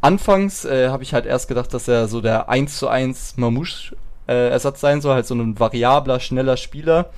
Anfangs 0.00 0.64
äh, 0.64 0.88
habe 0.88 1.04
ich 1.04 1.14
halt 1.14 1.26
erst 1.26 1.46
gedacht, 1.48 1.72
dass 1.72 1.86
er 1.86 2.08
so 2.08 2.20
der 2.20 2.48
1 2.48 2.76
zu 2.76 2.88
1 2.88 3.36
Mamouche-Ersatz 3.36 4.78
äh, 4.78 4.80
sein 4.80 5.00
soll, 5.00 5.14
halt 5.14 5.26
so 5.26 5.34
ein 5.34 5.58
variabler, 5.58 6.18
schneller 6.18 6.56
Spieler. 6.56 7.10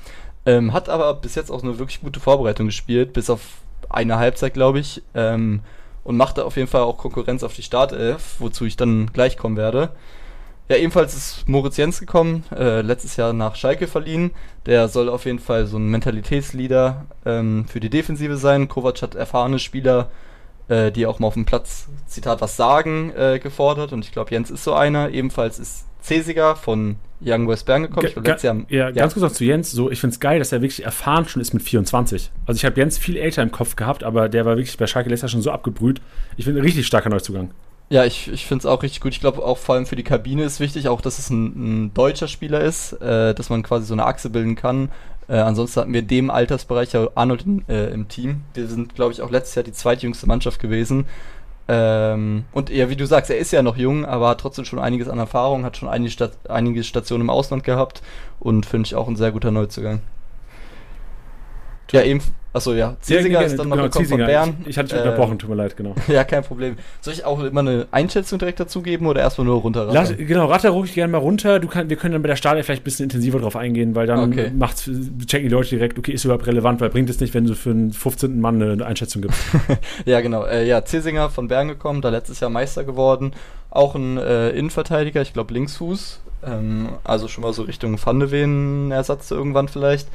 Ähm, 0.45 0.75
hat 0.75 0.91
aber 0.91 1.15
bis 1.15 1.35
jetzt 1.35 1.51
auch 1.51 1.63
eine 1.63 1.79
wirklich 1.79 2.03
gute 2.03 2.21
Vorbereitung 2.21 2.67
gespielt, 2.67 3.15
bis 3.15 3.31
auf 3.31 3.41
eine 3.89 4.19
Halbzeit, 4.19 4.53
glaube 4.53 4.81
ich. 4.81 5.03
Ähm, 5.15 5.61
und 6.05 6.19
machte 6.19 6.45
auf 6.45 6.57
jeden 6.57 6.69
Fall 6.69 6.83
auch 6.83 6.99
Konkurrenz 6.99 7.43
auf 7.43 7.55
die 7.55 7.63
Startelf, 7.63 8.37
wozu 8.39 8.67
ich 8.67 8.77
dann 8.77 9.11
gleich 9.15 9.39
kommen 9.39 9.57
werde. 9.57 9.91
Ja, 10.69 10.77
ebenfalls 10.77 11.15
ist 11.15 11.47
Moritz 11.47 11.77
Jens 11.77 12.01
gekommen, 12.01 12.45
äh, 12.57 12.81
letztes 12.81 13.17
Jahr 13.17 13.35
nach 13.35 13.55
Schalke 13.55 13.87
verliehen. 13.87 14.31
Der 14.65 14.89
soll 14.89 15.11
auf 15.11 15.27
jeden 15.27 15.39
Fall 15.39 15.67
so 15.67 15.77
ein 15.77 15.89
Mentalitätsleader 15.89 17.05
ähm, 17.27 17.67
für 17.69 17.81
die 17.81 17.91
Defensive 17.91 18.39
sein. 18.39 18.67
Kovac 18.67 19.03
hat 19.03 19.15
erfahrene 19.15 19.59
Spieler, 19.59 20.11
äh, 20.69 20.91
die 20.91 21.07
auch 21.07 21.19
mal 21.19 21.27
auf 21.27 21.35
dem 21.35 21.45
Platz, 21.45 21.89
Zitat, 22.07 22.41
was 22.41 22.57
sagen, 22.57 23.13
äh, 23.15 23.39
gefordert. 23.41 23.93
Und 23.93 24.07
ich 24.07 24.13
glaube, 24.13 24.31
Jens 24.31 24.51
ist 24.51 24.65
so 24.65 24.73
einer. 24.73 25.11
Ebenfalls 25.11 25.59
ist 25.59 25.85
Cesiger 26.03 26.57
von 26.57 26.97
Young 27.21 27.47
West 27.47 27.67
Bern 27.67 27.83
gekommen. 27.83 28.07
Ich 28.07 28.15
glaub, 28.15 28.43
Jahr, 28.43 28.57
ja, 28.69 28.89
ja, 28.89 28.91
ganz 28.91 29.13
kurz 29.13 29.23
noch 29.23 29.33
zu 29.33 29.45
Jens. 29.45 29.71
So, 29.71 29.91
ich 29.91 30.01
finde 30.01 30.15
es 30.15 30.21
geil, 30.21 30.39
dass 30.39 30.51
er 30.51 30.63
wirklich 30.63 30.83
erfahren 30.83 31.29
schon 31.29 31.43
ist 31.43 31.53
mit 31.53 31.63
24. 31.63 32.31
Also 32.47 32.57
ich 32.57 32.65
habe 32.65 32.81
Jens 32.81 32.97
viel 32.97 33.19
älter 33.19 33.43
im 33.43 33.53
Kopf 33.53 33.77
gehabt, 33.77 34.03
aber 34.03 34.31
der 34.31 34.47
war 34.47 34.57
wirklich 34.57 34.79
bei 34.79 34.87
Schalke 34.87 35.11
letztes 35.11 35.31
Jahr 35.31 35.35
schon 35.35 35.43
so 35.43 35.51
abgebrüht. 35.51 36.01
Ich 36.39 36.47
finde, 36.47 36.61
ein 36.61 36.65
richtig 36.65 36.87
starker 36.87 37.11
Neuzugang. 37.11 37.51
Ja, 37.91 38.05
ich, 38.05 38.31
ich 38.33 38.47
finde 38.47 38.63
es 38.63 38.67
auch 38.67 38.83
richtig 38.83 39.01
gut. 39.01 39.13
Ich 39.13 39.21
glaube 39.21 39.45
auch 39.45 39.59
vor 39.59 39.75
allem 39.75 39.87
für 39.87 39.97
die 39.97 40.03
Kabine 40.03 40.45
ist 40.45 40.59
wichtig, 40.59 40.89
auch 40.89 41.01
dass 41.01 41.19
es 41.19 41.31
ein, 41.31 41.85
ein 41.85 41.95
deutscher 41.95 42.29
Spieler 42.29 42.61
ist, 42.61 42.93
äh, 42.95 43.35
dass 43.35 43.51
man 43.51 43.63
quasi 43.63 43.87
so 43.87 43.95
eine 43.95 44.07
Achse 44.07 44.31
bilden 44.31 44.57
kann. 44.57 44.91
Äh, 45.29 45.37
ansonsten 45.37 45.81
hatten 45.81 45.93
wir 45.93 46.03
dem 46.03 46.31
Altersbereich 46.31 46.93
ja 46.93 47.09
Arnold 47.15 47.45
äh, 47.69 47.93
im 47.93 48.09
Team. 48.09 48.43
Wir 48.55 48.67
sind, 48.67 48.95
glaube 48.95 49.13
ich, 49.13 49.23
auch 49.23 49.31
letztes 49.31 49.55
Jahr 49.55 49.65
die 49.65 49.73
zweitjüngste 49.73 50.27
Mannschaft 50.27 50.61
gewesen. 50.61 51.07
Ähm, 51.67 52.45
und 52.53 52.69
ja, 52.71 52.91
wie 52.91 52.97
du 52.97 53.07
sagst, 53.07 53.31
er 53.31 53.39
ist 53.39 53.53
ja 53.53 53.63
noch 53.63 53.77
jung, 53.77 54.05
aber 54.05 54.29
hat 54.29 54.41
trotzdem 54.41 54.67
schon 54.67 54.79
einiges 54.79 55.09
an 55.09 55.19
Erfahrung, 55.19 55.65
hat 55.65 55.77
schon 55.79 55.89
einige, 55.89 56.11
Stat 56.11 56.33
einige 56.49 56.85
Stationen 56.85 57.23
im 57.23 57.31
Ausland 57.31 57.65
gehabt 57.65 58.03
und 58.39 58.67
finde 58.67 58.87
ich 58.87 58.95
auch 58.95 59.09
ein 59.09 59.17
sehr 59.17 59.33
guter 59.33 59.51
Neuzugang. 59.51 60.01
Ja, 61.93 62.03
eben, 62.03 62.21
Achso, 62.55 62.73
ja. 62.73 62.97
Ziesinger 63.01 63.41
ja, 63.41 63.47
ist 63.47 63.59
dann 63.59 63.69
noch 63.69 63.75
genau, 63.75 63.89
gekommen 63.89 64.07
von 64.07 64.19
Bern. 64.19 64.57
Ich, 64.61 64.69
ich 64.69 64.79
hatte 64.79 64.91
dich 64.91 64.97
äh, 64.97 65.03
unterbrochen, 65.03 65.41
tut 65.41 65.51
mir 65.51 65.57
leid, 65.57 65.77
genau. 65.77 65.97
Ja, 66.07 66.23
kein 66.23 66.45
Problem. 66.45 66.77
Soll 67.01 67.13
ich 67.13 67.25
auch 67.25 67.43
immer 67.43 67.61
eine 67.61 67.89
Einschätzung 67.91 68.39
direkt 68.39 68.61
dazu 68.61 68.81
geben 68.81 69.09
oder 69.09 69.23
erstmal 69.23 69.45
nur 69.47 69.61
runterrattern? 69.61 70.17
genau, 70.25 70.47
ratter 70.47 70.71
ruhig 70.71 70.95
gerne 70.95 71.11
mal 71.11 71.19
runter. 71.19 71.59
Du 71.59 71.67
kann, 71.67 71.91
wir 71.91 71.97
können 71.97 72.13
dann 72.13 72.23
bei 72.23 72.29
der 72.29 72.37
Startelf 72.37 72.67
vielleicht 72.67 72.83
ein 72.83 72.85
bisschen 72.85 73.05
intensiver 73.05 73.41
drauf 73.41 73.57
eingehen, 73.57 73.97
weil 73.97 74.07
dann 74.07 74.33
okay. 74.33 74.53
macht's, 74.57 74.89
checken 75.27 75.49
die 75.49 75.53
Leute 75.53 75.71
direkt, 75.71 75.99
okay, 75.99 76.13
ist 76.13 76.25
überhaupt 76.25 76.47
relevant, 76.47 76.81
weil 76.81 76.91
bringt 76.91 77.11
es 77.11 77.19
nicht, 77.19 77.35
wenn 77.35 77.45
du 77.45 77.57
für 77.57 77.71
einen 77.71 77.93
15. 77.93 78.41
Mann 78.41 78.63
eine 78.63 78.87
Einschätzung 78.87 79.23
gibst. 79.23 79.41
ja, 80.05 80.21
genau. 80.21 80.45
Äh, 80.45 80.65
ja, 80.65 80.85
Ziesinger 80.85 81.31
von 81.31 81.49
Bern 81.49 81.67
gekommen, 81.67 82.03
da 82.03 82.11
letztes 82.11 82.39
Jahr 82.39 82.51
Meister 82.51 82.85
geworden. 82.85 83.33
Auch 83.71 83.97
ein 83.97 84.17
äh, 84.17 84.51
Innenverteidiger, 84.51 85.23
ich 85.23 85.33
glaube 85.33 85.53
Linksfuß. 85.55 86.21
Ähm, 86.47 86.91
also 87.03 87.27
schon 87.27 87.43
mal 87.43 87.53
so 87.53 87.63
Richtung 87.63 87.99
Pfannewehen-Ersatz 87.99 89.33
irgendwann 89.33 89.67
vielleicht. 89.67 90.07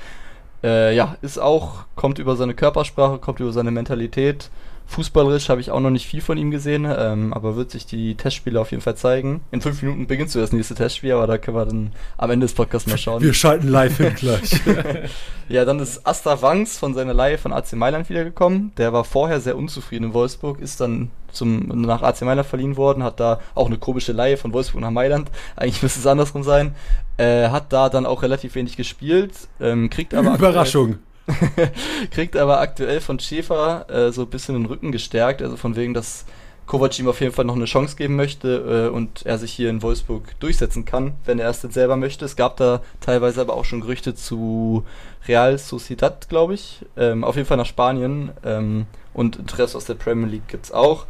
Äh, 0.64 0.96
ja, 0.96 1.16
ist 1.22 1.38
auch, 1.38 1.86
kommt 1.96 2.20
über 2.20 2.36
seine 2.36 2.54
Körpersprache, 2.54 3.18
kommt 3.18 3.40
über 3.40 3.52
seine 3.52 3.72
Mentalität. 3.72 4.50
Fußballerisch 4.90 5.50
habe 5.50 5.62
ich 5.62 5.70
auch 5.70 5.80
noch 5.80 5.92
nicht 5.92 6.08
viel 6.08 6.20
von 6.20 6.36
ihm 6.40 6.50
gesehen, 6.50 6.88
ähm, 6.90 7.32
aber 7.32 7.56
wird 7.56 7.70
sich 7.70 7.86
die 7.86 8.16
Testspiele 8.16 8.60
auf 8.60 8.72
jeden 8.72 8.82
Fall 8.82 8.96
zeigen. 8.96 9.42
In 9.52 9.62
fünf 9.62 9.84
Minuten 9.84 10.08
beginnst 10.08 10.34
du 10.34 10.40
das 10.40 10.52
nächste 10.52 10.74
Testspiel, 10.74 11.12
aber 11.12 11.28
da 11.28 11.38
können 11.38 11.56
wir 11.56 11.66
dann 11.66 11.92
am 12.18 12.32
Ende 12.32 12.46
des 12.46 12.56
Podcasts 12.56 12.90
mal 12.90 12.98
schauen. 12.98 13.22
Wir 13.22 13.36
schalten 13.36 13.68
live 13.68 13.98
hin 13.98 14.16
gleich. 14.16 14.60
ja, 15.48 15.64
dann 15.64 15.80
ist 15.80 16.08
Asta 16.08 16.42
Wangs 16.42 16.80
von 16.80 16.96
seiner 16.96 17.14
Leihe 17.14 17.38
von 17.38 17.54
AC 17.54 17.74
Mailand 17.74 18.10
wiedergekommen. 18.10 18.72
Der 18.78 18.92
war 18.92 19.04
vorher 19.04 19.40
sehr 19.40 19.58
unzufrieden 19.58 20.06
in 20.06 20.14
Wolfsburg, 20.16 20.60
ist 20.60 20.82
dann 20.82 21.12
zum, 21.32 21.68
nach 21.68 22.02
AC 22.02 22.24
Mailand 22.24 22.48
verliehen 22.48 22.76
worden, 22.76 23.04
hat 23.04 23.20
da 23.20 23.42
auch 23.54 23.68
eine 23.68 23.78
komische 23.78 24.12
Leihe 24.12 24.38
von 24.38 24.54
Wolfsburg 24.54 24.82
nach 24.82 24.90
Mailand. 24.90 25.30
Eigentlich 25.56 25.84
müsste 25.84 26.00
es 26.00 26.08
andersrum 26.08 26.42
sein. 26.42 26.74
Äh, 27.18 27.50
hat 27.50 27.72
da 27.72 27.90
dann 27.90 28.08
auch 28.08 28.24
relativ 28.24 28.56
wenig 28.56 28.76
gespielt, 28.76 29.34
ähm, 29.62 29.92
kriegt 29.92 30.16
aber. 30.16 30.34
Überraschung. 30.34 30.98
kriegt 32.12 32.38
aber 32.38 32.60
aktuell 32.60 33.02
von 33.02 33.20
Schäfer 33.20 33.90
äh, 33.90 34.12
so 34.12 34.24
ein 34.24 34.30
bisschen 34.30 34.56
den 34.56 34.66
Rücken 34.66 34.92
gestärkt, 34.92 35.42
also 35.42 35.56
von 35.58 35.76
wegen, 35.76 35.94
dass 35.94 36.26
Kovac 36.66 37.00
ihm 37.00 37.08
auf 37.08 37.20
jeden 37.20 37.34
Fall 37.34 37.46
noch 37.46 37.56
eine 37.56 37.66
Chance 37.66 37.96
geben 37.96 38.16
möchte 38.16 38.90
äh, 38.90 38.96
und 38.96 39.26
er 39.26 39.40
sich 39.40 39.52
hier 39.52 39.72
in 39.72 39.82
Wolfsburg 39.82 40.40
durchsetzen 40.40 40.86
kann, 40.86 41.14
wenn 41.26 41.40
er 41.40 41.50
es 41.50 41.62
denn 41.62 41.72
selber 41.72 41.96
möchte. 41.96 42.26
Es 42.26 42.36
gab 42.36 42.58
da 42.58 42.82
teilweise 43.02 43.42
aber 43.42 43.56
auch 43.56 43.66
schon 43.66 43.82
Gerüchte 43.82 44.14
zu 44.14 44.86
Real 45.28 45.58
Sociedad, 45.58 46.30
glaube 46.30 46.54
ich. 46.54 46.86
Ähm, 46.96 47.24
auf 47.24 47.36
jeden 47.38 47.48
Fall 47.48 47.58
nach 47.58 47.66
Spanien. 47.66 48.32
Ähm, 48.46 48.86
und 49.16 49.38
Interesse 49.38 49.76
aus 49.76 49.86
der 49.86 49.96
Premier 49.96 50.28
League 50.28 50.48
gibt 50.48 50.66
es 50.66 50.72
auch. 50.72 51.08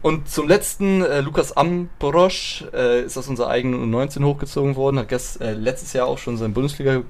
Und 0.00 0.28
zum 0.28 0.46
letzten, 0.46 1.02
äh, 1.02 1.20
Lukas 1.20 1.56
Ambrosch 1.56 2.64
äh, 2.72 3.02
ist 3.02 3.18
aus 3.18 3.26
unserer 3.26 3.48
eigenen 3.48 3.92
U19 3.92 4.24
hochgezogen 4.24 4.76
worden, 4.76 5.00
hat 5.00 5.08
gest, 5.08 5.40
äh, 5.40 5.54
letztes 5.54 5.92
Jahr 5.92 6.06
auch 6.06 6.18
schon 6.18 6.36
sein 6.36 6.54
Bundesliga 6.54 7.02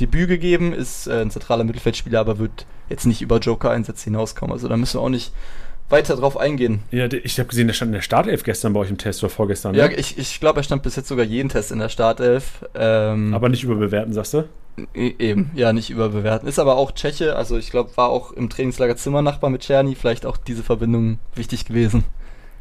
Debüt 0.00 0.28
gegeben, 0.28 0.72
ist 0.72 1.06
äh, 1.06 1.20
ein 1.22 1.30
zentraler 1.30 1.64
Mittelfeldspieler, 1.64 2.20
aber 2.20 2.38
wird 2.38 2.66
jetzt 2.88 3.06
nicht 3.06 3.22
über 3.22 3.38
Joker-Einsätze 3.38 4.04
hinauskommen. 4.04 4.52
Also 4.52 4.68
da 4.68 4.76
müssen 4.76 4.98
wir 4.98 5.02
auch 5.02 5.08
nicht 5.08 5.32
weiter 5.90 6.16
drauf 6.16 6.36
eingehen. 6.36 6.80
Ja, 6.90 7.06
ich 7.06 7.38
habe 7.38 7.48
gesehen, 7.48 7.66
der 7.66 7.74
stand 7.74 7.90
in 7.90 7.94
der 7.94 8.02
Startelf 8.02 8.42
gestern 8.42 8.72
bei 8.72 8.80
euch 8.80 8.90
im 8.90 8.98
Test 8.98 9.22
oder 9.22 9.30
vorgestern. 9.30 9.72
Ne? 9.72 9.78
Ja, 9.78 9.90
ich, 9.90 10.18
ich 10.18 10.40
glaube, 10.40 10.60
er 10.60 10.62
stand 10.62 10.82
bis 10.82 10.96
jetzt 10.96 11.08
sogar 11.08 11.24
jeden 11.24 11.48
Test 11.48 11.72
in 11.72 11.78
der 11.78 11.88
Startelf. 11.88 12.64
Ähm, 12.74 13.34
aber 13.34 13.48
nicht 13.48 13.64
überbewerten, 13.64 14.12
sagst 14.12 14.34
du? 14.34 14.44
E, 14.94 15.14
eben, 15.18 15.50
ja, 15.54 15.72
nicht 15.72 15.90
überbewerten. 15.90 16.48
Ist 16.48 16.58
aber 16.58 16.76
auch 16.76 16.92
Tscheche, 16.92 17.36
also 17.36 17.56
ich 17.56 17.70
glaube, 17.70 17.96
war 17.96 18.10
auch 18.10 18.32
im 18.32 18.48
Trainingslager 18.48 18.96
Zimmernachbar 18.96 19.50
mit 19.50 19.62
Czerny, 19.62 19.94
vielleicht 19.94 20.26
auch 20.26 20.36
diese 20.36 20.62
Verbindung 20.62 21.18
wichtig 21.34 21.64
gewesen. 21.64 22.04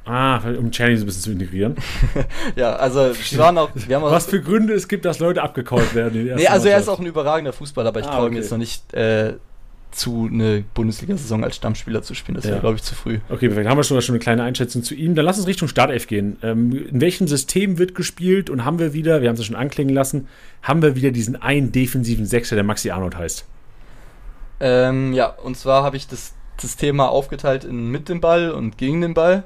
Ah, 0.08 0.42
um 0.58 0.72
Czerny 0.72 0.96
so 0.96 1.04
ein 1.04 1.06
bisschen 1.06 1.24
zu 1.24 1.32
integrieren. 1.32 1.76
ja, 2.56 2.76
also 2.78 3.12
wir 3.14 3.40
waren 3.40 3.58
auch, 3.58 3.70
wir 3.74 3.96
haben 3.96 4.04
auch, 4.04 4.12
Was 4.12 4.28
für 4.28 4.42
Gründe 4.42 4.74
es 4.74 4.88
gibt, 4.88 5.06
dass 5.06 5.20
Leute 5.20 5.44
abgecallt 5.44 5.94
werden. 5.96 6.32
nee, 6.36 6.48
also 6.48 6.68
er 6.68 6.80
ist 6.80 6.88
auch 6.88 7.00
ein 7.00 7.06
überragender 7.06 7.54
Fußballer, 7.54 7.90
aber 7.90 8.00
ich 8.00 8.06
ah, 8.08 8.12
traue 8.12 8.26
okay. 8.26 8.36
mir 8.36 8.40
jetzt 8.40 8.52
noch 8.52 8.58
nicht 8.58 8.94
äh, 8.94 9.34
zu, 9.92 10.30
eine 10.32 10.64
Bundesliga-Saison 10.74 11.44
als 11.44 11.56
Stammspieler 11.56 12.04
zu 12.04 12.14
spielen. 12.14 12.36
Das 12.36 12.46
ja. 12.46 12.52
wäre, 12.52 12.62
glaube 12.62 12.76
ich, 12.76 12.84
zu 12.84 12.96
früh. 12.96 13.20
Okay, 13.30 13.48
perfekt. 13.48 13.68
Haben 13.68 13.78
wir 13.78 13.84
schon, 13.84 14.02
schon 14.02 14.14
eine 14.14 14.20
kleine 14.20 14.44
Einschätzung 14.44 14.84
zu 14.84 14.96
ihm. 14.96 15.16
Dann 15.16 15.26
lass 15.26 15.38
uns 15.38 15.48
Richtung 15.48 15.68
Startelf 15.68 16.08
gehen. 16.08 16.38
Ähm, 16.44 16.88
in 16.90 17.02
welchem 17.02 17.28
System 17.28 17.78
wird 17.78 17.96
gespielt 17.96 18.50
und 18.50 18.64
haben 18.64 18.80
wir 18.80 18.94
wieder, 18.94 19.22
wir 19.22 19.30
haben 19.30 19.36
es 19.36 19.42
ja 19.42 19.46
schon 19.46 19.56
anklingen 19.56 19.94
lassen, 19.94 20.28
haben 20.62 20.82
wir 20.82 20.96
wieder 20.96 21.12
diesen 21.12 21.36
einen 21.36 21.72
defensiven 21.72 22.26
Sechser, 22.26 22.56
der 22.56 22.64
Maxi 22.64 22.92
Arnold 22.92 23.18
heißt? 23.18 23.46
Ähm, 24.60 25.14
ja, 25.14 25.28
und 25.28 25.58
zwar 25.58 25.84
habe 25.84 25.98
ich 25.98 26.08
das, 26.08 26.34
das 26.62 26.76
Thema 26.76 27.10
aufgeteilt 27.10 27.64
in 27.64 27.92
mit 27.92 28.10
dem 28.10 28.22
Ball 28.22 28.52
und 28.52 28.78
gegen 28.78 29.02
den 29.02 29.14
Ball. 29.14 29.44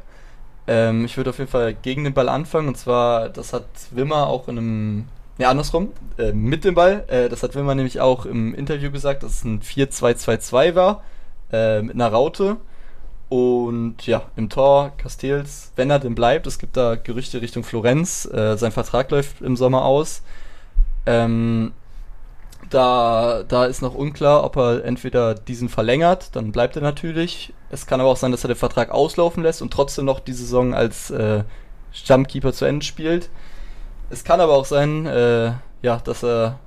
Ähm, 0.67 1.05
ich 1.05 1.17
würde 1.17 1.31
auf 1.31 1.39
jeden 1.39 1.49
Fall 1.49 1.73
gegen 1.73 2.03
den 2.03 2.13
Ball 2.13 2.29
anfangen. 2.29 2.67
Und 2.67 2.77
zwar, 2.77 3.29
das 3.29 3.53
hat 3.53 3.65
Wimmer 3.91 4.27
auch 4.27 4.47
in 4.47 4.57
einem 4.57 5.05
Ne, 5.41 5.47
andersrum, 5.47 5.91
äh, 6.19 6.33
mit 6.33 6.65
dem 6.65 6.75
Ball. 6.75 7.03
Äh, 7.07 7.27
das 7.27 7.41
hat 7.41 7.55
Wilmer 7.55 7.73
nämlich 7.73 7.99
auch 7.99 8.27
im 8.27 8.53
Interview 8.53 8.91
gesagt, 8.91 9.23
dass 9.23 9.37
es 9.37 9.43
ein 9.43 9.61
4-2-2-2 9.61 10.75
war, 10.75 11.03
äh, 11.51 11.81
mit 11.81 11.95
einer 11.95 12.09
Raute. 12.09 12.57
Und 13.27 14.05
ja, 14.05 14.23
im 14.35 14.49
Tor 14.49 14.91
Castells, 14.97 15.71
wenn 15.75 15.89
er 15.89 15.97
denn 15.97 16.13
bleibt, 16.13 16.45
es 16.45 16.59
gibt 16.59 16.77
da 16.77 16.95
Gerüchte 16.95 17.41
Richtung 17.41 17.63
Florenz, 17.63 18.25
äh, 18.25 18.55
sein 18.55 18.71
Vertrag 18.71 19.09
läuft 19.09 19.41
im 19.41 19.55
Sommer 19.55 19.83
aus. 19.83 20.21
Ähm, 21.07 21.71
da, 22.73 23.43
da 23.47 23.65
ist 23.65 23.81
noch 23.81 23.93
unklar, 23.93 24.43
ob 24.43 24.55
er 24.57 24.83
entweder 24.85 25.35
diesen 25.35 25.69
verlängert, 25.69 26.35
dann 26.35 26.51
bleibt 26.51 26.75
er 26.75 26.81
natürlich. 26.81 27.53
Es 27.69 27.85
kann 27.85 27.99
aber 27.99 28.09
auch 28.09 28.17
sein, 28.17 28.31
dass 28.31 28.43
er 28.43 28.49
den 28.49 28.57
Vertrag 28.57 28.91
auslaufen 28.91 29.43
lässt 29.43 29.61
und 29.61 29.71
trotzdem 29.71 30.05
noch 30.05 30.19
die 30.19 30.33
Saison 30.33 30.73
als 30.73 31.11
äh, 31.11 31.43
Stammkeeper 31.91 32.53
zu 32.53 32.65
Ende 32.65 32.85
spielt. 32.85 33.29
Es 34.09 34.23
kann 34.23 34.41
aber 34.41 34.53
auch 34.53 34.65
sein, 34.65 35.05
äh, 35.05 35.53
ja, 35.81 35.97
dass 36.03 36.23
er 36.23 36.59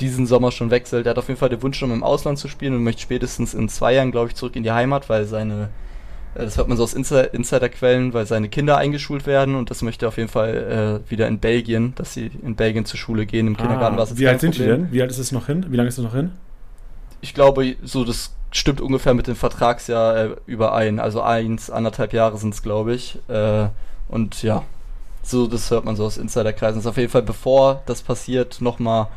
diesen 0.00 0.26
Sommer 0.26 0.52
schon 0.52 0.70
wechselt. 0.70 1.06
Er 1.06 1.10
hat 1.10 1.18
auf 1.18 1.28
jeden 1.28 1.40
Fall 1.40 1.48
den 1.48 1.62
Wunsch, 1.62 1.78
schon 1.78 1.90
im 1.90 2.04
Ausland 2.04 2.38
zu 2.38 2.48
spielen 2.48 2.74
und 2.74 2.84
möchte 2.84 3.02
spätestens 3.02 3.54
in 3.54 3.68
zwei 3.68 3.94
Jahren, 3.94 4.12
glaube 4.12 4.28
ich, 4.28 4.34
zurück 4.34 4.56
in 4.56 4.62
die 4.62 4.72
Heimat, 4.72 5.08
weil 5.08 5.24
seine, 5.24 5.70
das 6.44 6.56
hört 6.56 6.68
man 6.68 6.76
so 6.76 6.84
aus 6.84 6.94
Insiderquellen, 6.94 8.12
weil 8.14 8.26
seine 8.26 8.48
Kinder 8.48 8.76
eingeschult 8.76 9.26
werden 9.26 9.54
und 9.54 9.70
das 9.70 9.82
möchte 9.82 10.06
er 10.06 10.08
auf 10.08 10.16
jeden 10.16 10.28
Fall 10.28 11.02
äh, 11.06 11.10
wieder 11.10 11.26
in 11.26 11.38
Belgien, 11.38 11.94
dass 11.96 12.14
sie 12.14 12.30
in 12.42 12.54
Belgien 12.54 12.84
zur 12.84 12.98
Schule 12.98 13.26
gehen. 13.26 13.46
Im 13.46 13.56
Kindergarten 13.56 13.96
ah, 13.96 13.98
war 13.98 14.04
es 14.04 14.16
Wie 14.16 14.28
alt 14.28 14.40
sind 14.40 14.56
Problem. 14.56 14.76
die 14.76 14.82
denn? 14.82 14.92
Wie 14.92 15.02
alt 15.02 15.10
ist 15.10 15.18
es 15.18 15.32
noch 15.32 15.46
hin? 15.46 15.66
Wie 15.68 15.76
lange 15.76 15.88
ist 15.88 15.98
es 15.98 16.04
noch 16.04 16.14
hin? 16.14 16.30
Ich 17.20 17.34
glaube, 17.34 17.76
so 17.82 18.04
das 18.04 18.34
stimmt 18.50 18.80
ungefähr 18.80 19.14
mit 19.14 19.26
dem 19.26 19.36
Vertragsjahr 19.36 20.16
äh, 20.16 20.30
überein. 20.46 21.00
Also 21.00 21.22
eins, 21.22 21.70
anderthalb 21.70 22.12
Jahre 22.12 22.38
sind 22.38 22.54
es, 22.54 22.62
glaube 22.62 22.94
ich. 22.94 23.18
Äh, 23.28 23.68
und 24.08 24.42
ja, 24.42 24.62
so, 25.22 25.46
das 25.46 25.70
hört 25.70 25.84
man 25.84 25.96
so 25.96 26.04
aus 26.04 26.16
Insiderkreisen. 26.16 26.76
Das 26.76 26.84
ist 26.84 26.90
auf 26.90 26.96
jeden 26.96 27.10
Fall, 27.10 27.22
bevor 27.22 27.82
das 27.86 28.02
passiert, 28.02 28.60
nochmal 28.60 29.08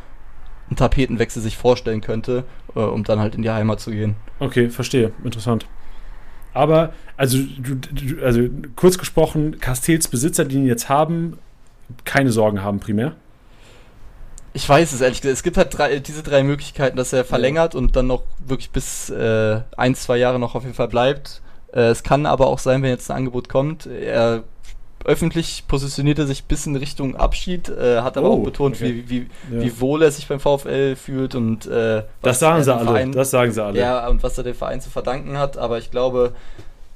ein 0.70 0.76
Tapetenwechsel 0.76 1.42
sich 1.42 1.58
vorstellen 1.58 2.02
könnte, 2.02 2.44
äh, 2.76 2.80
um 2.80 3.04
dann 3.04 3.20
halt 3.20 3.36
in 3.36 3.44
die 3.44 3.50
Heimat 3.50 3.80
zu 3.80 3.92
gehen. 3.92 4.16
Okay, 4.40 4.70
verstehe. 4.70 5.12
Interessant. 5.24 5.68
Aber, 6.54 6.94
also, 7.18 7.38
du, 7.38 7.76
du, 7.76 8.24
also 8.24 8.42
kurz 8.76 8.98
gesprochen, 8.98 9.60
Castells 9.60 10.08
Besitzer, 10.08 10.46
die 10.46 10.58
ihn 10.58 10.66
jetzt 10.66 10.90
haben, 10.90 11.38
keine 12.04 12.32
Sorgen 12.32 12.62
haben 12.64 12.80
primär? 12.80 13.16
Ich 14.54 14.68
weiß 14.68 14.92
es 14.92 15.00
ehrlich 15.00 15.22
gesagt. 15.22 15.38
Es 15.38 15.44
gibt 15.44 15.58
halt 15.58 15.78
drei, 15.78 16.00
diese 16.00 16.24
drei 16.24 16.44
Möglichkeiten, 16.44 16.98
dass 16.98 17.14
er 17.14 17.24
verlängert 17.24 17.74
und 17.74 17.96
dann 17.96 18.08
noch 18.08 18.24
wirklich 18.46 18.72
bis 18.72 19.10
äh, 19.10 19.62
ein, 19.78 19.96
zwei 19.96 20.18
Jahre 20.18 20.40
noch 20.40 20.56
auf 20.56 20.64
jeden 20.64 20.76
Fall 20.76 20.90
bleibt. 20.90 21.42
Äh, 21.74 21.90
es 21.90 22.04
kann 22.04 22.26
aber 22.26 22.48
auch 22.48 22.60
sein, 22.60 22.82
wenn 22.84 22.90
jetzt 22.90 23.10
ein 23.10 23.18
Angebot 23.18 23.48
kommt, 23.48 23.86
er 23.86 24.44
öffentlich 25.06 25.66
positioniert 25.68 26.20
er 26.20 26.28
sich 26.28 26.46
bis 26.46 26.66
in 26.66 26.76
Richtung 26.76 27.16
Abschied, 27.16 27.70
äh, 27.70 28.02
hat 28.02 28.18
aber 28.18 28.30
oh, 28.30 28.42
auch 28.42 28.44
betont, 28.44 28.76
okay. 28.76 29.04
wie, 29.08 29.10
wie, 29.10 29.18
ja. 29.56 29.64
wie 29.64 29.80
wohl 29.80 30.04
er 30.04 30.12
sich 30.12 30.28
beim 30.28 30.40
VfL 30.40 30.96
fühlt 30.96 31.36
und 31.36 31.66
äh, 31.68 32.04
das 32.22 32.40
sagen 32.40 32.64
sie 32.64 32.74
alle. 32.74 32.86
Verein, 32.86 33.12
das 33.12 33.32
sagen 33.32 33.52
sie 33.52 33.64
alle. 33.64 33.80
Ja, 33.80 34.08
und 34.08 34.24
was 34.24 34.38
er 34.38 34.44
dem 34.44 34.56
Verein 34.56 34.82
zu 34.82 34.90
verdanken 34.90 35.38
hat. 35.38 35.58
Aber 35.58 35.78
ich 35.78 35.92
glaube, 35.92 36.34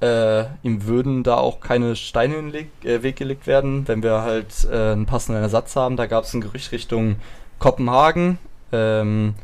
äh, 0.01 0.45
ihm 0.63 0.85
würden 0.85 1.23
da 1.23 1.35
auch 1.35 1.59
keine 1.59 1.95
Steine 1.95 2.35
in 2.35 2.51
den 2.51 2.69
äh, 2.83 3.01
Weg 3.03 3.15
gelegt 3.15 3.47
werden, 3.47 3.87
wenn 3.87 4.03
wir 4.03 4.21
halt 4.21 4.67
äh, 4.69 4.91
einen 4.91 5.05
passenden 5.05 5.41
Ersatz 5.41 5.75
haben. 5.75 5.97
Da 5.97 6.05
gab 6.05 6.25
es 6.25 6.33
ein 6.33 6.41
Gerücht 6.41 6.71
Richtung 6.71 7.17
Kopenhagen. 7.59 8.37
Ähm, 8.71 9.35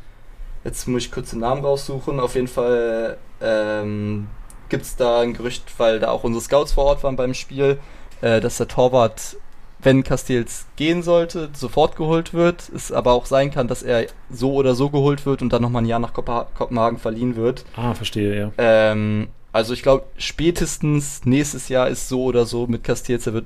jetzt 0.63 0.88
muss 0.88 1.06
ich 1.06 1.12
kurz 1.12 1.32
den 1.32 1.39
Namen 1.39 1.63
raussuchen. 1.63 2.19
Auf 2.19 2.36
jeden 2.36 2.47
Fall 2.47 3.17
ähm, 3.41 4.28
gibt 4.69 4.84
es 4.84 4.95
da 4.95 5.21
ein 5.21 5.34
Gerücht, 5.34 5.63
weil 5.78 6.00
da 6.00 6.10
auch 6.12 6.24
unsere 6.24 6.43
Scouts 6.43 6.74
vor 6.74 6.86
Ort 6.86 7.04
waren 7.04 7.15
beim 7.15 7.34
Spiel 7.34 7.80
äh, 8.21 8.39
dass 8.39 8.57
der 8.57 8.67
Torwart, 8.67 9.38
wenn 9.81 10.03
Castells 10.03 10.67
gehen 10.75 11.03
sollte, 11.03 11.49
sofort 11.53 11.95
geholt 11.95 12.34
wird. 12.34 12.69
Es 12.73 12.91
aber 12.91 13.13
auch 13.13 13.25
sein 13.25 13.51
kann, 13.51 13.67
dass 13.67 13.84
er 13.84 14.07
so 14.29 14.53
oder 14.53 14.75
so 14.75 14.89
geholt 14.89 15.25
wird 15.25 15.41
und 15.41 15.51
dann 15.51 15.62
nochmal 15.62 15.84
ein 15.84 15.88
Jahr 15.88 15.99
nach 15.99 16.13
Kopenhagen 16.13 16.99
verliehen 16.99 17.36
wird. 17.36 17.65
Ah, 17.75 17.93
verstehe, 17.93 18.38
ja. 18.38 18.51
Ähm, 18.57 19.29
also 19.51 19.73
ich 19.73 19.81
glaube, 19.81 20.05
spätestens 20.17 21.25
nächstes 21.25 21.67
Jahr 21.69 21.89
ist 21.89 22.07
so 22.07 22.23
oder 22.23 22.45
so 22.45 22.67
mit 22.67 22.84
Castells, 22.84 23.27
er 23.27 23.34
wird, 23.34 23.45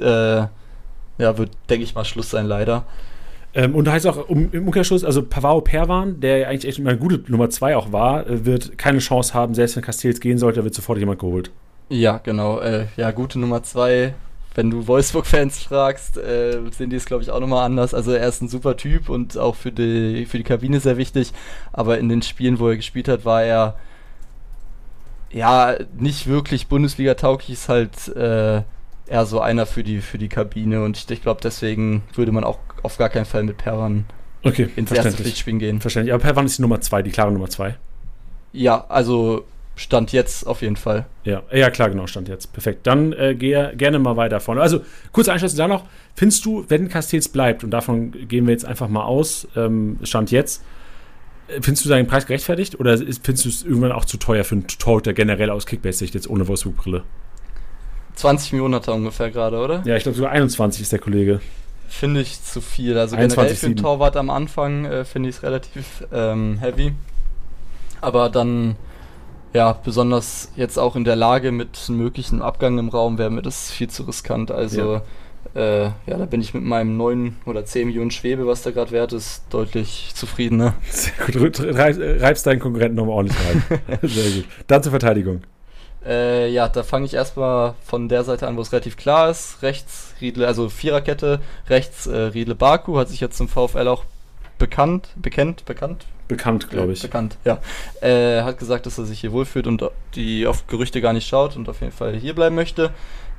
äh, 0.00 0.46
ja, 1.18 1.38
wird, 1.38 1.50
denke 1.70 1.84
ich 1.84 1.94
mal, 1.94 2.04
Schluss 2.04 2.30
sein, 2.30 2.46
leider. 2.46 2.84
Ähm, 3.54 3.74
und 3.74 3.86
da 3.86 3.92
heißt 3.92 4.06
auch 4.06 4.28
um, 4.28 4.50
im 4.52 4.66
Umkehrschluss, 4.66 5.04
also 5.04 5.22
Pavao 5.22 5.60
Perwan, 5.60 6.20
der 6.20 6.48
eigentlich 6.48 6.68
echt 6.68 6.80
eine 6.80 6.98
gute 6.98 7.30
Nummer 7.30 7.50
2 7.50 7.76
auch 7.76 7.92
war, 7.92 8.26
äh, 8.26 8.44
wird 8.44 8.76
keine 8.78 8.98
Chance 8.98 9.32
haben, 9.32 9.54
selbst 9.54 9.76
wenn 9.76 9.82
Castells 9.82 10.20
gehen 10.20 10.38
sollte, 10.38 10.64
wird 10.64 10.74
sofort 10.74 10.98
jemand 10.98 11.20
geholt. 11.20 11.50
Ja, 11.88 12.18
genau. 12.18 12.60
Äh, 12.60 12.86
ja, 12.96 13.10
gute 13.10 13.38
Nummer 13.38 13.62
zwei. 13.62 14.14
Wenn 14.54 14.70
du 14.70 14.86
Wolfsburg-Fans 14.86 15.64
fragst, 15.64 16.16
äh, 16.16 16.60
sehen 16.70 16.90
die 16.90 16.96
es, 16.96 17.06
glaube 17.06 17.24
ich, 17.24 17.30
auch 17.30 17.40
nochmal 17.40 17.66
anders. 17.66 17.92
Also 17.92 18.12
er 18.12 18.28
ist 18.28 18.40
ein 18.40 18.48
super 18.48 18.76
Typ 18.76 19.08
und 19.08 19.36
auch 19.36 19.56
für 19.56 19.72
die, 19.72 20.26
für 20.26 20.38
die 20.38 20.44
Kabine 20.44 20.78
sehr 20.78 20.96
wichtig. 20.96 21.32
Aber 21.72 21.98
in 21.98 22.08
den 22.08 22.22
Spielen, 22.22 22.60
wo 22.60 22.68
er 22.68 22.76
gespielt 22.76 23.08
hat, 23.08 23.24
war 23.24 23.42
er 23.42 23.76
ja 25.32 25.74
nicht 25.98 26.28
wirklich 26.28 26.68
Bundesliga-tauglich, 26.68 27.50
ist 27.50 27.68
halt 27.68 28.08
äh, 28.16 28.62
eher 29.06 29.26
so 29.26 29.40
einer 29.40 29.66
für 29.66 29.82
die, 29.82 30.00
für 30.00 30.18
die 30.18 30.28
Kabine. 30.28 30.84
Und 30.84 30.96
ich, 30.96 31.10
ich 31.10 31.22
glaube, 31.22 31.40
deswegen 31.42 32.02
würde 32.14 32.30
man 32.30 32.44
auch 32.44 32.60
auf 32.84 32.96
gar 32.96 33.08
keinen 33.08 33.24
Fall 33.24 33.42
mit 33.42 33.58
Perwan 33.58 34.04
okay, 34.44 34.68
ins 34.76 34.92
erste 34.92 35.12
Pflichtspielen 35.12 35.58
gehen. 35.58 35.80
Verständlich. 35.80 36.14
Aber 36.14 36.22
Perwan 36.22 36.46
ist 36.46 36.58
die 36.58 36.62
Nummer 36.62 36.80
zwei, 36.80 37.02
die 37.02 37.10
klare 37.10 37.32
Nummer 37.32 37.48
zwei. 37.48 37.76
Ja, 38.52 38.84
also 38.88 39.44
Stand 39.76 40.12
jetzt 40.12 40.46
auf 40.46 40.62
jeden 40.62 40.76
Fall. 40.76 41.06
Ja, 41.24 41.42
ja 41.52 41.70
klar, 41.70 41.90
genau, 41.90 42.06
Stand 42.06 42.28
jetzt. 42.28 42.52
Perfekt. 42.52 42.86
Dann 42.86 43.12
äh, 43.12 43.34
gehe 43.34 43.72
gerne 43.76 43.98
mal 43.98 44.16
weiter 44.16 44.38
vorne. 44.40 44.60
Also, 44.60 44.80
kurze 45.12 45.32
Einschätzung 45.32 45.58
da 45.58 45.68
noch. 45.68 45.84
Findest 46.14 46.44
du, 46.44 46.64
wenn 46.68 46.88
Castells 46.88 47.28
bleibt, 47.28 47.64
und 47.64 47.70
davon 47.70 48.12
gehen 48.28 48.46
wir 48.46 48.52
jetzt 48.52 48.64
einfach 48.64 48.88
mal 48.88 49.04
aus, 49.04 49.48
ähm, 49.56 49.98
Stand 50.04 50.30
jetzt, 50.30 50.62
äh, 51.48 51.54
findest 51.60 51.84
du 51.84 51.88
seinen 51.88 52.06
Preis 52.06 52.26
gerechtfertigt 52.26 52.78
oder 52.78 52.94
ist, 52.94 53.24
findest 53.24 53.44
du 53.44 53.48
es 53.48 53.62
irgendwann 53.64 53.92
auch 53.92 54.04
zu 54.04 54.16
teuer 54.16 54.44
für 54.44 54.54
einen 54.54 54.66
Torhüter 54.68 55.12
generell 55.12 55.50
aus 55.50 55.66
Kickbase-Sicht 55.66 56.14
jetzt 56.14 56.30
ohne 56.30 56.46
Wolfsburg-Brille? 56.46 57.02
20 58.14 58.52
Millionen 58.52 58.76
hat 58.76 58.86
er 58.86 58.94
ungefähr 58.94 59.30
gerade, 59.30 59.58
oder? 59.58 59.82
Ja, 59.84 59.96
ich 59.96 60.04
glaube 60.04 60.16
sogar 60.16 60.30
21 60.30 60.82
ist 60.82 60.92
der 60.92 61.00
Kollege. 61.00 61.40
Finde 61.88 62.20
ich 62.20 62.42
zu 62.42 62.60
viel. 62.60 62.96
Also 62.96 63.16
21, 63.16 63.36
generell 63.36 63.56
für 63.56 63.66
einen 63.66 63.76
Torwart 63.76 64.16
am 64.16 64.30
Anfang 64.30 64.84
äh, 64.84 65.04
finde 65.04 65.28
ich 65.28 65.36
es 65.36 65.42
relativ 65.42 66.04
ähm, 66.12 66.58
heavy. 66.60 66.92
Aber 68.00 68.30
dann 68.30 68.76
ja, 69.54 69.72
besonders 69.72 70.50
jetzt 70.56 70.78
auch 70.78 70.96
in 70.96 71.04
der 71.04 71.16
Lage 71.16 71.52
mit 71.52 71.78
einem 71.88 71.98
möglichen 71.98 72.42
Abgang 72.42 72.78
im 72.78 72.88
Raum 72.88 73.18
wäre 73.18 73.30
mir 73.30 73.42
das 73.42 73.70
viel 73.70 73.88
zu 73.88 74.02
riskant. 74.02 74.50
Also 74.50 74.94
ja. 74.94 75.02
Äh, 75.54 75.84
ja, 75.84 76.18
da 76.18 76.26
bin 76.26 76.40
ich 76.40 76.52
mit 76.52 76.64
meinem 76.64 76.96
9 76.96 77.36
oder 77.46 77.64
10 77.64 77.86
Millionen 77.86 78.10
Schwebe, 78.10 78.46
was 78.46 78.62
da 78.62 78.72
gerade 78.72 78.90
wert 78.90 79.12
ist, 79.12 79.44
deutlich 79.50 80.10
zufriedener. 80.14 80.74
Sehr 80.90 81.12
gut, 81.32 81.60
reibst 81.60 82.46
deinen 82.46 82.58
Konkurrenten 82.58 82.96
nochmal 82.96 83.16
ordentlich 83.16 83.38
rein. 83.46 83.62
Sehr 84.02 84.30
gut. 84.30 84.46
Dann 84.66 84.82
zur 84.82 84.90
Verteidigung. 84.90 85.42
Äh, 86.04 86.50
ja, 86.50 86.68
da 86.68 86.82
fange 86.82 87.06
ich 87.06 87.14
erstmal 87.14 87.74
von 87.84 88.08
der 88.08 88.24
Seite 88.24 88.48
an, 88.48 88.56
wo 88.56 88.62
es 88.62 88.72
relativ 88.72 88.96
klar 88.96 89.30
ist. 89.30 89.62
Rechts 89.62 90.14
Riedle, 90.20 90.46
also 90.46 90.68
Viererkette, 90.68 91.40
rechts 91.68 92.06
äh, 92.06 92.16
Riedle 92.16 92.54
Baku, 92.54 92.98
hat 92.98 93.08
sich 93.08 93.20
jetzt 93.20 93.36
zum 93.36 93.48
VfL 93.48 93.88
auch 93.88 94.04
bekannt, 94.58 95.10
bekennt, 95.16 95.64
bekannt, 95.64 96.06
Bekannt, 96.26 96.70
glaube 96.70 96.92
ich. 96.92 97.02
Bekannt, 97.02 97.36
ja. 97.44 97.58
Äh, 98.00 98.42
hat 98.42 98.58
gesagt, 98.58 98.86
dass 98.86 98.96
er 98.96 99.04
sich 99.04 99.20
hier 99.20 99.32
wohlfühlt 99.32 99.66
und 99.66 99.84
die 100.14 100.46
auf 100.46 100.66
Gerüchte 100.66 101.00
gar 101.02 101.12
nicht 101.12 101.28
schaut 101.28 101.54
und 101.56 101.68
auf 101.68 101.80
jeden 101.80 101.92
Fall 101.92 102.14
hier 102.14 102.34
bleiben 102.34 102.54
möchte. 102.54 102.92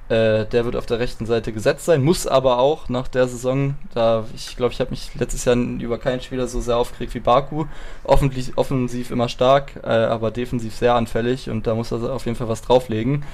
Äh, 0.07 0.45
der 0.45 0.65
wird 0.65 0.75
auf 0.75 0.85
der 0.85 0.99
rechten 0.99 1.25
Seite 1.25 1.51
gesetzt 1.51 1.85
sein, 1.85 2.03
muss 2.03 2.27
aber 2.27 2.59
auch 2.59 2.89
nach 2.89 3.07
der 3.07 3.27
Saison, 3.27 3.73
da 3.95 4.25
ich 4.35 4.55
glaube, 4.55 4.71
ich 4.71 4.79
habe 4.79 4.91
mich 4.91 5.15
letztes 5.15 5.45
Jahr 5.45 5.55
über 5.55 5.97
keinen 5.97 6.21
Spieler 6.21 6.47
so 6.47 6.61
sehr 6.61 6.77
aufgeregt 6.77 7.15
wie 7.15 7.19
Baku. 7.19 7.65
Offensiv, 8.03 8.51
offensiv 8.55 9.09
immer 9.09 9.29
stark, 9.29 9.71
äh, 9.83 9.87
aber 9.87 10.29
defensiv 10.29 10.75
sehr 10.75 10.93
anfällig 10.93 11.49
und 11.49 11.65
da 11.65 11.73
muss 11.73 11.91
er 11.91 12.13
auf 12.13 12.25
jeden 12.25 12.37
Fall 12.37 12.49
was 12.49 12.61
drauflegen. 12.61 13.25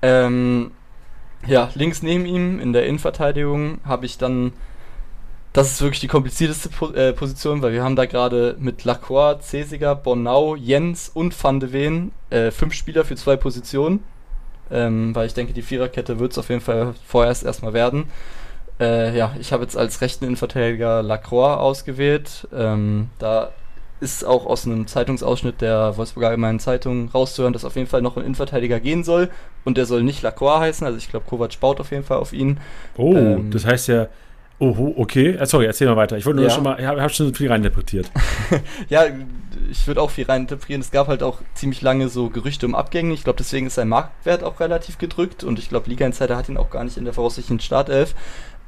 Ähm, 0.00 0.70
ja, 1.44 1.70
links 1.74 2.02
neben 2.02 2.24
ihm 2.24 2.60
in 2.60 2.72
der 2.72 2.86
Innenverteidigung 2.86 3.80
habe 3.84 4.06
ich 4.06 4.16
dann 4.16 4.52
das 5.52 5.72
ist 5.72 5.82
wirklich 5.82 6.00
die 6.00 6.08
komplizierteste 6.08 6.68
po 6.68 6.90
äh, 6.92 7.12
Position, 7.12 7.60
weil 7.62 7.72
wir 7.72 7.82
haben 7.82 7.96
da 7.96 8.06
gerade 8.06 8.56
mit 8.58 8.84
Lacroix, 8.84 9.42
Cesiger, 9.42 9.96
Bornau, 9.96 10.54
Jens 10.54 11.10
und 11.12 11.42
Van 11.42 11.58
de 11.58 11.72
Ven 11.72 12.12
äh, 12.30 12.50
fünf 12.50 12.74
Spieler 12.74 13.04
für 13.04 13.16
zwei 13.16 13.36
Positionen. 13.36 14.04
Ähm, 14.72 15.14
weil 15.16 15.26
ich 15.26 15.34
denke, 15.34 15.52
die 15.52 15.62
Viererkette 15.62 16.20
wird 16.20 16.30
es 16.30 16.38
auf 16.38 16.48
jeden 16.48 16.60
Fall 16.60 16.94
vorerst 17.04 17.44
erstmal 17.44 17.72
werden. 17.72 18.04
Äh, 18.78 19.16
ja, 19.16 19.34
ich 19.40 19.52
habe 19.52 19.64
jetzt 19.64 19.76
als 19.76 20.00
rechten 20.00 20.24
Innenverteidiger 20.24 21.02
Lacroix 21.02 21.58
ausgewählt. 21.58 22.46
Ähm, 22.54 23.10
da 23.18 23.50
ist 24.00 24.24
auch 24.24 24.46
aus 24.46 24.66
einem 24.66 24.86
Zeitungsausschnitt 24.86 25.60
der 25.60 25.96
Wolfsburger 25.96 26.28
Allgemeinen 26.28 26.60
Zeitung 26.60 27.10
rauszuhören, 27.10 27.52
dass 27.52 27.64
auf 27.64 27.74
jeden 27.74 27.88
Fall 27.88 28.00
noch 28.00 28.16
ein 28.16 28.22
Innenverteidiger 28.22 28.78
gehen 28.78 29.02
soll. 29.02 29.28
Und 29.64 29.76
der 29.76 29.86
soll 29.86 30.04
nicht 30.04 30.22
Lacroix 30.22 30.60
heißen. 30.60 30.86
Also 30.86 30.98
ich 30.98 31.10
glaube, 31.10 31.26
Kovac 31.28 31.58
baut 31.58 31.80
auf 31.80 31.90
jeden 31.90 32.04
Fall 32.04 32.18
auf 32.18 32.32
ihn. 32.32 32.60
Oh, 32.96 33.14
ähm, 33.14 33.50
das 33.50 33.66
heißt 33.66 33.88
ja, 33.88 34.06
Oh, 34.62 34.92
okay. 34.98 35.36
Äh, 35.36 35.46
sorry, 35.46 35.64
erzähl 35.64 35.88
mal 35.88 35.96
weiter. 35.96 36.18
Ich 36.18 36.26
wollte 36.26 36.36
nur 36.36 36.48
ja. 36.48 36.54
schon 36.54 36.62
mal, 36.62 36.78
ich 36.78 36.84
habe 36.84 37.00
hab 37.00 37.10
schon 37.10 37.34
viel 37.34 37.50
reininterpretiert. 37.50 38.10
ja, 38.90 39.04
ich 39.70 39.86
würde 39.86 40.02
auch 40.02 40.10
viel 40.10 40.26
reininterpretieren. 40.26 40.82
Es 40.82 40.90
gab 40.90 41.08
halt 41.08 41.22
auch 41.22 41.38
ziemlich 41.54 41.80
lange 41.80 42.10
so 42.10 42.28
Gerüchte 42.28 42.66
um 42.66 42.74
Abgänge. 42.74 43.14
Ich 43.14 43.24
glaube, 43.24 43.38
deswegen 43.38 43.68
ist 43.68 43.76
sein 43.76 43.88
Marktwert 43.88 44.44
auch 44.44 44.60
relativ 44.60 44.98
gedrückt 44.98 45.44
und 45.44 45.58
ich 45.58 45.70
glaube, 45.70 45.88
Liga 45.88 46.04
Insider 46.04 46.36
hat 46.36 46.50
ihn 46.50 46.58
auch 46.58 46.68
gar 46.68 46.84
nicht 46.84 46.98
in 46.98 47.06
der 47.06 47.14
voraussichtlichen 47.14 47.60
Startelf. 47.60 48.14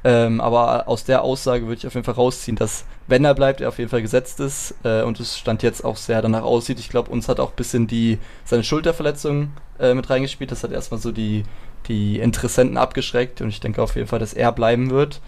Ähm, 0.03 0.41
aber 0.41 0.87
aus 0.87 1.05
der 1.05 1.21
Aussage 1.21 1.67
würde 1.67 1.77
ich 1.77 1.87
auf 1.87 1.93
jeden 1.93 2.03
Fall 2.03 2.15
rausziehen, 2.15 2.57
dass, 2.57 2.85
wenn 3.07 3.23
er 3.23 3.35
bleibt, 3.35 3.61
er 3.61 3.69
auf 3.69 3.77
jeden 3.77 3.91
Fall 3.91 4.01
gesetzt 4.01 4.39
ist 4.39 4.75
äh, 4.83 5.03
und 5.03 5.19
es 5.19 5.37
stand 5.37 5.61
jetzt 5.61 5.85
auch 5.85 5.95
sehr 5.95 6.23
danach 6.23 6.43
aussieht. 6.43 6.79
Ich 6.79 6.89
glaube, 6.89 7.11
uns 7.11 7.29
hat 7.29 7.39
auch 7.39 7.51
ein 7.51 7.55
bisschen 7.55 7.85
die, 7.85 8.17
seine 8.45 8.63
Schulterverletzung 8.63 9.51
äh, 9.79 9.93
mit 9.93 10.09
reingespielt. 10.09 10.51
Das 10.51 10.63
hat 10.63 10.71
erstmal 10.71 10.99
so 10.99 11.11
die, 11.11 11.43
die 11.87 12.19
Interessenten 12.19 12.77
abgeschreckt 12.77 13.41
und 13.41 13.49
ich 13.49 13.59
denke 13.59 13.81
auf 13.81 13.95
jeden 13.95 14.07
Fall, 14.07 14.19
dass 14.19 14.33
er 14.33 14.51
bleiben 14.51 14.89
wird. 14.89 15.21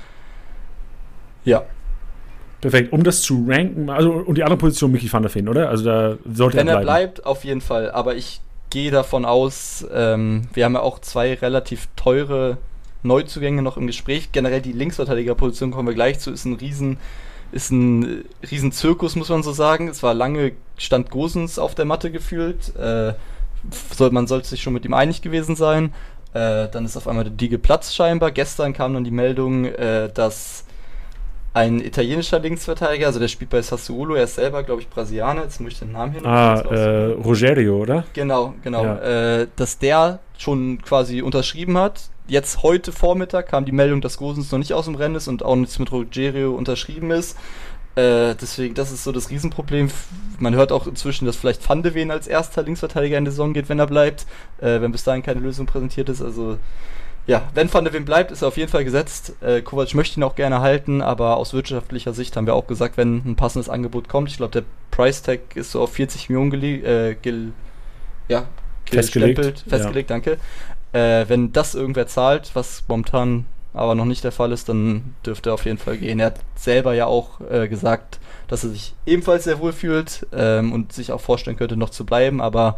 Ja. 1.46 1.64
Perfekt. 2.62 2.92
Um 2.92 3.04
das 3.04 3.22
zu 3.22 3.46
ranken, 3.48 3.90
also 3.90 4.12
und 4.12 4.38
die 4.38 4.44
andere 4.44 4.58
Position 4.58 4.92
Mickey 4.92 5.12
van 5.12 5.22
der 5.22 5.30
Feen, 5.30 5.48
oder? 5.48 5.70
Also 5.70 5.86
da 5.86 6.18
sollte 6.26 6.58
Wenn 6.58 6.68
er 6.68 6.80
bleiben. 6.80 6.88
Wenn 6.88 6.88
er 6.88 7.08
bleibt, 7.08 7.26
auf 7.26 7.44
jeden 7.46 7.62
Fall. 7.62 7.92
Aber 7.92 8.16
ich 8.16 8.42
gehe 8.72 8.92
davon 8.92 9.24
aus, 9.24 9.86
ähm, 9.94 10.48
wir 10.54 10.66
haben 10.66 10.74
ja 10.74 10.82
auch 10.82 11.00
zwei 11.00 11.36
relativ 11.36 11.88
teure 11.96 12.58
Neuzugänge 13.04 13.62
noch 13.62 13.78
im 13.78 13.88
Gespräch. 13.88 14.32
Generell 14.32 14.62
die 14.62 14.72
Linksverteidigerposition 14.72 15.72
kommen 15.72 15.88
wir 15.88 15.96
gleich 15.96 16.20
zu, 16.20 16.32
ist 16.32 16.46
ein 16.46 16.56
riesen 16.56 16.98
ist 17.52 17.72
ein 17.72 18.26
riesen 18.50 18.72
Zirkus, 18.72 19.16
muss 19.16 19.30
man 19.30 19.44
so 19.44 19.54
sagen. 19.54 19.88
Es 19.88 20.04
war 20.04 20.14
lange 20.14 20.54
stand 20.78 21.10
Gosens 21.10 21.58
auf 21.58 21.76
der 21.76 21.86
Matte 21.86 22.12
gefühlt. 22.12 22.76
Äh, 22.76 23.14
soll, 23.96 24.12
man 24.12 24.28
sollte 24.28 24.48
sich 24.48 24.62
schon 24.62 24.74
mit 24.74 24.86
ihm 24.86 24.94
einig 24.94 25.22
gewesen 25.22 25.56
sein. 25.56 25.94
Äh, 26.34 26.68
dann 26.70 26.84
ist 26.84 26.98
auf 26.98 27.08
einmal 27.08 27.24
der 27.24 27.34
Diege 27.34 27.58
Platz 27.58 27.94
scheinbar. 27.94 28.32
Gestern 28.32 28.74
kam 28.74 28.94
dann 28.94 29.04
die 29.04 29.12
Meldung, 29.12 29.66
äh, 29.66 30.10
dass 30.14 30.65
ein 31.56 31.80
italienischer 31.80 32.40
Linksverteidiger, 32.40 33.08
also 33.08 33.18
der 33.18 33.30
spielt 33.30 33.50
bei 33.50 33.62
Sassuolo, 33.62 34.16
er 34.16 34.26
ist 34.26 34.36
selber, 34.36 34.62
glaube 34.64 34.82
ich, 34.82 34.90
Brasilianer, 34.90 35.44
jetzt 35.44 35.62
muss 35.62 35.72
ich 35.72 35.80
den 35.80 35.94
Namen 35.94 36.12
hier 36.12 36.22
noch 36.22 36.30
Ah, 36.30 36.56
äh, 36.70 37.12
Rogerio, 37.14 37.78
oder? 37.78 38.04
Genau, 38.12 38.54
genau. 38.62 38.84
Ja. 38.84 39.42
Äh, 39.42 39.48
dass 39.56 39.80
der 39.80 40.20
schon 40.38 40.82
quasi 40.82 41.22
unterschrieben 41.22 41.78
hat. 41.78 42.10
Jetzt 42.28 42.62
heute 42.62 42.92
Vormittag 42.92 43.48
kam 43.48 43.64
die 43.64 43.72
Meldung, 43.72 44.02
dass 44.02 44.18
Gosens 44.18 44.52
noch 44.52 44.60
nicht 44.60 44.74
aus 44.74 44.84
dem 44.84 44.96
Rennen 44.96 45.16
ist 45.16 45.30
und 45.30 45.46
auch 45.46 45.56
nichts 45.56 45.80
mit 45.80 45.94
Rogerio 45.94 46.54
unterschrieben 46.54 47.12
ist. 47.12 47.38
Äh, 47.96 48.36
deswegen, 48.36 48.74
das 48.74 48.92
ist 48.92 49.06
so 49.06 49.14
das 49.14 49.30
Riesenproblem. 49.30 49.90
Man 50.40 50.56
hört 50.56 50.74
auch 50.74 50.88
inzwischen, 50.88 51.26
dass 51.26 51.38
vielleicht 51.38 51.68
Van 51.68 51.84
de 51.84 51.94
Ven 51.94 52.12
als 52.12 52.28
erster 52.28 52.64
Linksverteidiger 52.64 53.18
in 53.18 53.24
der 53.24 53.32
Saison 53.32 53.54
geht, 53.54 53.70
wenn 53.70 53.80
er 53.80 53.88
bleibt, 53.88 54.26
äh, 54.60 54.82
wenn 54.82 54.92
bis 54.92 55.06
dahin 55.06 55.24
keine 55.24 55.40
Lösung 55.40 55.68
präsentiert 55.68 56.10
ist. 56.10 56.22
Also 56.22 56.58
ja, 57.28 57.50
wenn 57.56 57.74
Van 57.74 57.84
de 57.84 57.94
Ven 57.94 58.06
bleibt, 58.06 58.32
ist 58.32 58.44
er 58.44 58.50
auf 58.50 58.58
jeden 58.58 58.72
Fall 58.72 58.86
gesetzt. 58.86 59.34
Äh, 59.42 59.62
Kovac 59.62 59.94
möchte 59.96 60.20
ihn 60.20 60.24
auch 60.24 60.36
gerne 60.36 60.62
halten, 60.62 61.02
aber 61.02 61.38
aus 61.38 61.54
wirtschaftlicher 61.54 62.14
Sicht 62.14 62.38
haben 62.38 62.46
wir 62.46 62.54
auch 62.54 62.68
gesagt, 62.68 62.98
wenn 62.98 63.24
ein 63.26 63.36
passendes 63.36 63.68
Angebot 63.68 64.08
kommt, 64.08 64.30
ich 64.30 64.38
glaube, 64.38 64.52
der 64.52 64.64
Price 64.92 65.24
Tag 65.24 65.56
ist 65.56 65.72
so 65.72 65.82
auf 65.82 65.94
40 65.94 66.30
Millionen 66.30 66.54
äh, 66.64 67.16
ja, 68.28 68.46
festgelegt, 68.86 69.64
festgelegt 69.68 70.10
ja. 70.10 70.16
danke. 70.16 70.38
Äh, 70.94 71.28
wenn 71.28 71.52
das 71.52 71.74
irgendwer 71.74 72.08
zahlt, 72.08 72.52
was 72.54 72.84
momentan 72.88 73.46
aber 73.74 73.96
noch 73.96 74.06
nicht 74.06 74.24
der 74.24 74.32
Fall 74.32 74.52
ist, 74.52 74.70
dann 74.70 75.16
dürfte 75.26 75.50
er 75.50 75.56
auf 75.56 75.66
jeden 75.66 75.78
Fall 75.78 75.98
gehen. 75.98 76.20
Er 76.20 76.28
hat 76.28 76.40
selber 76.56 76.94
ja 76.94 77.08
auch 77.08 77.42
äh, 77.42 77.68
gesagt, 77.68 78.20
dass 78.48 78.64
er 78.64 78.70
sich 78.70 78.94
ebenfalls 79.06 79.44
sehr 79.44 79.60
wohl 79.60 79.74
fühlt 79.74 80.26
ähm, 80.32 80.72
und 80.72 80.94
sich 80.94 81.12
auch 81.12 81.20
vorstellen 81.20 81.58
könnte, 81.58 81.76
noch 81.76 81.90
zu 81.90 82.06
bleiben, 82.06 82.40
aber 82.40 82.78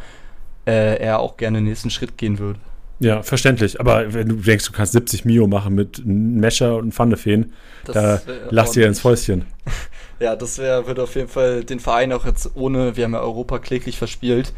äh, 0.65 0.99
er 0.99 1.19
auch 1.19 1.37
gerne 1.37 1.59
den 1.59 1.65
nächsten 1.65 1.91
Schritt 1.91 2.17
gehen 2.17 2.39
würde. 2.39 2.59
Ja, 2.99 3.21
verständlich. 3.21 3.79
Aber 3.79 4.13
wenn 4.13 4.29
du 4.29 4.35
denkst, 4.35 4.65
du 4.65 4.71
kannst 4.71 4.93
70 4.93 5.25
Mio 5.25 5.47
machen 5.47 5.75
mit 5.75 5.99
einem 5.99 6.39
Mescher 6.39 6.75
und 6.75 6.81
einem 6.81 6.91
Pfannefeen, 6.91 7.53
da 7.85 8.21
lachst 8.49 8.75
du 8.75 8.81
ja 8.81 8.87
ins 8.87 8.99
Fäustchen. 8.99 9.45
Ja, 10.19 10.35
das 10.35 10.57
wäre, 10.57 10.87
würde 10.87 11.03
auf 11.03 11.13
jeden 11.13 11.27
Fall 11.27 11.63
den 11.63 11.79
Verein 11.79 12.11
auch 12.11 12.25
jetzt 12.25 12.55
ohne, 12.55 12.97
wir 12.97 13.03
haben 13.03 13.13
ja 13.13 13.19
Europa 13.19 13.59
kläglich 13.59 13.99
verspielt, 13.99 14.51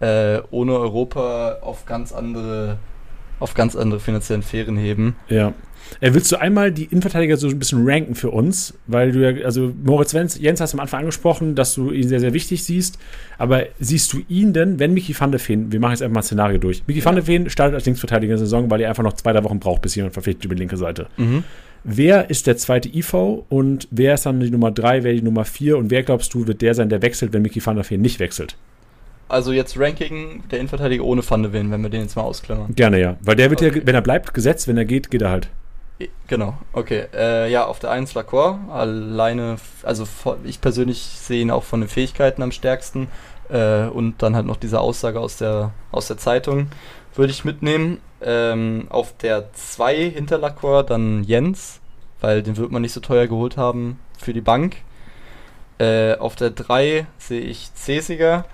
äh, 0.00 0.40
ohne 0.50 0.72
Europa 0.78 1.60
auf 1.62 1.86
ganz 1.86 2.12
andere, 2.12 2.76
auf 3.40 3.54
ganz 3.54 3.76
andere 3.76 3.98
finanziellen 3.98 4.42
Sphären 4.42 4.76
heben. 4.76 5.16
Ja. 5.28 5.54
Äh, 6.00 6.14
willst 6.14 6.30
du 6.32 6.36
einmal 6.36 6.72
die 6.72 6.84
Innenverteidiger 6.84 7.36
so 7.36 7.48
ein 7.48 7.58
bisschen 7.58 7.86
ranken 7.88 8.14
für 8.14 8.30
uns? 8.30 8.74
Weil 8.86 9.12
du 9.12 9.20
ja, 9.20 9.44
also 9.44 9.72
Moritz 9.82 10.12
Jens 10.12 10.60
hast 10.60 10.72
du 10.72 10.76
am 10.76 10.80
Anfang 10.80 11.00
angesprochen, 11.00 11.54
dass 11.54 11.74
du 11.74 11.90
ihn 11.90 12.08
sehr, 12.08 12.20
sehr 12.20 12.32
wichtig 12.32 12.64
siehst. 12.64 12.98
Aber 13.38 13.64
siehst 13.78 14.12
du 14.12 14.20
ihn 14.28 14.52
denn, 14.52 14.78
wenn 14.78 14.94
Mickey 14.94 15.18
van 15.18 15.30
der 15.30 15.40
Feen, 15.40 15.72
wir 15.72 15.80
machen 15.80 15.92
jetzt 15.92 16.02
einfach 16.02 16.14
mal 16.14 16.20
ein 16.20 16.24
Szenario 16.24 16.58
durch. 16.58 16.82
Mickey 16.86 17.00
ja. 17.00 17.04
van 17.04 17.14
der 17.14 17.24
Feen 17.24 17.50
startet 17.50 17.74
als 17.74 17.86
Linksverteidiger 17.86 18.34
in 18.34 18.38
der 18.38 18.46
Saison, 18.46 18.70
weil 18.70 18.80
er 18.80 18.88
einfach 18.88 19.02
noch 19.02 19.14
zwei, 19.14 19.32
drei 19.32 19.44
Wochen 19.44 19.58
braucht, 19.58 19.82
bis 19.82 19.94
jemand 19.94 20.12
verpflichtet 20.12 20.44
über 20.44 20.54
die 20.54 20.60
linke 20.60 20.76
Seite. 20.76 21.08
Mhm. 21.16 21.44
Wer 21.84 22.30
ist 22.30 22.48
der 22.48 22.56
zweite 22.56 22.88
IV 22.88 23.14
und 23.48 23.86
wer 23.92 24.14
ist 24.14 24.26
dann 24.26 24.40
die 24.40 24.50
Nummer 24.50 24.72
drei, 24.72 25.04
wer 25.04 25.12
die 25.12 25.22
Nummer 25.22 25.44
vier 25.44 25.78
und 25.78 25.90
wer 25.90 26.02
glaubst 26.02 26.34
du, 26.34 26.46
wird 26.46 26.60
der 26.60 26.74
sein, 26.74 26.88
der 26.88 27.00
wechselt, 27.00 27.32
wenn 27.32 27.42
Mickey 27.42 27.64
van 27.64 27.76
der 27.76 27.84
Feen 27.84 28.00
nicht 28.00 28.18
wechselt? 28.18 28.56
Also 29.28 29.52
jetzt 29.52 29.78
Ranking 29.78 30.44
der 30.50 30.60
Innenverteidiger 30.60 31.04
ohne 31.04 31.28
Van 31.28 31.42
de 31.42 31.52
Ven, 31.52 31.70
wenn 31.70 31.82
wir 31.82 31.90
den 31.90 32.02
jetzt 32.02 32.16
mal 32.16 32.22
ausklammern. 32.22 32.74
Gerne, 32.74 33.00
ja. 33.00 33.16
Weil 33.22 33.36
der 33.36 33.50
wird 33.50 33.62
okay. 33.62 33.78
ja, 33.80 33.86
wenn 33.86 33.94
er 33.94 34.02
bleibt, 34.02 34.34
gesetzt, 34.34 34.68
wenn 34.68 34.76
er 34.76 34.84
geht, 34.84 35.10
geht 35.10 35.22
er 35.22 35.30
halt. 35.30 35.48
Genau, 36.26 36.58
okay. 36.72 37.06
Äh, 37.14 37.50
ja, 37.50 37.64
auf 37.64 37.78
der 37.78 37.90
1 37.90 38.12
Lacroix, 38.14 38.58
alleine, 38.70 39.56
also 39.82 40.06
ich 40.44 40.60
persönlich 40.60 40.98
sehe 40.98 41.40
ihn 41.40 41.50
auch 41.50 41.62
von 41.62 41.80
den 41.80 41.88
Fähigkeiten 41.88 42.42
am 42.42 42.52
stärksten. 42.52 43.08
Äh, 43.48 43.86
und 43.86 44.22
dann 44.22 44.34
halt 44.34 44.46
noch 44.46 44.56
diese 44.56 44.80
Aussage 44.80 45.20
aus 45.20 45.36
der, 45.36 45.72
aus 45.92 46.08
der 46.08 46.18
Zeitung 46.18 46.68
würde 47.14 47.32
ich 47.32 47.44
mitnehmen. 47.44 47.98
Ähm, 48.20 48.86
auf 48.90 49.16
der 49.16 49.52
2 49.52 50.10
hinter 50.10 50.38
Lacroix 50.38 50.86
dann 50.86 51.22
Jens, 51.24 51.80
weil 52.20 52.42
den 52.42 52.56
wird 52.56 52.72
man 52.72 52.82
nicht 52.82 52.92
so 52.92 53.00
teuer 53.00 53.26
geholt 53.26 53.56
haben 53.56 54.00
für 54.18 54.32
die 54.32 54.40
Bank. 54.40 54.76
Äh, 55.78 56.16
auf 56.16 56.36
der 56.36 56.50
3 56.50 57.06
sehe 57.18 57.40
ich 57.40 57.70
Cesiger 57.74 58.44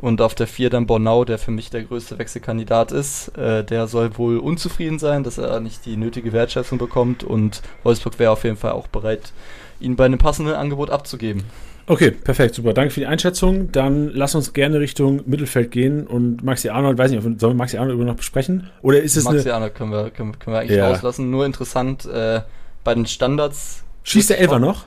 und 0.00 0.22
auf 0.22 0.34
der 0.34 0.46
4 0.46 0.70
dann 0.70 0.86
Bornau, 0.86 1.24
der 1.24 1.38
für 1.38 1.50
mich 1.50 1.68
der 1.68 1.82
größte 1.82 2.18
Wechselkandidat 2.18 2.90
ist. 2.90 3.36
Äh, 3.36 3.64
der 3.64 3.86
soll 3.86 4.16
wohl 4.16 4.38
unzufrieden 4.38 4.98
sein, 4.98 5.24
dass 5.24 5.36
er 5.36 5.60
nicht 5.60 5.84
die 5.84 5.96
nötige 5.96 6.32
Wertschätzung 6.32 6.78
bekommt. 6.78 7.22
Und 7.22 7.60
Wolfsburg 7.82 8.18
wäre 8.18 8.32
auf 8.32 8.44
jeden 8.44 8.56
Fall 8.56 8.72
auch 8.72 8.88
bereit, 8.88 9.32
ihn 9.78 9.96
bei 9.96 10.06
einem 10.06 10.18
passenden 10.18 10.54
Angebot 10.54 10.88
abzugeben. 10.88 11.44
Okay, 11.86 12.12
perfekt, 12.12 12.54
super. 12.54 12.72
Danke 12.72 12.92
für 12.94 13.00
die 13.00 13.06
Einschätzung. 13.06 13.72
Dann 13.72 14.10
lass 14.14 14.34
uns 14.34 14.54
gerne 14.54 14.80
Richtung 14.80 15.22
Mittelfeld 15.26 15.70
gehen 15.70 16.06
und 16.06 16.42
Maxi 16.42 16.70
Arnold, 16.70 16.96
weiß 16.96 17.10
nicht, 17.10 17.22
sollen 17.22 17.40
wir 17.40 17.54
Maxi 17.54 17.76
Arnold 17.76 17.96
über 17.96 18.04
noch 18.04 18.16
besprechen? 18.16 18.70
Oder 18.80 19.02
ist 19.02 19.16
es 19.16 19.24
Maxi 19.24 19.50
Arnold 19.50 19.74
können 19.74 19.90
wir, 19.90 20.10
können, 20.10 20.38
können 20.38 20.54
wir 20.54 20.60
eigentlich 20.60 20.78
ja. 20.78 20.88
rauslassen. 20.88 21.30
Nur 21.30 21.44
interessant, 21.44 22.06
äh, 22.06 22.40
bei 22.84 22.94
den 22.94 23.06
Standards. 23.06 23.84
Schießt 24.04 24.30
der 24.30 24.38
Elfer 24.38 24.58
noch? 24.58 24.86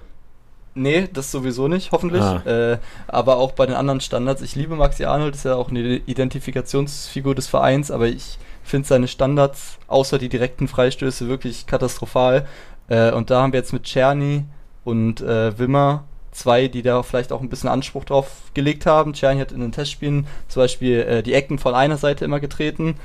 Nee, 0.75 1.07
das 1.11 1.31
sowieso 1.31 1.67
nicht, 1.67 1.91
hoffentlich. 1.91 2.23
Ah. 2.23 2.41
Äh, 2.45 2.77
aber 3.07 3.37
auch 3.37 3.51
bei 3.51 3.65
den 3.65 3.75
anderen 3.75 4.01
Standards. 4.01 4.41
Ich 4.41 4.55
liebe 4.55 4.75
Maxi 4.75 5.05
Arnold, 5.05 5.35
ist 5.35 5.45
ja 5.45 5.55
auch 5.55 5.69
eine 5.69 5.97
Identifikationsfigur 5.97 7.35
des 7.35 7.47
Vereins, 7.47 7.91
aber 7.91 8.07
ich 8.07 8.39
finde 8.63 8.87
seine 8.87 9.07
Standards, 9.07 9.77
außer 9.87 10.17
die 10.17 10.29
direkten 10.29 10.67
Freistöße, 10.67 11.27
wirklich 11.27 11.67
katastrophal. 11.67 12.47
Äh, 12.87 13.11
und 13.11 13.29
da 13.29 13.41
haben 13.41 13.53
wir 13.53 13.59
jetzt 13.59 13.73
mit 13.73 13.83
Czerny 13.83 14.45
und 14.83 15.21
äh, 15.21 15.57
Wimmer 15.57 16.05
zwei, 16.31 16.67
die 16.67 16.81
da 16.81 17.03
vielleicht 17.03 17.31
auch 17.31 17.41
ein 17.41 17.49
bisschen 17.49 17.69
Anspruch 17.69 18.05
drauf 18.05 18.27
gelegt 18.55 18.87
haben. 18.87 19.13
Czerny 19.13 19.41
hat 19.41 19.51
in 19.51 19.59
den 19.59 19.71
Testspielen 19.71 20.25
zum 20.47 20.63
Beispiel 20.63 20.99
äh, 21.01 21.23
die 21.23 21.33
Ecken 21.33 21.59
von 21.59 21.75
einer 21.75 21.97
Seite 21.97 22.25
immer 22.25 22.39
getreten 22.39 22.95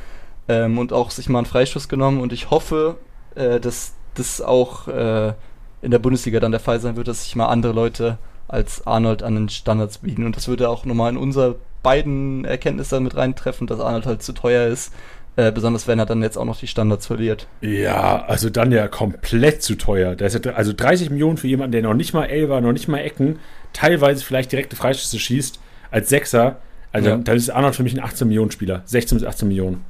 ähm, 0.48 0.78
und 0.78 0.94
auch 0.94 1.10
sich 1.10 1.28
mal 1.28 1.40
einen 1.40 1.46
Freistoß 1.46 1.88
genommen. 1.88 2.20
Und 2.20 2.32
ich 2.32 2.50
hoffe, 2.50 2.96
äh, 3.34 3.60
dass 3.60 3.92
das 4.14 4.40
auch 4.40 4.88
äh, 4.88 5.34
in 5.82 5.90
der 5.90 5.98
Bundesliga 5.98 6.40
dann 6.40 6.50
der 6.50 6.60
Fall 6.60 6.80
sein 6.80 6.96
wird, 6.96 7.08
dass 7.08 7.24
sich 7.24 7.36
mal 7.36 7.46
andere 7.46 7.72
Leute 7.72 8.18
als 8.48 8.86
Arnold 8.86 9.22
an 9.22 9.34
den 9.34 9.48
Standards 9.48 9.98
bieten. 9.98 10.24
Und 10.24 10.36
das 10.36 10.48
würde 10.48 10.68
auch 10.68 10.84
nochmal 10.84 11.10
in 11.12 11.16
unser 11.18 11.56
beiden 11.82 12.44
Erkenntnisse 12.44 12.98
mit 13.00 13.16
reintreffen, 13.16 13.66
dass 13.66 13.78
Arnold 13.80 14.06
halt 14.06 14.22
zu 14.22 14.32
teuer 14.32 14.66
ist. 14.66 14.92
Äh, 15.36 15.52
besonders 15.52 15.86
wenn 15.86 16.00
er 16.00 16.06
dann 16.06 16.20
jetzt 16.20 16.36
auch 16.36 16.44
noch 16.44 16.58
die 16.58 16.66
Standards 16.66 17.06
verliert. 17.06 17.46
Ja, 17.60 18.24
also 18.26 18.50
dann 18.50 18.72
ja 18.72 18.88
komplett 18.88 19.62
zu 19.62 19.76
teuer. 19.76 20.16
Das 20.16 20.34
ist 20.34 20.44
ja, 20.44 20.52
also 20.54 20.72
30 20.72 21.10
Millionen 21.10 21.36
für 21.36 21.46
jemanden, 21.46 21.70
der 21.72 21.82
noch 21.82 21.94
nicht 21.94 22.12
mal 22.12 22.24
Elber, 22.24 22.60
noch 22.60 22.72
nicht 22.72 22.88
mal 22.88 22.98
Ecken, 22.98 23.38
teilweise 23.72 24.24
vielleicht 24.24 24.50
direkte 24.50 24.74
Freischüsse 24.74 25.18
schießt, 25.20 25.60
als 25.92 26.08
Sechser. 26.08 26.56
Also 26.90 27.10
Ja. 27.10 27.16
dann 27.18 27.36
ist 27.36 27.50
Arnold 27.50 27.76
für 27.76 27.84
mich 27.84 27.94
ein 27.94 28.02
18 28.02 28.26
Millionen 28.26 28.50
Spieler. 28.50 28.82
16 28.86 29.18
bis 29.18 29.26
18 29.28 29.46
Millionen. 29.46 29.84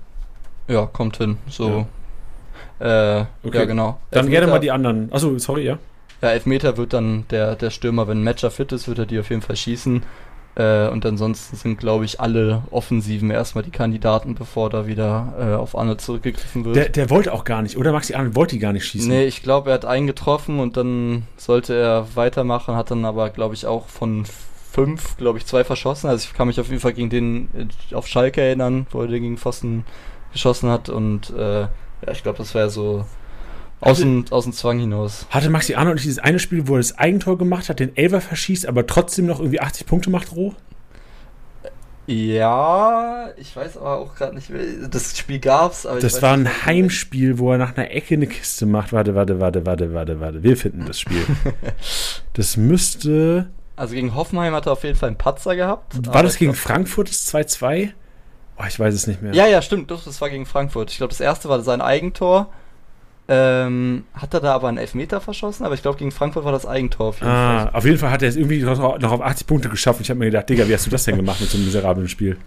Ja, 0.68 0.84
kommt 0.84 1.16
hin. 1.16 1.38
So. 1.48 1.86
Äh, 2.80 3.24
Okay. 3.42 3.58
Ja, 3.58 3.64
genau. 3.64 3.98
Dann 4.10 4.26
Elfmeter- 4.26 4.30
gerne 4.30 4.46
mal 4.52 4.58
die 4.60 4.70
anderen. 4.70 5.12
Achso, 5.12 5.36
sorry, 5.38 5.64
ja. 5.64 5.78
Ja, 6.22 6.30
Elfmeter 6.30 6.76
wird 6.76 6.92
dann 6.92 7.24
der, 7.30 7.54
der 7.56 7.70
Stürmer, 7.70 8.08
wenn 8.08 8.18
ein 8.20 8.24
Matcher 8.24 8.50
fit 8.50 8.72
ist, 8.72 8.88
wird 8.88 8.98
er 8.98 9.06
die 9.06 9.18
auf 9.20 9.30
jeden 9.30 9.42
Fall 9.42 9.56
schießen. 9.56 10.02
Äh, 10.56 10.88
und 10.88 11.06
ansonsten 11.06 11.56
sind, 11.56 11.78
glaube 11.78 12.04
ich, 12.04 12.18
alle 12.20 12.62
Offensiven 12.72 13.30
erstmal 13.30 13.62
die 13.62 13.70
Kandidaten, 13.70 14.34
bevor 14.34 14.70
da 14.70 14.88
wieder 14.88 15.34
äh, 15.38 15.54
auf 15.54 15.78
Arnold 15.78 16.00
zurückgegriffen 16.00 16.64
wird. 16.64 16.74
Der, 16.74 16.88
der 16.88 17.10
wollte 17.10 17.32
auch 17.32 17.44
gar 17.44 17.62
nicht, 17.62 17.76
oder 17.76 17.92
Maxi 17.92 18.14
Arnold 18.14 18.34
wollte 18.34 18.56
die 18.56 18.60
gar 18.60 18.72
nicht 18.72 18.84
schießen. 18.86 19.08
Nee, 19.08 19.24
ich 19.26 19.44
glaube, 19.44 19.70
er 19.70 19.74
hat 19.74 19.84
einen 19.84 20.08
getroffen 20.08 20.58
und 20.58 20.76
dann 20.76 21.22
sollte 21.36 21.74
er 21.74 22.06
weitermachen, 22.16 22.74
hat 22.74 22.90
dann 22.90 23.04
aber, 23.04 23.30
glaube 23.30 23.54
ich, 23.54 23.66
auch 23.66 23.86
von 23.86 24.24
fünf, 24.72 25.16
glaube 25.16 25.38
ich, 25.38 25.46
zwei 25.46 25.62
verschossen. 25.62 26.10
Also 26.10 26.26
ich 26.28 26.34
kann 26.36 26.48
mich 26.48 26.58
auf 26.58 26.68
jeden 26.68 26.80
Fall 26.80 26.92
gegen 26.94 27.10
den 27.10 27.48
äh, 27.90 27.94
auf 27.94 28.08
Schalke 28.08 28.40
erinnern, 28.40 28.88
wo 28.90 29.02
er 29.02 29.06
den 29.06 29.22
gegen 29.22 29.38
Pfosten 29.38 29.84
geschossen 30.32 30.70
hat 30.70 30.88
und 30.88 31.30
äh, 31.30 31.66
ja, 32.08 32.12
ich 32.12 32.22
glaube, 32.22 32.38
das 32.38 32.54
wäre 32.54 32.70
so 32.70 33.04
aus 33.80 33.98
dem, 34.00 34.24
aus 34.30 34.44
dem 34.44 34.52
Zwang 34.52 34.78
hinaus. 34.78 35.26
Hatte 35.30 35.50
Maxi 35.50 35.74
Arnold 35.74 35.96
nicht 35.96 36.06
dieses 36.06 36.18
eine 36.18 36.38
Spiel, 36.38 36.66
wo 36.66 36.74
er 36.74 36.78
das 36.78 36.98
Eigentor 36.98 37.38
gemacht 37.38 37.68
hat, 37.68 37.80
den 37.80 37.96
Elver 37.96 38.20
verschießt, 38.20 38.66
aber 38.66 38.86
trotzdem 38.86 39.26
noch 39.26 39.38
irgendwie 39.38 39.60
80 39.60 39.86
Punkte 39.86 40.10
macht, 40.10 40.34
roh? 40.34 40.54
Ja, 42.06 43.28
ich 43.36 43.54
weiß 43.54 43.76
aber 43.76 43.98
auch 43.98 44.14
gerade 44.14 44.34
nicht, 44.34 44.50
das 44.90 45.16
Spiel 45.16 45.38
gab's, 45.40 45.84
aber 45.84 46.00
Das 46.00 46.22
war 46.22 46.32
ein 46.32 46.64
Heimspiel, 46.64 47.38
wo 47.38 47.52
er 47.52 47.58
nach 47.58 47.76
einer 47.76 47.90
Ecke 47.90 48.14
eine 48.14 48.26
Kiste 48.26 48.64
macht. 48.64 48.94
Warte, 48.94 49.14
warte, 49.14 49.40
warte, 49.40 49.66
warte, 49.66 49.92
warte, 49.92 50.18
warte. 50.18 50.42
Wir 50.42 50.56
finden 50.56 50.86
das 50.86 50.98
Spiel. 51.00 51.22
Das 52.32 52.56
müsste. 52.56 53.50
Also 53.74 53.94
gegen 53.94 54.14
Hoffenheim 54.14 54.54
hat 54.54 54.66
er 54.66 54.72
auf 54.72 54.84
jeden 54.84 54.96
Fall 54.96 55.08
einen 55.08 55.18
Patzer 55.18 55.56
gehabt. 55.56 56.06
War 56.06 56.22
das 56.22 56.36
gegen 56.36 56.54
Frankfurt 56.54 57.08
das 57.08 57.34
2-2? 57.34 57.90
Oh, 58.58 58.64
ich 58.66 58.78
weiß 58.78 58.92
es 58.94 59.06
nicht 59.06 59.22
mehr. 59.22 59.32
Ja, 59.34 59.46
ja, 59.46 59.62
stimmt, 59.62 59.90
das 59.90 60.20
war 60.20 60.30
gegen 60.30 60.46
Frankfurt. 60.46 60.90
Ich 60.90 60.96
glaube, 60.98 61.10
das 61.10 61.20
erste 61.20 61.48
war 61.48 61.60
sein 61.60 61.80
Eigentor. 61.80 62.48
Ähm, 63.30 64.04
hat 64.14 64.32
er 64.32 64.40
da 64.40 64.54
aber 64.54 64.68
einen 64.68 64.78
Elfmeter 64.78 65.20
verschossen, 65.20 65.66
aber 65.66 65.74
ich 65.74 65.82
glaube, 65.82 65.98
gegen 65.98 66.10
Frankfurt 66.10 66.44
war 66.46 66.52
das 66.52 66.64
Eigentor 66.64 67.08
auf 67.08 67.16
jeden 67.20 67.28
Ah, 67.30 67.64
Fall. 67.64 67.70
auf 67.74 67.84
jeden 67.84 67.98
Fall 67.98 68.10
hat 68.10 68.22
er 68.22 68.28
es 68.30 68.36
irgendwie 68.36 68.62
noch 68.62 68.98
noch 68.98 69.12
auf 69.12 69.20
80 69.20 69.46
Punkte 69.46 69.68
geschafft. 69.68 69.98
Und 70.00 70.04
ich 70.04 70.10
habe 70.10 70.18
mir 70.18 70.26
gedacht, 70.26 70.48
Digga, 70.48 70.66
wie 70.66 70.72
hast 70.72 70.86
du 70.86 70.90
das 70.90 71.04
denn 71.04 71.16
gemacht 71.16 71.38
mit 71.40 71.50
so 71.50 71.58
einem 71.58 71.66
miserablen 71.66 72.08
Spiel? 72.08 72.38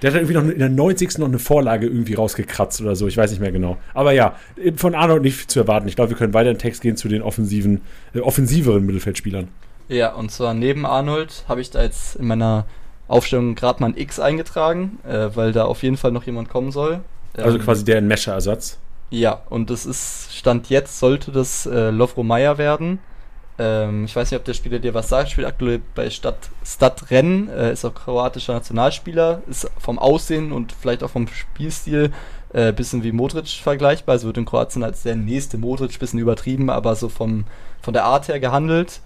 Der 0.00 0.08
hat 0.10 0.14
dann 0.16 0.22
irgendwie 0.28 0.34
noch 0.34 0.50
in 0.50 0.58
der 0.58 0.68
90. 0.70 1.18
noch 1.18 1.26
eine 1.26 1.38
Vorlage 1.38 1.86
irgendwie 1.86 2.14
rausgekratzt 2.14 2.80
oder 2.80 2.96
so. 2.96 3.06
Ich 3.06 3.16
weiß 3.18 3.32
nicht 3.32 3.40
mehr 3.40 3.52
genau. 3.52 3.76
Aber 3.92 4.12
ja, 4.12 4.34
von 4.76 4.94
Arnold 4.94 5.22
nicht 5.22 5.50
zu 5.50 5.58
erwarten. 5.60 5.88
Ich 5.88 5.96
glaube, 5.96 6.10
wir 6.10 6.16
können 6.16 6.32
weiter 6.32 6.48
in 6.50 6.54
den 6.54 6.60
Text 6.60 6.80
gehen 6.80 6.96
zu 6.96 7.08
den 7.08 7.20
offensiven, 7.20 7.82
äh, 8.14 8.20
offensiveren 8.20 8.86
Mittelfeldspielern. 8.86 9.48
Ja, 9.88 10.14
und 10.14 10.30
zwar 10.30 10.54
neben 10.54 10.86
Arnold 10.86 11.44
habe 11.48 11.60
ich 11.60 11.70
da 11.70 11.82
jetzt 11.82 12.16
in 12.16 12.28
meiner 12.28 12.64
Aufstellung 13.08 13.54
gerade 13.54 13.80
mal 13.80 13.88
ein 13.88 13.96
X 13.96 14.20
eingetragen, 14.20 14.98
äh, 15.08 15.30
weil 15.34 15.52
da 15.52 15.64
auf 15.64 15.82
jeden 15.82 15.96
Fall 15.96 16.12
noch 16.12 16.24
jemand 16.24 16.48
kommen 16.48 16.70
soll. 16.70 17.00
Also 17.36 17.58
Ähm, 17.58 17.64
quasi 17.64 17.84
der 17.84 18.00
Mescher-Ersatz. 18.00 18.78
Ja, 19.10 19.40
und 19.48 19.70
das 19.70 19.86
ist, 19.86 20.36
Stand 20.36 20.68
jetzt 20.68 20.98
sollte 20.98 21.32
das 21.32 21.66
äh, 21.66 21.90
Lovro 21.90 22.22
Meyer 22.22 22.58
werden. 22.58 22.98
Ähm, 23.58 24.04
ich 24.04 24.14
weiß 24.14 24.30
nicht, 24.30 24.38
ob 24.38 24.44
der 24.44 24.54
Spieler 24.54 24.78
dir 24.78 24.94
was 24.94 25.08
sagt, 25.08 25.30
spielt 25.30 25.46
aktuell 25.46 25.80
bei 25.94 26.10
Stadt, 26.10 26.50
Stad 26.64 27.10
Renn, 27.10 27.48
äh, 27.48 27.72
ist 27.72 27.84
auch 27.84 27.94
kroatischer 27.94 28.52
Nationalspieler, 28.52 29.42
ist 29.48 29.68
vom 29.78 29.98
Aussehen 29.98 30.52
und 30.52 30.72
vielleicht 30.72 31.02
auch 31.02 31.10
vom 31.10 31.26
Spielstil 31.26 32.12
äh, 32.52 32.72
bisschen 32.72 33.02
wie 33.02 33.12
Modric 33.12 33.48
vergleichbar. 33.48 34.14
Also 34.14 34.28
wird 34.28 34.38
in 34.38 34.44
Kroatien 34.44 34.84
als 34.84 35.02
der 35.02 35.16
nächste 35.16 35.58
Modric, 35.58 35.98
bisschen 35.98 36.20
übertrieben, 36.20 36.70
aber 36.70 36.94
so 36.94 37.08
vom, 37.08 37.44
von 37.82 37.94
der 37.94 38.04
Art 38.04 38.28
her 38.28 38.40
gehandelt. 38.40 39.00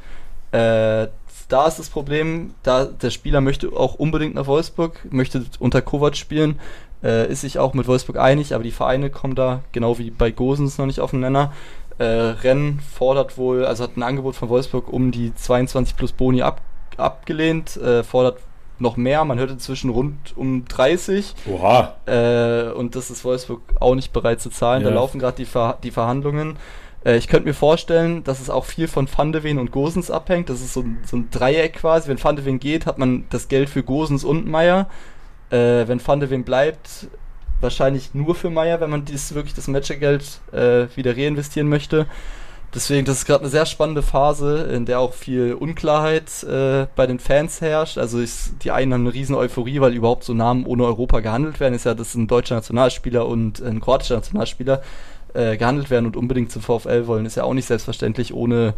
Äh, 0.53 1.09
da 1.53 1.66
ist 1.66 1.78
das 1.78 1.88
Problem, 1.90 2.55
da 2.62 2.84
der 2.86 3.11
Spieler 3.11 3.40
möchte 3.40 3.68
auch 3.72 3.94
unbedingt 3.94 4.34
nach 4.34 4.46
Wolfsburg, 4.46 4.98
möchte 5.11 5.44
unter 5.59 5.82
Kovac 5.82 6.16
spielen, 6.16 6.59
äh, 7.03 7.30
ist 7.30 7.42
sich 7.42 7.59
auch 7.59 7.74
mit 7.74 7.86
Wolfsburg 7.86 8.16
einig, 8.18 8.55
aber 8.55 8.64
die 8.64 8.70
Vereine 8.70 9.11
kommen 9.11 9.34
da, 9.34 9.61
genau 9.72 9.98
wie 9.98 10.11
bei 10.11 10.30
Gosens, 10.30 10.78
noch 10.78 10.86
nicht 10.86 11.00
auf 11.00 11.11
den 11.11 11.20
Nenner. 11.20 11.53
Äh, 11.98 12.05
Renn 12.05 12.80
fordert 12.80 13.36
wohl, 13.36 13.64
also 13.66 13.84
hat 13.84 13.96
ein 13.96 14.03
Angebot 14.03 14.34
von 14.34 14.48
Wolfsburg 14.48 14.90
um 14.92 15.11
die 15.12 15.34
22 15.34 15.94
plus 15.96 16.12
Boni 16.12 16.42
ab, 16.42 16.61
abgelehnt, 16.96 17.76
äh, 17.76 18.03
fordert 18.03 18.38
noch 18.78 18.96
mehr, 18.96 19.24
man 19.24 19.38
hört 19.38 19.50
inzwischen 19.50 19.90
rund 19.90 20.36
um 20.36 20.64
30 20.64 21.34
Oha. 21.46 21.94
äh, 22.07 22.70
und 22.72 22.96
das 22.96 23.11
ist 23.11 23.24
Wolfsburg 23.24 23.61
auch 23.78 23.94
nicht 23.94 24.12
bereit 24.12 24.40
zu 24.40 24.50
zahlen. 24.50 24.82
Da 24.82 24.88
Ja. 24.88 24.94
laufen 24.96 25.18
gerade 25.20 25.36
die, 25.36 25.44
Ver 25.44 25.78
die 25.82 25.90
Verhandlungen. 25.92 26.57
Äh, 27.05 27.16
ich 27.16 27.28
könnte 27.28 27.48
mir 27.48 27.55
vorstellen, 27.55 28.24
dass 28.24 28.40
es 28.40 28.50
auch 28.50 28.64
viel 28.64 28.88
von 28.88 29.09
Van 29.14 29.32
de 29.32 29.42
Ven 29.42 29.59
und 29.59 29.72
Gosens 29.72 30.11
abhängt. 30.11 30.48
Das 30.48 30.61
ist 30.61 30.74
so 30.74 30.80
ein, 30.80 30.98
so 31.07 31.16
ein 31.16 31.30
Dreieck 31.30 31.74
quasi. 31.74 32.09
Wenn 32.09 32.22
Van 32.22 32.36
de 32.36 32.44
Ven 32.44 32.61
geht, 32.61 32.86
hat 32.86 32.98
man 32.98 33.24
das 33.30 33.48
Geld 33.48 33.68
für 33.68 33.82
Gosens 33.82 34.24
und 34.24 34.46
Meier. 34.46 34.88
Äh, 35.50 35.86
wenn 35.88 36.05
Van 36.05 36.20
de 36.20 36.30
Ven 36.30 36.44
bleibt, 36.44 37.09
wahrscheinlich 37.61 38.14
nur 38.14 38.34
für 38.34 38.50
Meier, 38.50 38.80
wenn 38.80 38.90
man 38.90 39.05
dies 39.05 39.34
wirklich 39.34 39.55
das 39.55 39.68
Matchergeld 39.68 40.40
äh, 40.53 40.86
wieder 40.96 41.16
reinvestieren 41.16 41.68
möchte. 41.68 42.07
Deswegen, 42.74 43.05
das 43.05 43.18
ist 43.18 43.26
gerade 43.26 43.40
eine 43.40 43.50
sehr 43.50 43.66
spannende 43.66 44.03
Phase, 44.03 44.62
in 44.72 44.86
der 44.86 44.98
auch 44.98 45.12
viel 45.12 45.53
Unklarheit 45.53 46.42
äh, 46.42 46.86
bei 46.96 47.07
den 47.07 47.18
Fans 47.18 47.61
herrscht. 47.61 47.98
Also 47.98 48.18
ist, 48.18 48.64
die 48.64 48.70
einen 48.70 48.94
haben 48.94 49.03
eine 49.03 49.12
riesen 49.12 49.34
Euphorie, 49.34 49.82
weil 49.82 49.92
überhaupt 49.92 50.24
so 50.24 50.32
Namen 50.32 50.64
ohne 50.64 50.84
Europa 50.84 51.20
gehandelt 51.20 51.61
werden. 51.61 51.74
Ist 51.74 51.84
ja, 51.84 51.92
dass 51.92 52.14
ein 52.14 52.28
deutscher 52.28 52.55
Nationalspieler 52.55 53.26
und 53.26 53.61
ein 53.61 53.80
kroatischer 53.80 54.14
Nationalspieler 54.14 54.80
äh, 55.34 55.56
gehandelt 55.56 55.90
werden 55.90 56.06
und 56.06 56.16
unbedingt 56.16 56.50
zum 56.52 56.62
VfL 56.62 57.06
wollen. 57.06 57.26
Ist 57.26 57.36
ja 57.36 57.44
auch 57.44 57.54
nicht 57.54 57.66
selbstverständlich, 57.66 58.32
ohne 58.34 58.74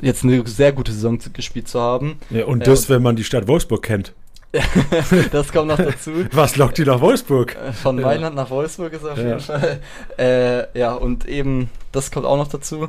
jetzt 0.00 0.24
eine 0.24 0.46
sehr 0.46 0.72
gute 0.72 0.92
Saison 0.92 1.18
gespielt 1.32 1.68
zu 1.68 1.80
haben. 1.80 2.18
Ja, 2.30 2.44
und 2.46 2.60
Ja, 2.60 2.66
das, 2.66 2.82
und- 2.82 2.88
wenn 2.90 3.02
man 3.02 3.16
die 3.16 3.24
Stadt 3.24 3.46
Wolfsburg 3.48 3.82
kennt. 3.82 4.12
das 5.32 5.52
kommt 5.52 5.66
noch 5.68 5.76
dazu. 5.76 6.10
Was 6.32 6.54
lockt 6.56 6.78
die 6.78 6.84
nach 6.84 7.00
Wolfsburg? 7.00 7.56
Äh, 7.56 7.72
Von 7.72 7.98
Ja. 7.98 8.06
Mailand 8.06 8.36
nach 8.36 8.50
Wolfsburg 8.50 8.92
ist 8.92 9.04
auf 9.04 9.18
Ja. 9.18 9.24
jeden 9.24 9.40
Fall. 9.40 9.80
Äh, 10.16 10.78
ja, 10.78 10.94
und 10.94 11.26
eben, 11.26 11.70
das 11.90 12.10
kommt 12.12 12.24
auch 12.26 12.36
noch 12.36 12.46
dazu. 12.48 12.88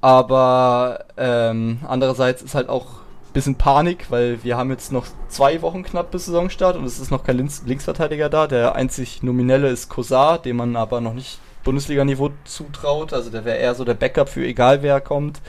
Aber 0.00 1.04
ähm, 1.16 1.78
andererseits 1.86 2.42
ist 2.42 2.54
halt 2.54 2.68
auch 2.68 2.86
ein 2.86 3.32
bisschen 3.32 3.54
Panik, 3.56 4.06
weil 4.10 4.42
wir 4.44 4.56
haben 4.56 4.70
jetzt 4.70 4.92
noch 4.92 5.06
zwei 5.28 5.60
Wochen 5.62 5.82
knapp 5.82 6.10
bis 6.10 6.26
Saisonstart 6.26 6.76
und 6.76 6.84
es 6.84 6.98
ist 7.00 7.10
noch 7.10 7.24
kein 7.24 7.36
Links 7.36 7.62
Linksverteidiger 7.66 8.28
da. 8.28 8.46
Der 8.46 8.74
einzig 8.74 9.22
nominelle 9.22 9.68
ist 9.68 9.88
Kosar, 9.88 10.38
dem 10.38 10.56
man 10.56 10.76
aber 10.76 11.00
noch 11.00 11.14
nicht 11.14 11.38
Bundesliga-Niveau 11.64 12.30
zutraut. 12.44 13.12
Also 13.12 13.30
der 13.30 13.44
wäre 13.44 13.58
eher 13.58 13.74
so 13.74 13.84
der 13.84 13.94
Backup 13.94 14.28
für 14.28 14.44
egal 14.44 14.82
wer 14.82 15.00
kommt. 15.00 15.40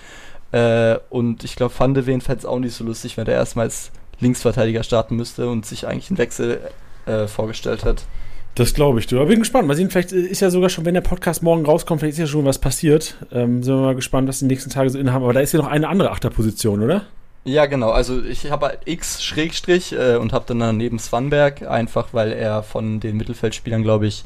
Äh, 0.52 0.98
und 1.10 1.44
ich 1.44 1.56
glaube, 1.56 1.74
Van 1.78 1.94
de 1.94 2.06
Ven 2.06 2.22
fände 2.22 2.40
es 2.40 2.46
auch 2.46 2.60
nicht 2.60 2.74
so 2.74 2.84
lustig, 2.84 3.18
wenn 3.18 3.26
der 3.26 3.36
erstmal 3.36 3.66
als 3.66 3.92
Linksverteidiger 4.20 4.84
starten 4.84 5.16
müsste 5.16 5.48
und 5.48 5.66
sich 5.66 5.88
eigentlich 5.88 6.10
einen 6.10 6.18
Wechsel 6.18 6.60
äh, 7.06 7.28
vorgestellt 7.28 7.86
hat. 7.86 8.04
Das 8.56 8.74
glaube 8.74 9.00
ich, 9.00 9.08
du. 9.08 9.18
Aber 9.18 9.28
bin 9.28 9.40
gespannt. 9.40 9.68
Mal 9.68 9.76
sehen, 9.76 9.90
vielleicht 9.90 10.12
ist 10.12 10.42
ja 10.42 10.50
sogar 10.50 10.70
schon, 10.70 10.84
wenn 10.86 10.94
der 10.94 11.02
Podcast 11.02 11.44
morgen 11.44 11.66
rauskommt, 11.66 12.02
vielleicht 12.02 12.14
ist 12.14 12.20
ja 12.20 12.28
schon 12.28 12.46
was 12.46 12.60
passiert. 12.60 13.16
Ähm, 13.32 13.64
sind 13.64 13.76
wir 13.76 13.82
mal 13.82 13.96
gespannt, 13.96 14.28
was 14.28 14.40
die 14.40 14.46
nächsten 14.46 14.70
Tage 14.70 14.90
so 14.90 15.00
innehaben. 15.00 15.24
Aber 15.24 15.34
da 15.34 15.40
ist 15.40 15.54
ja 15.54 15.60
noch 15.60 15.68
eine 15.68 15.88
andere 15.88 16.12
Achterposition, 16.12 16.82
oder? 16.82 17.04
Ja, 17.46 17.68
genau. 17.68 17.92
Also 17.92 18.22
ich 18.22 18.52
habe 18.52 18.66
halt 18.66 18.80
X 18.86 19.24
Schrägstrich 19.24 19.94
äh, 19.94 20.18
und 20.18 20.34
habe 20.34 20.46
dann 20.48 20.60
daneben 20.60 21.00
Svanberg, 21.00 21.62
einfach 21.62 22.10
weil 22.12 22.34
er 22.34 22.64
von 22.64 23.00
den 23.00 23.16
Mittelfeldspielern, 23.16 23.82
glaube 23.82 24.08
ich, 24.08 24.26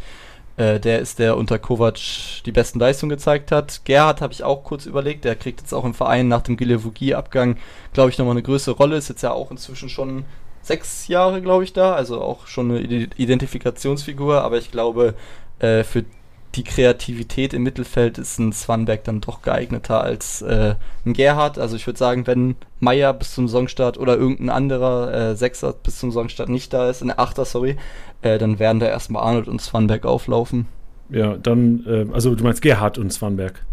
äh, 0.57 0.79
der 0.79 0.99
ist, 0.99 1.19
der 1.19 1.37
unter 1.37 1.59
Kovac 1.59 1.97
die 2.45 2.51
besten 2.51 2.79
Leistungen 2.79 3.09
gezeigt 3.09 3.51
hat. 3.51 3.81
Gerhard 3.85 4.21
habe 4.21 4.33
ich 4.33 4.43
auch 4.43 4.63
kurz 4.63 4.85
überlegt, 4.85 5.25
der 5.25 5.35
kriegt 5.35 5.61
jetzt 5.61 5.73
auch 5.73 5.85
im 5.85 5.93
Verein 5.93 6.27
nach 6.27 6.41
dem 6.41 6.57
Gilevugi-Abgang, 6.57 7.57
glaube 7.93 8.09
ich, 8.09 8.17
nochmal 8.17 8.33
eine 8.33 8.43
größere 8.43 8.75
Rolle. 8.75 8.97
Ist 8.97 9.09
jetzt 9.09 9.23
ja 9.23 9.31
auch 9.31 9.51
inzwischen 9.51 9.89
schon 9.89 10.25
sechs 10.61 11.07
Jahre, 11.07 11.41
glaube 11.41 11.63
ich, 11.63 11.73
da, 11.73 11.93
also 11.93 12.21
auch 12.21 12.47
schon 12.47 12.71
eine 12.71 12.79
Ide- 12.81 13.09
Identifikationsfigur, 13.17 14.41
aber 14.41 14.57
ich 14.57 14.71
glaube, 14.71 15.15
äh, 15.59 15.83
für 15.83 16.05
die 16.55 16.63
Kreativität 16.63 17.53
im 17.53 17.63
Mittelfeld 17.63 18.17
ist 18.17 18.39
ein 18.39 18.53
Swanberg 18.53 19.03
dann 19.05 19.21
doch 19.21 19.41
geeigneter 19.41 20.01
als 20.01 20.41
äh, 20.41 20.75
ein 21.05 21.13
Gerhard. 21.13 21.57
Also 21.57 21.75
ich 21.75 21.87
würde 21.87 21.97
sagen, 21.97 22.27
wenn 22.27 22.55
Meier 22.79 23.13
bis 23.13 23.33
zum 23.33 23.47
Saisonstart 23.47 23.97
oder 23.97 24.15
irgendein 24.17 24.49
anderer 24.49 25.13
äh, 25.13 25.35
Sechser 25.35 25.73
bis 25.73 25.97
zum 25.97 26.11
Saisonstart 26.11 26.49
nicht 26.49 26.71
da 26.71 26.89
ist, 26.89 27.01
ein 27.01 27.17
Achter, 27.17 27.45
sorry, 27.45 27.77
äh, 28.21 28.37
dann 28.37 28.59
werden 28.59 28.79
da 28.79 28.87
erstmal 28.87 29.23
Arnold 29.23 29.47
und 29.47 29.61
Swanberg 29.61 30.05
auflaufen. 30.05 30.67
Ja, 31.09 31.37
dann, 31.37 31.85
äh, 31.87 32.13
also 32.13 32.35
du 32.35 32.43
meinst 32.43 32.61
Gerhard 32.61 32.97
und 32.97 33.11
Swanberg. 33.11 33.65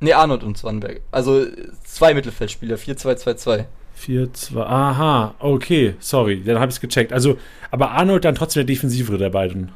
Ne, 0.00 0.12
Arnold 0.12 0.44
und 0.44 0.58
Swanberg. 0.58 1.00
Also 1.10 1.44
zwei 1.84 2.14
Mittelfeldspieler, 2.14 2.76
4-2-2-2. 2.76 3.64
4, 3.94 4.32
2, 4.32 4.60
aha, 4.60 5.34
okay, 5.40 5.96
sorry, 5.98 6.42
dann 6.44 6.60
habe 6.60 6.70
ich 6.70 6.76
es 6.76 6.80
gecheckt. 6.80 7.12
Also, 7.12 7.36
aber 7.72 7.90
Arnold 7.90 8.24
dann 8.24 8.36
trotzdem 8.36 8.60
der 8.64 8.74
Defensivere 8.74 9.18
der 9.18 9.30
beiden. 9.30 9.72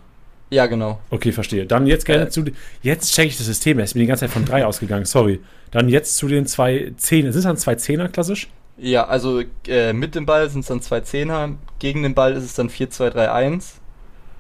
Ja, 0.53 0.67
genau. 0.67 1.01
Okay, 1.09 1.33
verstehe. 1.33 1.65
Dann 1.65 1.87
jetzt 1.87 2.05
gerne 2.05 2.25
Äh. 2.27 2.29
zu. 2.29 2.45
Jetzt 2.83 3.15
checke 3.15 3.29
ich 3.29 3.39
das 3.39 3.47
System. 3.47 3.79
Er 3.79 3.85
ist 3.85 3.95
mir 3.95 4.03
die 4.03 4.07
ganze 4.07 4.27
Zeit 4.27 4.31
von 4.31 4.45
drei 4.45 4.67
ausgegangen, 4.71 5.07
sorry. 5.07 5.41
Dann 5.71 5.89
jetzt 5.89 6.19
zu 6.19 6.29
den 6.29 6.47
zwei 6.47 6.93
Zehner. 6.99 7.33
Sind 7.33 7.39
es 7.39 7.45
dann 7.45 7.57
zwei 7.57 7.77
Zehner 7.77 8.09
klassisch? 8.09 8.49
Ja, 8.77 9.07
also 9.07 9.43
äh, 9.67 9.95
mit 9.95 10.15
dem 10.15 10.27
Ball 10.27 10.51
sind 10.51 10.61
es 10.61 10.67
dann 10.67 10.83
zwei 10.83 11.01
Zehner, 11.01 11.51
gegen 11.79 12.03
den 12.03 12.15
Ball 12.15 12.33
ist 12.35 12.45
es 12.45 12.55
dann 12.55 12.69
4-2-3-1. 12.69 13.75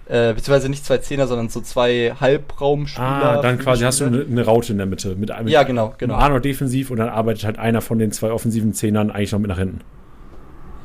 äh, 0.08 0.34
beziehungsweise 0.34 0.68
nicht 0.68 0.84
zwei 0.84 0.98
Zehner, 0.98 1.26
sondern 1.26 1.48
so 1.48 1.60
zwei 1.60 2.12
Halbraumspieler. 2.20 3.06
Ah, 3.38 3.40
dann 3.42 3.58
quasi 3.58 3.84
hast 3.84 4.00
du 4.00 4.06
eine, 4.06 4.22
eine, 4.22 4.44
Raute 4.44 4.72
in 4.72 4.78
der 4.78 4.86
Mitte. 4.86 5.14
Mit, 5.16 5.30
mit 5.42 5.48
ja, 5.48 5.62
genau, 5.62 5.94
genau. 5.96 6.14
Arnold 6.14 6.44
defensiv 6.44 6.90
und 6.90 6.98
dann 6.98 7.08
arbeitet 7.08 7.44
halt 7.44 7.58
einer 7.58 7.80
von 7.80 7.98
den 7.98 8.12
zwei 8.12 8.32
offensiven 8.32 8.74
Zehnern 8.74 9.10
eigentlich 9.10 9.32
noch 9.32 9.38
mit 9.38 9.48
nach 9.48 9.58
hinten. 9.58 9.80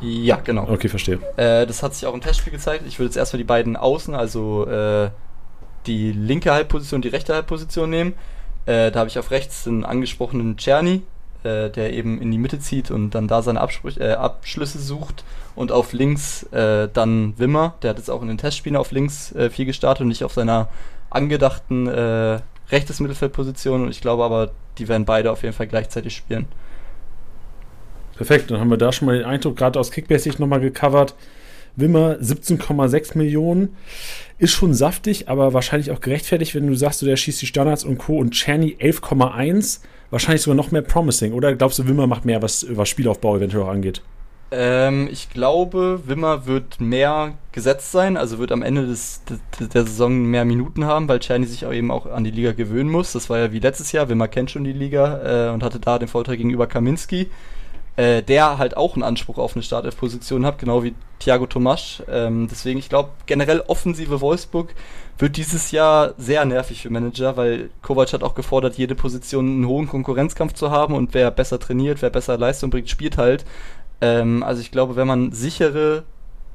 Ja, 0.01 0.37
genau. 0.37 0.67
Okay, 0.69 0.89
verstehe. 0.89 1.19
Äh, 1.37 1.65
das 1.65 1.81
hat 1.81 1.95
sich 1.95 2.05
auch 2.05 2.13
im 2.13 2.21
Testspiel 2.21 2.53
gezeigt. 2.53 2.83
Ich 2.87 2.99
würde 2.99 3.07
jetzt 3.07 3.17
erstmal 3.17 3.39
die 3.39 3.43
beiden 3.43 3.75
Außen, 3.75 4.13
also 4.13 4.67
äh, 4.67 5.09
die 5.87 6.11
linke 6.11 6.51
Halbposition, 6.51 7.01
die 7.01 7.07
rechte 7.07 7.33
Halbposition 7.33 7.89
nehmen. 7.89 8.13
Äh, 8.65 8.91
da 8.91 8.99
habe 8.99 9.09
ich 9.09 9.17
auf 9.17 9.31
rechts 9.31 9.63
den 9.63 9.85
angesprochenen 9.85 10.57
Czerny, 10.57 11.01
äh, 11.43 11.69
der 11.69 11.93
eben 11.93 12.21
in 12.21 12.31
die 12.31 12.37
Mitte 12.37 12.59
zieht 12.59 12.91
und 12.91 13.11
dann 13.11 13.27
da 13.27 13.41
seine 13.41 13.61
Absprüche, 13.61 13.99
äh, 14.01 14.13
Abschlüsse 14.13 14.79
sucht. 14.79 15.23
Und 15.55 15.71
auf 15.71 15.93
links 15.93 16.43
äh, 16.51 16.87
dann 16.93 17.33
Wimmer, 17.39 17.75
der 17.81 17.91
hat 17.91 17.97
jetzt 17.97 18.11
auch 18.11 18.21
in 18.21 18.27
den 18.27 18.37
Testspielen 18.37 18.75
auf 18.75 18.91
links 18.91 19.31
äh, 19.33 19.49
viel 19.49 19.65
gestartet 19.65 20.01
und 20.01 20.09
nicht 20.09 20.23
auf 20.23 20.33
seiner 20.33 20.69
angedachten 21.09 21.87
äh, 21.87 22.39
rechtes 22.69 22.99
Mittelfeldposition. 22.99 23.83
Und 23.83 23.89
ich 23.89 24.01
glaube 24.01 24.23
aber, 24.23 24.51
die 24.77 24.87
werden 24.87 25.05
beide 25.05 25.31
auf 25.31 25.41
jeden 25.41 25.55
Fall 25.55 25.67
gleichzeitig 25.67 26.15
spielen. 26.15 26.47
Perfekt, 28.17 28.49
dann 28.49 28.59
haben 28.59 28.69
wir 28.69 28.77
da 28.77 28.91
schon 28.91 29.05
mal 29.05 29.17
den 29.17 29.25
Eindruck, 29.25 29.55
gerade 29.55 29.79
aus 29.79 29.91
Kickbase 29.91 30.29
nochmal 30.39 30.59
gecovert. 30.59 31.15
Wimmer 31.75 32.17
17,6 32.19 33.15
Millionen. 33.17 33.75
Ist 34.39 34.51
schon 34.51 34.73
saftig, 34.73 35.29
aber 35.29 35.53
wahrscheinlich 35.53 35.91
auch 35.91 36.01
gerechtfertigt, 36.01 36.55
wenn 36.55 36.67
du 36.67 36.75
sagst, 36.75 37.01
du, 37.01 37.05
der 37.05 37.15
schießt 37.15 37.41
die 37.41 37.45
Standards 37.45 37.83
und 37.83 37.99
Co. 37.99 38.17
und 38.17 38.31
Czerny 38.31 38.75
11,1. 38.79 39.81
Wahrscheinlich 40.09 40.41
sogar 40.41 40.55
noch 40.55 40.71
mehr 40.71 40.81
promising. 40.81 41.33
Oder 41.33 41.55
glaubst 41.55 41.77
du, 41.77 41.87
Wimmer 41.87 42.07
macht 42.07 42.25
mehr, 42.25 42.41
was, 42.41 42.65
was 42.69 42.89
Spielaufbau 42.89 43.37
eventuell 43.37 43.63
auch 43.63 43.69
angeht? 43.69 44.01
Ähm, 44.49 45.09
ich 45.11 45.29
glaube, 45.29 46.01
Wimmer 46.05 46.47
wird 46.47 46.79
mehr 46.79 47.33
gesetzt 47.51 47.91
sein, 47.91 48.15
also 48.15 48.39
wird 48.39 48.51
am 48.51 48.61
Ende 48.61 48.87
des, 48.87 49.21
de, 49.25 49.67
der 49.67 49.83
Saison 49.83 50.23
mehr 50.23 50.45
Minuten 50.45 50.85
haben, 50.85 51.07
weil 51.09 51.19
Czerny 51.19 51.45
sich 51.45 51.65
auch 51.65 51.73
eben 51.73 51.91
auch 51.91 52.05
an 52.05 52.23
die 52.23 52.31
Liga 52.31 52.53
gewöhnen 52.53 52.89
muss. 52.89 53.11
Das 53.11 53.29
war 53.29 53.37
ja 53.37 53.51
wie 53.51 53.59
letztes 53.59 53.91
Jahr. 53.91 54.09
Wimmer 54.09 54.27
kennt 54.27 54.49
schon 54.49 54.63
die 54.63 54.73
Liga 54.73 55.49
äh, 55.49 55.53
und 55.53 55.63
hatte 55.63 55.79
da 55.79 55.99
den 55.99 56.07
Vorteil 56.07 56.37
gegenüber 56.37 56.65
Kaminski 56.65 57.29
äh, 57.97 58.21
der 58.21 58.59
halt 58.59 58.77
auch 58.77 58.93
einen 58.93 59.03
Anspruch 59.03 59.37
auf 59.37 59.55
eine 59.55 59.63
Startelf-Position 59.63 60.45
hat, 60.45 60.59
genau 60.59 60.83
wie 60.83 60.93
Thiago 61.19 61.47
Tomasch. 61.47 62.03
Ähm, 62.09 62.47
deswegen, 62.49 62.77
ich 62.79 62.89
glaube, 62.89 63.09
generell 63.25 63.61
offensive 63.61 64.21
Wolfsburg 64.21 64.73
wird 65.17 65.35
dieses 65.35 65.71
Jahr 65.71 66.13
sehr 66.17 66.45
nervig 66.45 66.83
für 66.83 66.91
Manager, 66.91 67.37
weil 67.37 67.71
Kovac 67.81 68.13
hat 68.13 68.23
auch 68.23 68.35
gefordert, 68.35 68.77
jede 68.77 68.93
Position 68.93 69.47
einen 69.47 69.67
hohen 69.67 69.87
Konkurrenzkampf 69.87 70.53
zu 70.53 70.69
haben 70.69 70.93
und 70.93 71.15
wer 71.15 71.31
besser 71.31 71.59
trainiert, 71.59 72.03
wer 72.03 72.11
besser 72.11 72.37
Leistung 72.37 72.69
bringt, 72.69 72.89
spielt 72.89 73.17
halt. 73.17 73.45
Ähm, 73.99 74.43
also 74.43 74.61
ich 74.61 74.69
glaube, 74.69 74.95
wenn 74.95 75.07
man 75.07 75.31
sichere 75.31 76.03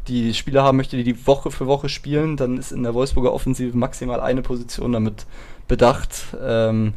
die 0.07 0.35
Spieler 0.35 0.63
haben 0.63 0.77
möchte, 0.77 0.97
die 0.97 1.05
die 1.05 1.27
Woche 1.27 1.51
für 1.51 1.67
Woche 1.67 1.89
spielen, 1.89 2.37
dann 2.37 2.57
ist 2.57 2.71
in 2.71 2.85
der 2.85 2.95
Wolfsburger 2.95 3.33
Offensive 3.33 3.77
maximal 3.77 4.21
eine 4.21 4.43
Position 4.43 4.93
damit 4.93 5.27
bedacht. 5.67 6.37
Ähm, 6.41 6.95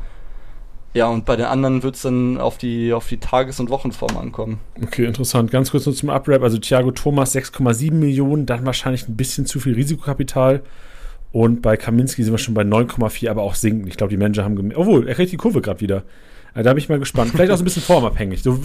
ja, 0.96 1.08
und 1.08 1.26
bei 1.26 1.36
den 1.36 1.46
anderen 1.46 1.84
wird 1.84 1.96
es 1.96 2.04
dann 2.04 2.38
auf 2.38 2.58
die, 2.58 2.94
auf 2.94 3.10
die 3.10 3.18
Tages- 3.18 3.60
und 3.60 3.70
Wochenform 3.70 4.18
ankommen. 4.18 4.60
Okay, 4.82 5.06
interessant. 5.06 5.52
Ganz 5.52 5.72
kurz 5.72 5.86
nur 5.86 5.94
zum 5.94 6.10
Uprap. 6.10 6.42
Also 6.42 6.58
Thiago 6.58 6.92
Thomas 6.92 7.36
6,7 7.36 7.92
Millionen, 7.92 8.46
dann 8.46 8.66
wahrscheinlich 8.66 9.08
ein 9.08 9.18
bisschen 9.18 9.46
zu 9.46 9.60
viel 9.60 9.74
Risikokapital. 9.74 10.62
Und 11.34 11.62
bei 11.62 11.76
Kaminski 11.76 12.24
sind 12.24 12.32
wir 12.32 12.38
schon 12.38 12.54
bei 12.54 12.62
9,4, 12.62 13.30
aber 13.30 13.42
auch 13.42 13.56
sinken. 13.56 13.88
Ich 13.88 13.98
glaube, 13.98 14.12
die 14.12 14.18
Manager 14.18 14.46
haben 14.46 14.56
gemerkt. 14.56 14.80
Obwohl, 14.80 15.06
er 15.08 15.16
kriegt 15.16 15.34
die 15.34 15.38
Kurve 15.38 15.60
gerade 15.60 15.82
wieder. 15.82 16.04
Also, 16.54 16.64
da 16.64 16.74
bin 16.74 16.78
ich 16.78 16.88
mal 16.88 16.98
gespannt. 16.98 17.32
Vielleicht 17.32 17.52
auch 17.52 17.58
so 17.58 17.64
ein 17.64 17.66
bisschen 17.66 17.82
formabhängig. 17.84 18.42
So, 18.42 18.58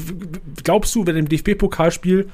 glaubst 0.62 0.94
du, 0.94 1.04
wenn 1.04 1.16
im 1.16 1.28
DFB-Pokalspiel 1.28 2.28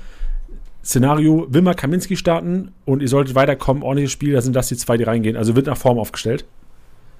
Szenario 0.84 1.47
Wilmar 1.49 1.74
Kaminski 1.74 2.16
starten 2.16 2.72
und 2.84 3.01
ihr 3.01 3.09
solltet 3.09 3.34
weiterkommen, 3.34 3.82
ordentliches 3.82 4.12
Spiel, 4.12 4.34
da 4.34 4.42
sind 4.42 4.55
das 4.55 4.68
die 4.68 4.76
zwei, 4.76 4.99
die 4.99 5.05
reingehen. 5.05 5.36
Also 5.36 5.57
wird 5.57 5.66
nach 5.66 5.78
Form 5.78 5.99
aufgestellt? 5.99 6.44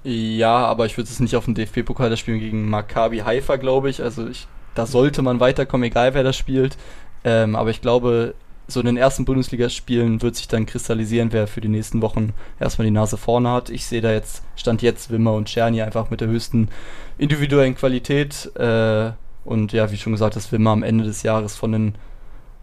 Ja, 0.09 0.65
aber 0.65 0.85
ich 0.85 0.95
würde 0.95 1.09
es 1.09 1.19
nicht 1.19 1.35
auf 1.35 1.43
dem 1.43 1.53
DFB-Pokal 1.53 2.09
das 2.09 2.19
spielen 2.19 2.39
gegen 2.39 2.69
Maccabi 2.69 3.17
Haifa, 3.19 3.57
glaube 3.57 3.89
ich. 3.89 4.01
Also 4.01 4.25
ich, 4.25 4.47
da 4.73 4.85
sollte 4.85 5.21
man 5.21 5.41
weiterkommen, 5.41 5.85
egal 5.85 6.13
wer 6.13 6.23
das 6.23 6.37
spielt. 6.37 6.77
Ähm, 7.25 7.57
aber 7.57 7.71
ich 7.71 7.81
glaube, 7.81 8.33
so 8.69 8.79
in 8.79 8.85
den 8.85 8.95
ersten 8.95 9.25
Bundesligaspielen 9.25 10.21
wird 10.21 10.37
sich 10.37 10.47
dann 10.47 10.65
kristallisieren, 10.65 11.33
wer 11.33 11.45
für 11.45 11.59
die 11.59 11.67
nächsten 11.67 12.01
Wochen 12.01 12.31
erstmal 12.57 12.85
die 12.85 12.91
Nase 12.91 13.17
vorne 13.17 13.49
hat. 13.51 13.69
Ich 13.69 13.85
sehe 13.85 13.99
da 13.99 14.13
jetzt, 14.13 14.43
stand 14.55 14.81
jetzt 14.81 15.11
Wimmer 15.11 15.33
und 15.33 15.49
Czerny 15.49 15.81
einfach 15.81 16.09
mit 16.09 16.21
der 16.21 16.29
höchsten 16.29 16.69
individuellen 17.17 17.75
Qualität. 17.75 18.49
Äh, 18.55 19.11
und 19.43 19.73
ja, 19.73 19.91
wie 19.91 19.97
schon 19.97 20.13
gesagt, 20.13 20.37
dass 20.37 20.53
Wimmer 20.53 20.71
am 20.71 20.83
Ende 20.83 21.03
des 21.03 21.23
Jahres 21.23 21.57
von 21.57 21.73
den 21.73 21.95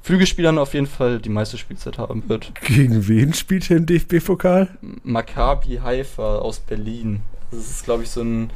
Flügelspielern 0.01 0.57
auf 0.57 0.72
jeden 0.72 0.86
Fall 0.86 1.18
die 1.18 1.28
meiste 1.28 1.59
Spielzeit 1.59 1.99
haben 1.99 2.26
wird. 2.26 2.53
Gegen 2.62 3.07
wen 3.07 3.34
spielt 3.34 3.70
er 3.70 3.76
im 3.76 3.84
DFB-Pokal? 3.84 4.78
Maccabi 5.03 5.80
Haifa 5.82 6.38
aus 6.38 6.61
Berlin. 6.61 7.20
Das 7.51 7.61
ist, 7.61 7.84
glaube 7.84 8.03
ich, 8.03 8.11
so 8.11 8.22
ein, 8.22 8.51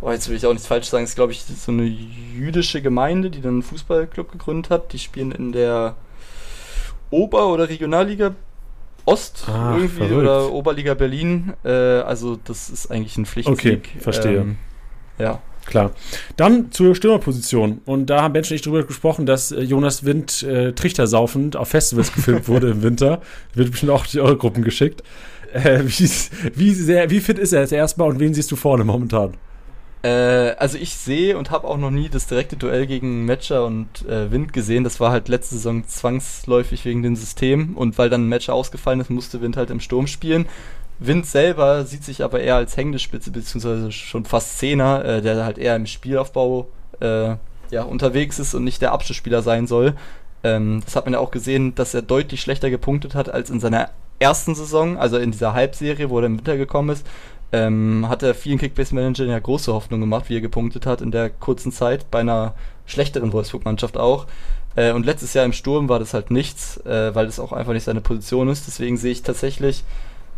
oh, 0.00 0.10
jetzt 0.10 0.28
will 0.28 0.36
ich 0.36 0.46
auch 0.46 0.52
nichts 0.52 0.66
falsch 0.66 0.88
sagen, 0.88 1.04
das 1.04 1.10
ist, 1.10 1.16
glaube 1.16 1.32
ich, 1.32 1.44
so 1.44 1.72
eine 1.72 1.84
jüdische 1.84 2.82
Gemeinde, 2.82 3.30
die 3.30 3.40
dann 3.40 3.54
einen 3.54 3.62
Fußballclub 3.62 4.32
gegründet 4.32 4.70
hat. 4.70 4.92
Die 4.92 4.98
spielen 4.98 5.32
in 5.32 5.52
der 5.52 5.96
Ober- 7.10 7.48
oder 7.48 7.68
Regionalliga 7.68 8.34
Ost 9.04 9.46
ah, 9.48 9.74
irgendwie 9.74 9.96
verrückt. 9.96 10.14
oder 10.14 10.52
Oberliga 10.52 10.94
Berlin. 10.94 11.54
Äh, 11.64 11.70
also 11.70 12.36
das 12.36 12.70
ist 12.70 12.90
eigentlich 12.90 13.16
ein 13.16 13.26
Pflichtsieg. 13.26 13.56
Okay, 13.56 13.80
verstehe. 13.98 14.38
Ähm, 14.38 14.58
ja. 15.18 15.40
Klar. 15.64 15.92
Dann 16.36 16.72
zur 16.72 16.94
Stürmerposition. 16.94 17.82
Und 17.84 18.06
da 18.06 18.22
haben 18.22 18.32
Menschen 18.32 18.54
nicht 18.54 18.66
drüber 18.66 18.82
gesprochen, 18.84 19.26
dass 19.26 19.52
äh, 19.52 19.60
Jonas 19.60 20.04
Wind 20.04 20.42
äh, 20.42 20.72
trichtersaufend 20.72 21.56
auf 21.56 21.68
Festivals 21.68 22.12
gefilmt 22.12 22.48
wurde 22.48 22.70
im 22.70 22.82
Winter. 22.82 23.20
Wird 23.54 23.70
bestimmt 23.70 23.92
auch 23.92 24.06
die 24.06 24.20
eure 24.20 24.36
Gruppen 24.36 24.64
geschickt. 24.64 25.02
Äh, 25.52 25.84
wie, 25.84 26.74
sehr, 26.74 27.10
wie 27.10 27.20
fit 27.20 27.38
ist 27.38 27.52
er 27.52 27.60
jetzt 27.60 27.72
erstmal 27.72 28.08
und 28.08 28.20
wen 28.20 28.32
siehst 28.34 28.50
du 28.50 28.56
vorne 28.56 28.84
momentan? 28.84 29.34
Äh, 30.02 30.54
also 30.58 30.78
ich 30.78 30.94
sehe 30.94 31.36
und 31.38 31.50
habe 31.50 31.66
auch 31.66 31.76
noch 31.76 31.90
nie 31.90 32.08
das 32.08 32.26
direkte 32.26 32.56
Duell 32.56 32.86
gegen 32.86 33.24
Matcher 33.24 33.64
und 33.64 34.06
äh, 34.08 34.30
Wind 34.30 34.52
gesehen. 34.52 34.84
Das 34.84 34.98
war 34.98 35.12
halt 35.12 35.28
letzte 35.28 35.56
Saison 35.56 35.86
zwangsläufig 35.86 36.84
wegen 36.84 37.02
dem 37.02 37.16
System 37.16 37.76
und 37.76 37.98
weil 37.98 38.10
dann 38.10 38.24
ein 38.24 38.28
Matcher 38.28 38.54
ausgefallen 38.54 39.00
ist, 39.00 39.10
musste 39.10 39.40
Wind 39.40 39.56
halt 39.56 39.70
im 39.70 39.80
Sturm 39.80 40.06
spielen. 40.06 40.46
Wind 40.98 41.26
selber 41.26 41.84
sieht 41.84 42.04
sich 42.04 42.22
aber 42.22 42.40
eher 42.40 42.56
als 42.56 42.76
hängende 42.76 42.98
Spitze, 42.98 43.30
beziehungsweise 43.30 43.92
schon 43.92 44.24
fast 44.24 44.58
Zehner, 44.58 45.04
äh, 45.04 45.22
der 45.22 45.44
halt 45.44 45.58
eher 45.58 45.76
im 45.76 45.86
Spielaufbau 45.86 46.68
äh, 47.00 47.36
ja, 47.70 47.82
unterwegs 47.82 48.38
ist 48.38 48.54
und 48.54 48.64
nicht 48.64 48.82
der 48.82 48.92
Abschlussspieler 48.92 49.42
sein 49.42 49.66
soll. 49.66 49.94
Ähm, 50.44 50.82
das 50.84 50.96
hat 50.96 51.04
man 51.04 51.14
ja 51.14 51.20
auch 51.20 51.30
gesehen, 51.30 51.74
dass 51.74 51.94
er 51.94 52.02
deutlich 52.02 52.40
schlechter 52.40 52.70
gepunktet 52.70 53.14
hat 53.14 53.30
als 53.30 53.50
in 53.50 53.60
seiner 53.60 53.90
ersten 54.22 54.54
Saison, 54.54 54.96
also 54.96 55.18
in 55.18 55.32
dieser 55.32 55.52
Halbserie, 55.52 56.08
wo 56.08 56.18
er 56.18 56.26
im 56.26 56.38
Winter 56.38 56.56
gekommen 56.56 56.90
ist. 56.90 57.06
Ähm, 57.54 58.06
hat 58.08 58.22
er 58.22 58.34
vielen 58.34 58.58
Kickbase-Managern 58.58 59.28
ja 59.28 59.38
große 59.38 59.74
Hoffnung 59.74 60.00
gemacht, 60.00 60.30
wie 60.30 60.36
er 60.36 60.40
gepunktet 60.40 60.86
hat 60.86 61.02
in 61.02 61.10
der 61.10 61.28
kurzen 61.28 61.70
Zeit, 61.70 62.10
bei 62.10 62.20
einer 62.20 62.54
schlechteren 62.86 63.34
Wolfsburg-Mannschaft 63.34 63.98
auch. 63.98 64.26
Äh, 64.74 64.92
und 64.92 65.04
letztes 65.04 65.34
Jahr 65.34 65.44
im 65.44 65.52
Sturm 65.52 65.90
war 65.90 65.98
das 65.98 66.14
halt 66.14 66.30
nichts, 66.30 66.78
äh, 66.86 67.14
weil 67.14 67.26
das 67.26 67.38
auch 67.38 67.52
einfach 67.52 67.74
nicht 67.74 67.84
seine 67.84 68.00
Position 68.00 68.48
ist. 68.48 68.66
Deswegen 68.68 68.96
sehe 68.96 69.12
ich 69.12 69.22
tatsächlich 69.22 69.84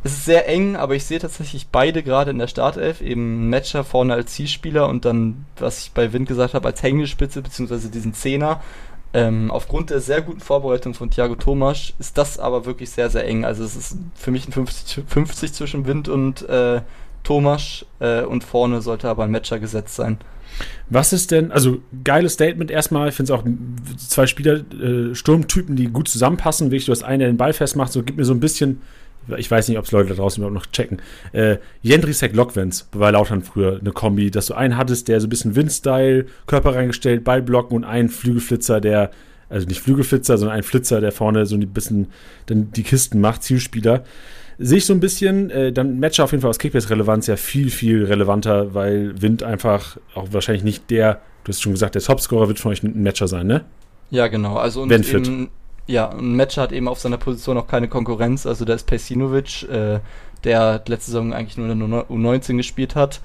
es 0.04 0.12
ist 0.12 0.26
sehr 0.26 0.46
eng, 0.46 0.76
aber 0.76 0.94
ich 0.94 1.06
sehe 1.06 1.18
tatsächlich 1.18 1.68
beide 1.68 2.02
gerade 2.02 2.30
in 2.30 2.38
der 2.38 2.46
Startelf. 2.46 3.00
Eben 3.00 3.48
Matcher 3.48 3.84
vorne 3.84 4.12
als 4.12 4.32
Zielspieler 4.34 4.86
und 4.86 5.06
dann, 5.06 5.46
was 5.56 5.80
ich 5.80 5.92
bei 5.92 6.12
Wind 6.12 6.28
gesagt 6.28 6.52
habe, 6.52 6.68
als 6.68 6.82
Hängespitze, 6.82 7.40
beziehungsweise 7.40 7.88
diesen 7.88 8.12
Zehner. 8.12 8.60
Ähm, 9.14 9.52
aufgrund 9.52 9.90
der 9.90 10.00
sehr 10.00 10.22
guten 10.22 10.40
Vorbereitung 10.40 10.92
von 10.92 11.08
Thiago 11.08 11.36
Thomas 11.36 11.92
ist 12.00 12.18
das 12.18 12.40
aber 12.40 12.66
wirklich 12.66 12.90
sehr, 12.90 13.10
sehr 13.10 13.24
eng. 13.24 13.44
Also 13.44 13.62
es 13.62 13.76
ist 13.76 13.96
für 14.16 14.32
mich 14.32 14.48
ein 14.48 14.52
50, 14.52 15.04
50 15.06 15.52
zwischen 15.52 15.86
Wind 15.86 16.08
und 16.08 16.46
äh, 16.48 16.80
Thomas 17.22 17.86
äh, 18.00 18.22
und 18.22 18.42
vorne 18.42 18.82
sollte 18.82 19.08
aber 19.08 19.22
ein 19.22 19.30
Matcher 19.30 19.60
gesetzt 19.60 19.94
sein. 19.94 20.18
Was 20.90 21.12
ist 21.12 21.30
denn, 21.30 21.52
also 21.52 21.78
geiles 22.02 22.34
Statement 22.34 22.72
erstmal, 22.72 23.08
ich 23.08 23.14
finde 23.14 23.32
es 23.32 23.38
auch 23.38 23.44
zwei 24.08 24.26
Spieler, 24.26 24.62
äh, 24.74 25.14
Sturmtypen, 25.14 25.76
die 25.76 25.86
gut 25.86 26.08
zusammenpassen. 26.08 26.72
Wirklich, 26.72 26.86
du 26.86 26.92
hast 26.92 27.04
einen, 27.04 27.20
der 27.20 27.28
den 27.28 27.36
Ball 27.36 27.52
festmacht, 27.52 27.92
so 27.92 28.02
gibt 28.02 28.18
mir 28.18 28.24
so 28.24 28.34
ein 28.34 28.40
bisschen 28.40 28.82
ich 29.36 29.50
weiß 29.50 29.68
nicht, 29.68 29.78
ob 29.78 29.84
es 29.84 29.92
Leute 29.92 30.10
da 30.10 30.14
draußen 30.16 30.42
überhaupt 30.42 30.54
noch 30.54 30.70
checken. 30.72 31.00
Äh, 31.32 31.58
Jendrisek 31.82 32.34
Lockvens 32.34 32.88
bei 32.92 33.10
Lautern 33.10 33.42
früher 33.42 33.78
eine 33.80 33.92
Kombi, 33.92 34.30
dass 34.30 34.46
du 34.46 34.54
einen 34.54 34.76
hattest, 34.76 35.08
der 35.08 35.20
so 35.20 35.26
ein 35.26 35.30
bisschen 35.30 35.56
Wind-Style, 35.56 36.26
Körper 36.46 36.74
reingestellt, 36.74 37.24
Ball 37.24 37.42
blocken 37.42 37.76
und 37.76 37.84
einen 37.84 38.08
Flügelflitzer, 38.08 38.80
der, 38.80 39.10
also 39.48 39.66
nicht 39.66 39.80
Flügelflitzer, 39.80 40.38
sondern 40.38 40.56
ein 40.56 40.62
Flitzer, 40.62 41.00
der 41.00 41.12
vorne 41.12 41.46
so 41.46 41.56
ein 41.56 41.68
bisschen 41.68 42.08
dann 42.46 42.70
die 42.72 42.82
Kisten 42.82 43.20
macht, 43.20 43.42
Zielspieler. 43.42 44.04
Sehe 44.58 44.78
ich 44.78 44.86
so 44.86 44.92
ein 44.92 45.00
bisschen, 45.00 45.50
äh, 45.50 45.72
dann 45.72 45.98
Matcher 45.98 46.24
auf 46.24 46.32
jeden 46.32 46.42
Fall 46.42 46.50
aus 46.50 46.58
Kickbase-Relevanz 46.58 47.26
ja 47.26 47.36
viel, 47.36 47.70
viel 47.70 48.04
relevanter, 48.04 48.74
weil 48.74 49.20
Wind 49.20 49.42
einfach 49.42 49.96
auch 50.14 50.28
wahrscheinlich 50.30 50.62
nicht 50.64 50.90
der, 50.90 51.20
du 51.42 51.48
hast 51.48 51.62
schon 51.62 51.72
gesagt, 51.72 51.94
der 51.96 52.02
Topscorer 52.02 52.48
wird 52.48 52.60
von 52.60 52.70
euch 52.72 52.82
ein 52.82 53.02
Matcher 53.02 53.26
sein, 53.26 53.46
ne? 53.46 53.64
Ja, 54.10 54.28
genau. 54.28 54.56
Also 54.56 54.82
und 54.82 54.90
Wenn 54.90 55.02
fit. 55.02 55.28
Ja, 55.86 56.06
und 56.06 56.36
Matcher 56.36 56.62
hat 56.62 56.72
eben 56.72 56.88
auf 56.88 56.98
seiner 56.98 57.18
Position 57.18 57.58
auch 57.58 57.66
keine 57.66 57.88
Konkurrenz. 57.88 58.46
Also 58.46 58.64
da 58.64 58.74
ist 58.74 58.86
Pejsinovic, 58.86 59.68
äh, 59.68 60.00
der 60.44 60.82
letzte 60.86 61.10
Saison 61.10 61.32
eigentlich 61.32 61.56
nur 61.56 61.68
in 61.70 61.90
der 61.90 62.06
U19 62.08 62.56
gespielt 62.56 62.94
hat. 62.94 63.20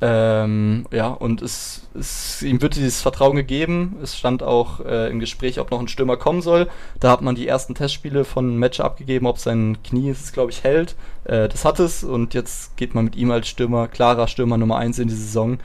Ähm, 0.00 0.86
ja, 0.92 1.08
und 1.08 1.42
es, 1.42 1.88
es, 1.98 2.40
ihm 2.42 2.62
wird 2.62 2.76
dieses 2.76 3.02
Vertrauen 3.02 3.34
gegeben. 3.34 3.96
Es 4.00 4.16
stand 4.16 4.44
auch 4.44 4.78
äh, 4.84 5.10
im 5.10 5.18
Gespräch, 5.18 5.58
ob 5.58 5.72
noch 5.72 5.80
ein 5.80 5.88
Stürmer 5.88 6.16
kommen 6.16 6.40
soll. 6.40 6.68
Da 7.00 7.10
hat 7.10 7.20
man 7.20 7.34
die 7.34 7.48
ersten 7.48 7.74
Testspiele 7.74 8.24
von 8.24 8.56
Match 8.56 8.78
abgegeben, 8.78 9.26
ob 9.26 9.38
sein 9.38 9.78
Knie 9.82 10.10
es, 10.10 10.32
glaube 10.32 10.52
ich, 10.52 10.62
hält. 10.62 10.94
Äh, 11.24 11.48
das 11.48 11.64
hat 11.64 11.80
es 11.80 12.04
und 12.04 12.34
jetzt 12.34 12.76
geht 12.76 12.94
man 12.94 13.06
mit 13.06 13.16
ihm 13.16 13.32
als 13.32 13.48
Stürmer, 13.48 13.88
klarer 13.88 14.28
Stürmer 14.28 14.56
Nummer 14.56 14.76
1 14.76 15.00
in 15.00 15.08
die 15.08 15.14
Saison. 15.14 15.58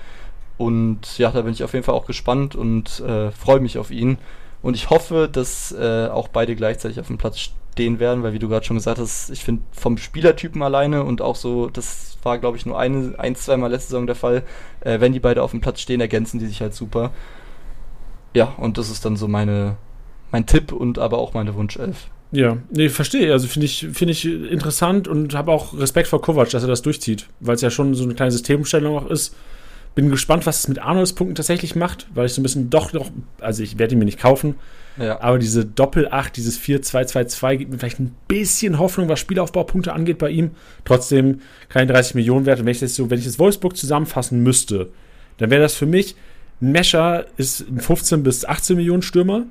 Und 0.57 1.17
ja, 1.19 1.29
da 1.31 1.41
bin 1.41 1.53
ich 1.53 1.63
auf 1.63 1.73
jeden 1.73 1.85
Fall 1.85 1.95
auch 1.95 2.07
gespannt 2.07 2.55
und 2.55 3.01
äh, 3.01 3.31
freue 3.31 3.59
mich 3.59 3.77
auf 3.77 3.91
ihn. 3.91 4.17
Und 4.63 4.75
ich 4.75 4.89
hoffe, 4.89 5.29
dass 5.31 5.73
äh, 5.73 6.07
auch 6.07 6.29
beide 6.29 6.55
gleichzeitig 6.55 6.99
auf 6.99 7.07
dem 7.07 7.19
Platz 7.19 7.51
stehen 7.73 7.99
werden, 7.99 8.23
weil 8.23 8.33
wie 8.33 8.39
du 8.39 8.47
gerade 8.47 8.65
schon 8.65 8.77
gesagt 8.77 8.97
hast, 8.97 9.29
ich 9.29 9.43
finde 9.43 9.61
vom 9.71 9.97
Spielertypen 9.97 10.63
alleine 10.63 11.03
und 11.03 11.21
auch 11.21 11.35
so, 11.35 11.69
das 11.69 12.17
war 12.23 12.39
glaube 12.39 12.57
ich 12.57 12.65
nur 12.65 12.79
eine, 12.79 13.13
ein, 13.17 13.35
zweimal 13.35 13.69
letzte 13.69 13.89
Saison 13.89 14.07
der 14.07 14.15
Fall, 14.15 14.43
äh, 14.79 14.99
wenn 15.01 15.11
die 15.11 15.19
beide 15.19 15.43
auf 15.43 15.51
dem 15.51 15.59
Platz 15.59 15.81
stehen, 15.81 15.99
ergänzen 15.99 16.39
die 16.39 16.47
sich 16.47 16.61
halt 16.61 16.73
super. 16.73 17.11
Ja, 18.33 18.53
und 18.57 18.77
das 18.77 18.89
ist 18.89 19.03
dann 19.05 19.17
so 19.17 19.27
meine, 19.27 19.75
mein 20.31 20.45
Tipp 20.45 20.71
und 20.71 20.97
aber 20.97 21.17
auch 21.17 21.33
meine 21.33 21.55
Wunschelf. 21.55 22.07
Ja, 22.31 22.57
nee, 22.71 22.89
verstehe. 22.89 23.31
Also 23.31 23.47
finde 23.47 23.65
ich, 23.65 23.87
find 23.91 24.09
ich 24.09 24.25
interessant 24.25 25.07
und 25.07 25.35
habe 25.35 25.51
auch 25.51 25.77
Respekt 25.77 26.07
vor 26.07 26.21
Kovac, 26.21 26.49
dass 26.49 26.63
er 26.63 26.69
das 26.69 26.81
durchzieht, 26.81 27.27
weil 27.39 27.55
es 27.55 27.61
ja 27.61 27.69
schon 27.69 27.93
so 27.93 28.03
eine 28.03 28.15
kleine 28.15 28.31
Systemumstellung 28.31 28.97
auch 28.97 29.07
ist. 29.07 29.35
Bin 29.95 30.09
gespannt, 30.09 30.45
was 30.45 30.59
es 30.59 30.67
mit 30.67 30.79
Arnolds 30.79 31.13
Punkten 31.13 31.35
tatsächlich 31.35 31.75
macht, 31.75 32.07
weil 32.13 32.25
ich 32.25 32.33
so 32.33 32.41
ein 32.41 32.43
bisschen 32.43 32.69
doch 32.69 32.93
noch, 32.93 33.11
also 33.39 33.61
ich 33.61 33.77
werde 33.77 33.93
ihn 33.93 33.99
mir 33.99 34.05
nicht 34.05 34.19
kaufen, 34.19 34.55
ja. 34.97 35.21
aber 35.21 35.37
diese 35.37 35.65
Doppel-8, 35.65 36.31
dieses 36.31 36.59
4-2-2-2 36.59 37.55
gibt 37.57 37.71
mir 37.71 37.77
vielleicht 37.77 37.99
ein 37.99 38.15
bisschen 38.27 38.79
Hoffnung, 38.79 39.07
was 39.07 39.19
Spielaufbaupunkte 39.19 39.93
angeht 39.93 40.17
bei 40.17 40.29
ihm. 40.29 40.51
Trotzdem 40.83 41.41
keine 41.69 41.91
30 41.91 42.15
Millionen 42.15 42.45
wert. 42.45 42.59
Und 42.59 42.65
wenn 42.65 42.71
ich 42.71 42.79
das 42.79 42.95
so, 42.95 43.09
wenn 43.09 43.19
ich 43.19 43.25
das 43.25 43.37
Wolfsburg 43.37 43.77
zusammenfassen 43.77 44.41
müsste, 44.41 44.89
dann 45.37 45.51
wäre 45.51 45.61
das 45.61 45.75
für 45.75 45.85
mich, 45.85 46.15
Mescher 46.59 47.25
ist 47.37 47.67
ein 47.67 47.79
15 47.79 48.23
bis 48.23 48.45
18 48.45 48.77
Millionen 48.77 49.01
Stürmer. 49.01 49.43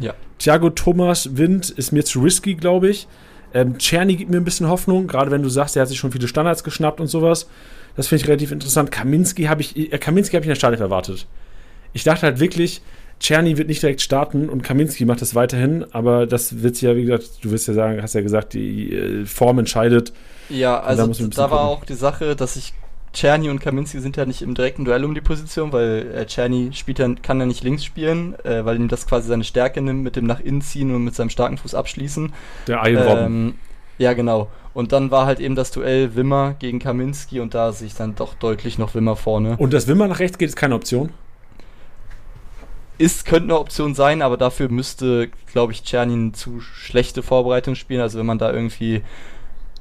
Ja. 0.00 0.14
Thiago 0.38 0.70
Thomas 0.70 1.36
Wind 1.36 1.70
ist 1.70 1.92
mir 1.92 2.04
zu 2.04 2.20
risky, 2.20 2.54
glaube 2.54 2.88
ich. 2.88 3.06
Ähm, 3.54 3.78
Czerny 3.78 4.16
gibt 4.16 4.30
mir 4.30 4.36
ein 4.38 4.44
bisschen 4.44 4.68
Hoffnung, 4.68 5.06
gerade 5.06 5.30
wenn 5.30 5.42
du 5.42 5.48
sagst, 5.48 5.76
er 5.76 5.82
hat 5.82 5.88
sich 5.88 5.98
schon 5.98 6.12
viele 6.12 6.28
Standards 6.28 6.64
geschnappt 6.64 7.00
und 7.00 7.06
sowas. 7.06 7.48
Das 7.96 8.08
finde 8.08 8.22
ich 8.22 8.28
relativ 8.28 8.50
interessant. 8.50 8.90
Kaminski 8.90 9.44
habe 9.44 9.62
ich, 9.62 9.76
äh, 9.76 9.96
Kaminski 9.98 10.34
habe 10.34 10.42
ich 10.42 10.48
in 10.48 10.50
der 10.50 10.56
Startelf 10.56 10.80
erwartet. 10.80 11.26
Ich 11.92 12.02
dachte 12.02 12.22
halt 12.22 12.40
wirklich, 12.40 12.82
Czerny 13.20 13.56
wird 13.56 13.68
nicht 13.68 13.80
direkt 13.80 14.02
starten 14.02 14.48
und 14.48 14.62
Kaminski 14.62 15.04
macht 15.04 15.22
das 15.22 15.36
weiterhin, 15.36 15.86
aber 15.92 16.26
das 16.26 16.62
wird 16.62 16.80
ja, 16.82 16.96
wie 16.96 17.04
gesagt, 17.04 17.44
du 17.44 17.52
wirst 17.52 17.68
ja 17.68 17.74
sagen, 17.74 18.02
hast 18.02 18.14
ja 18.14 18.20
gesagt, 18.20 18.54
die 18.54 18.92
äh, 18.92 19.24
Form 19.24 19.60
entscheidet. 19.60 20.12
Ja, 20.48 20.80
also 20.80 21.06
da, 21.06 21.26
da 21.28 21.50
war 21.50 21.60
auch 21.60 21.84
die 21.84 21.94
Sache, 21.94 22.34
dass 22.34 22.56
ich 22.56 22.74
Czerny 23.14 23.48
und 23.48 23.60
Kaminski 23.60 24.00
sind 24.00 24.16
ja 24.16 24.26
nicht 24.26 24.42
im 24.42 24.54
direkten 24.54 24.84
Duell 24.84 25.04
um 25.04 25.14
die 25.14 25.20
Position, 25.20 25.72
weil 25.72 26.12
äh, 26.14 26.26
Czerny 26.26 26.72
spielt 26.72 26.98
ja, 26.98 27.08
kann 27.22 27.40
ja 27.40 27.46
nicht 27.46 27.62
links 27.62 27.84
spielen, 27.84 28.34
äh, 28.44 28.64
weil 28.64 28.76
ihm 28.76 28.88
das 28.88 29.06
quasi 29.06 29.28
seine 29.28 29.44
Stärke 29.44 29.80
nimmt, 29.80 30.02
mit 30.02 30.16
dem 30.16 30.26
nach 30.26 30.40
innen 30.40 30.60
ziehen 30.60 30.94
und 30.94 31.04
mit 31.04 31.14
seinem 31.14 31.30
starken 31.30 31.56
Fuß 31.56 31.74
abschließen. 31.74 32.32
Der 32.66 32.84
Iron 32.86 33.18
ähm, 33.18 33.54
Ja, 33.98 34.12
genau. 34.12 34.50
Und 34.74 34.92
dann 34.92 35.12
war 35.12 35.26
halt 35.26 35.38
eben 35.38 35.54
das 35.54 35.70
Duell 35.70 36.16
Wimmer 36.16 36.56
gegen 36.58 36.80
Kaminski 36.80 37.38
und 37.38 37.54
da 37.54 37.72
sehe 37.72 37.86
ich 37.86 37.94
dann 37.94 38.16
doch 38.16 38.34
deutlich 38.34 38.76
noch 38.78 38.94
Wimmer 38.94 39.14
vorne. 39.14 39.56
Und 39.58 39.72
dass 39.72 39.86
Wimmer 39.86 40.08
nach 40.08 40.18
rechts 40.18 40.36
geht, 40.36 40.48
ist 40.48 40.56
keine 40.56 40.74
Option? 40.74 41.10
Ist, 42.98 43.26
könnte 43.26 43.44
eine 43.44 43.58
Option 43.58 43.94
sein, 43.94 44.22
aber 44.22 44.36
dafür 44.36 44.68
müsste, 44.68 45.30
glaube 45.52 45.72
ich, 45.72 45.84
Czerny 45.84 46.32
zu 46.32 46.60
schlechte 46.60 47.22
Vorbereitung 47.22 47.76
spielen. 47.76 48.00
Also 48.00 48.18
wenn 48.18 48.26
man 48.26 48.38
da 48.38 48.52
irgendwie. 48.52 49.02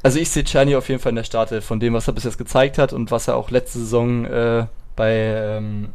Also 0.03 0.19
ich 0.19 0.29
sehe 0.29 0.43
Czerny 0.43 0.75
auf 0.75 0.89
jeden 0.89 0.99
Fall 1.01 1.11
in 1.11 1.15
der 1.15 1.23
Starte 1.23 1.61
von 1.61 1.79
dem, 1.79 1.93
was 1.93 2.07
er 2.07 2.13
bis 2.13 2.25
jetzt 2.25 2.37
gezeigt 2.37 2.77
hat 2.77 2.93
und 2.93 3.09
was 3.09 3.27
er 3.27 3.35
auch 3.35 3.49
letzte 3.49 3.79
Saison 3.79 4.25
äh, 4.25 4.65
bei 4.95 5.13
ähm, 5.13 5.89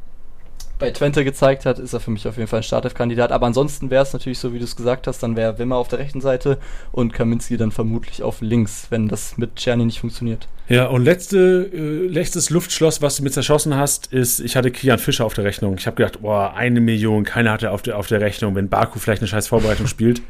bei 0.79 0.91
Twente 0.91 1.25
gezeigt 1.25 1.67
hat, 1.67 1.79
ist 1.79 1.93
er 1.93 2.01
für 2.01 2.11
mich 2.11 2.27
auf 2.29 2.37
jeden 2.37 2.49
Fall 2.49 2.61
ein 2.61 2.65
Startelf-Kandidat. 2.65 3.33
Aber 3.33 3.47
ansonsten 3.47 3.91
wäre 3.91 4.03
es 4.03 4.13
natürlich 4.13 4.39
so, 4.39 4.55
wie 4.55 4.59
du 4.59 4.65
es 4.65 4.77
gesagt 4.77 5.07
hast, 5.07 5.23
dann 5.23 5.37
wäre 5.37 5.59
Wimmer 5.59 5.77
auf 5.77 5.89
der 5.89 5.99
rechten 5.99 6.21
Seite 6.21 6.59
und 6.93 7.13
Kaminski 7.13 7.57
dann 7.57 7.73
vermutlich 7.73 8.23
auf 8.23 8.41
links, 8.41 8.87
wenn 8.91 9.09
das 9.09 9.37
mit 9.37 9.57
Czerny 9.57 9.85
nicht 9.85 10.01
funktioniert. 10.01 10.47
Ja, 10.69 10.87
und 10.87 11.05
letzte, 11.05 11.71
äh, 11.73 12.07
letztes 12.07 12.51
Luftschloss, 12.51 13.03
was 13.03 13.17
du 13.17 13.23
mir 13.23 13.31
zerschossen 13.31 13.75
hast, 13.75 14.13
ist, 14.13 14.41
ich 14.41 14.55
hatte 14.55 14.71
Kian 14.71 14.99
Fischer 14.99 15.25
auf 15.25 15.35
der 15.35 15.45
Rechnung. 15.45 15.77
Ich 15.79 15.87
habe 15.87 15.97
gedacht, 15.97 16.21
boah, 16.23 16.55
eine 16.55 16.81
Million, 16.81 17.25
keiner 17.25 17.53
hatte 17.53 17.71
auf 17.71 17.83
der, 17.83 17.99
auf 17.99 18.07
der 18.07 18.21
Rechnung, 18.21 18.55
wenn 18.55 18.69
Baku 18.69 18.99
vielleicht 18.99 19.23
eine 19.23 19.29
scheiß 19.29 19.49
Vorbereitung 19.49 19.87
spielt. 19.87 20.23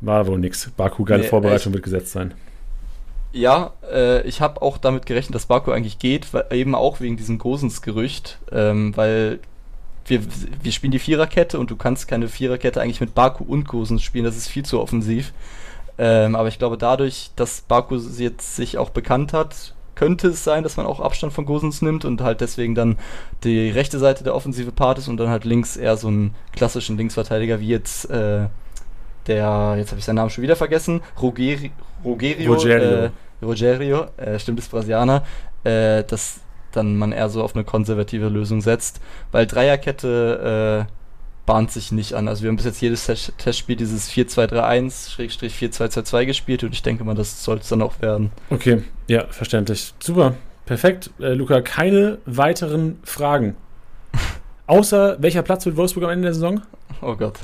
War 0.00 0.26
wohl 0.26 0.38
nix. 0.38 0.70
Baku, 0.76 1.04
geile 1.04 1.22
nee, 1.22 1.28
Vorbereitung 1.28 1.72
echt. 1.72 1.74
wird 1.74 1.84
gesetzt 1.84 2.12
sein. 2.12 2.34
Ja, 3.34 3.72
äh, 3.92 4.22
ich 4.28 4.40
habe 4.40 4.62
auch 4.62 4.78
damit 4.78 5.06
gerechnet, 5.06 5.34
dass 5.34 5.46
Baku 5.46 5.72
eigentlich 5.72 5.98
geht, 5.98 6.32
weil, 6.32 6.46
eben 6.52 6.76
auch 6.76 7.00
wegen 7.00 7.16
diesem 7.16 7.38
Gosens-Gerücht, 7.38 8.38
ähm, 8.52 8.96
weil 8.96 9.40
wir, 10.06 10.20
wir 10.62 10.70
spielen 10.70 10.92
die 10.92 11.00
Viererkette 11.00 11.58
und 11.58 11.68
du 11.68 11.74
kannst 11.74 12.06
keine 12.06 12.28
Viererkette 12.28 12.80
eigentlich 12.80 13.00
mit 13.00 13.16
Baku 13.16 13.42
und 13.42 13.66
Gosens 13.66 14.02
spielen, 14.02 14.24
das 14.24 14.36
ist 14.36 14.46
viel 14.46 14.64
zu 14.64 14.80
offensiv. 14.80 15.32
Ähm, 15.98 16.36
aber 16.36 16.46
ich 16.46 16.60
glaube, 16.60 16.78
dadurch, 16.78 17.32
dass 17.34 17.62
Baku 17.62 17.96
jetzt 17.96 18.54
sich 18.54 18.78
auch 18.78 18.90
bekannt 18.90 19.32
hat, 19.32 19.74
könnte 19.96 20.28
es 20.28 20.44
sein, 20.44 20.62
dass 20.62 20.76
man 20.76 20.86
auch 20.86 21.00
Abstand 21.00 21.32
von 21.32 21.44
Gosens 21.44 21.82
nimmt 21.82 22.04
und 22.04 22.20
halt 22.20 22.40
deswegen 22.40 22.76
dann 22.76 22.98
die 23.42 23.68
rechte 23.68 23.98
Seite 23.98 24.22
der 24.22 24.36
offensive 24.36 24.70
Part 24.70 24.98
ist 24.98 25.08
und 25.08 25.16
dann 25.16 25.28
halt 25.28 25.44
links 25.44 25.76
eher 25.76 25.96
so 25.96 26.06
einen 26.06 26.36
klassischen 26.52 26.96
Linksverteidiger 26.96 27.58
wie 27.58 27.68
jetzt 27.68 28.08
äh, 28.10 28.46
der, 29.26 29.74
jetzt 29.78 29.90
habe 29.90 29.98
ich 29.98 30.04
seinen 30.04 30.16
Namen 30.16 30.30
schon 30.30 30.42
wieder 30.42 30.56
vergessen, 30.56 31.02
Rogeri, 31.20 31.72
Rogerio, 32.04 32.52
Rogerio, 32.52 33.04
äh, 33.04 33.10
Rogerio 33.42 34.06
äh, 34.16 34.38
stimmt, 34.38 34.58
ist 34.58 34.70
Brasilianer, 34.70 35.24
äh, 35.64 36.04
das 36.04 36.40
dann 36.72 36.96
man 36.96 37.12
eher 37.12 37.28
so 37.28 37.42
auf 37.42 37.54
eine 37.54 37.64
konservative 37.64 38.28
Lösung 38.28 38.60
setzt, 38.60 39.00
weil 39.32 39.46
Dreierkette 39.46 40.86
äh, 40.88 40.92
bahnt 41.46 41.70
sich 41.70 41.92
nicht 41.92 42.14
an. 42.14 42.26
Also 42.28 42.42
wir 42.42 42.48
haben 42.48 42.56
bis 42.56 42.64
jetzt 42.64 42.80
jedes 42.80 43.06
Testspiel 43.06 43.76
dieses 43.76 44.10
4-2-3-1-4-2-2-2 44.10 46.26
gespielt 46.26 46.64
und 46.64 46.72
ich 46.72 46.82
denke 46.82 47.04
mal, 47.04 47.14
das 47.14 47.44
soll 47.44 47.58
es 47.58 47.68
dann 47.68 47.82
auch 47.82 48.00
werden. 48.00 48.32
Okay, 48.50 48.82
ja, 49.06 49.26
verständlich. 49.28 49.94
Super, 50.00 50.34
perfekt. 50.66 51.10
Äh, 51.20 51.34
Luca, 51.34 51.60
keine 51.60 52.18
weiteren 52.26 52.98
Fragen. 53.04 53.54
Außer 54.66 55.16
welcher 55.20 55.42
Platz 55.42 55.64
wird 55.66 55.76
Wolfsburg 55.76 56.04
am 56.04 56.10
Ende 56.10 56.26
der 56.26 56.34
Saison? 56.34 56.62
Oh 57.02 57.16
Gott. 57.16 57.38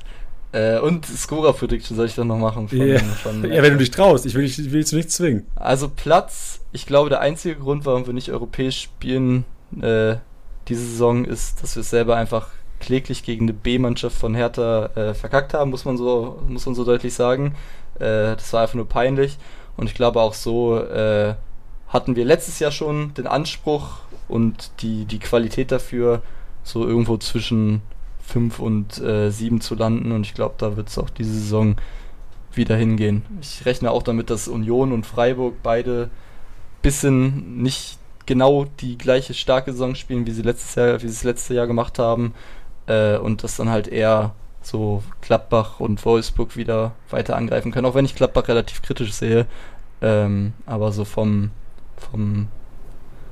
Äh, 0.52 0.78
und 0.80 1.06
Scorer-Prediction 1.06 1.96
soll 1.96 2.06
ich 2.06 2.14
dann 2.14 2.26
noch 2.26 2.38
machen. 2.38 2.68
Von, 2.68 2.78
yeah. 2.78 2.98
von, 3.00 3.44
ja, 3.52 3.62
wenn 3.62 3.72
du 3.72 3.78
dich 3.78 3.90
traust. 3.90 4.26
Ich 4.26 4.34
will 4.34 4.42
dich, 4.42 4.58
will 4.58 4.80
dich 4.80 4.86
zu 4.86 4.96
nichts 4.96 5.14
zwingen. 5.14 5.46
Also 5.54 5.88
Platz, 5.88 6.60
ich 6.72 6.86
glaube, 6.86 7.08
der 7.08 7.20
einzige 7.20 7.56
Grund, 7.56 7.86
warum 7.86 8.06
wir 8.06 8.12
nicht 8.12 8.32
europäisch 8.32 8.80
spielen 8.80 9.44
äh, 9.80 10.16
diese 10.68 10.84
Saison, 10.84 11.24
ist, 11.24 11.62
dass 11.62 11.76
wir 11.76 11.82
es 11.82 11.90
selber 11.90 12.16
einfach 12.16 12.48
kläglich 12.80 13.22
gegen 13.22 13.44
eine 13.44 13.52
B-Mannschaft 13.52 14.16
von 14.16 14.34
Hertha 14.34 14.86
äh, 14.96 15.14
verkackt 15.14 15.54
haben, 15.54 15.70
muss 15.70 15.84
man 15.84 15.96
so, 15.96 16.42
muss 16.48 16.66
man 16.66 16.74
so 16.74 16.84
deutlich 16.84 17.14
sagen. 17.14 17.54
Äh, 17.96 18.34
das 18.34 18.52
war 18.52 18.62
einfach 18.62 18.74
nur 18.74 18.88
peinlich. 18.88 19.38
Und 19.76 19.86
ich 19.86 19.94
glaube 19.94 20.20
auch 20.20 20.34
so 20.34 20.78
äh, 20.78 21.34
hatten 21.88 22.16
wir 22.16 22.24
letztes 22.24 22.58
Jahr 22.58 22.70
schon 22.70 23.14
den 23.14 23.26
Anspruch 23.26 23.98
und 24.28 24.70
die, 24.80 25.04
die 25.04 25.18
Qualität 25.18 25.70
dafür, 25.72 26.22
so 26.62 26.86
irgendwo 26.86 27.16
zwischen 27.18 27.82
5 28.30 28.58
und 28.58 28.98
äh, 29.00 29.30
7 29.30 29.60
zu 29.60 29.74
landen 29.74 30.12
und 30.12 30.24
ich 30.24 30.34
glaube, 30.34 30.54
da 30.58 30.76
wird 30.76 30.88
es 30.88 30.98
auch 30.98 31.10
diese 31.10 31.32
Saison 31.32 31.76
wieder 32.52 32.76
hingehen. 32.76 33.22
Ich 33.40 33.64
rechne 33.66 33.90
auch 33.90 34.02
damit, 34.02 34.30
dass 34.30 34.48
Union 34.48 34.92
und 34.92 35.06
Freiburg 35.06 35.56
beide 35.62 36.10
bisschen 36.82 37.62
nicht 37.62 37.98
genau 38.26 38.66
die 38.80 38.96
gleiche 38.96 39.34
starke 39.34 39.72
Saison 39.72 39.94
spielen, 39.94 40.26
wie 40.26 40.32
sie 40.32 40.42
letztes 40.42 40.74
Jahr, 40.74 41.02
wie 41.02 41.08
sie 41.08 41.14
es 41.14 41.24
letzte 41.24 41.54
Jahr 41.54 41.66
gemacht 41.66 41.98
haben 41.98 42.34
äh, 42.86 43.16
und 43.16 43.42
dass 43.42 43.56
dann 43.56 43.68
halt 43.68 43.88
eher 43.88 44.34
so 44.62 45.02
Gladbach 45.20 45.80
und 45.80 46.04
Wolfsburg 46.04 46.56
wieder 46.56 46.92
weiter 47.10 47.36
angreifen 47.36 47.72
können, 47.72 47.86
auch 47.86 47.94
wenn 47.94 48.04
ich 48.04 48.14
Gladbach 48.14 48.48
relativ 48.48 48.82
kritisch 48.82 49.12
sehe, 49.12 49.46
ähm, 50.02 50.52
aber 50.66 50.92
so 50.92 51.04
vom, 51.04 51.50
vom, 51.96 52.48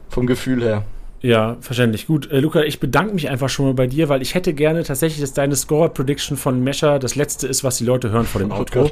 vom 0.09 0.27
Gefühl 0.27 0.63
her. 0.63 0.85
Ja, 1.21 1.57
verständlich. 1.61 2.07
Gut, 2.07 2.31
äh, 2.31 2.39
Luca, 2.39 2.63
ich 2.63 2.79
bedanke 2.79 3.13
mich 3.13 3.29
einfach 3.29 3.49
schon 3.49 3.67
mal 3.67 3.75
bei 3.75 3.89
dir, 3.89 4.09
weil 4.09 4.23
ich 4.23 4.35
hätte 4.35 4.55
gerne 4.55 4.85
tatsächlich, 4.85 5.21
dass 5.21 5.33
deine 5.33 5.57
Score-Prediction 5.57 6.37
von 6.37 6.63
Mescher 6.63 6.99
das 7.01 7.17
letzte 7.17 7.49
ist, 7.49 7.65
was 7.65 7.79
die 7.79 7.85
Leute 7.85 8.11
hören 8.11 8.25
vor 8.25 8.41
dem 8.41 8.53
oh 8.53 8.57
Outro. 8.57 8.91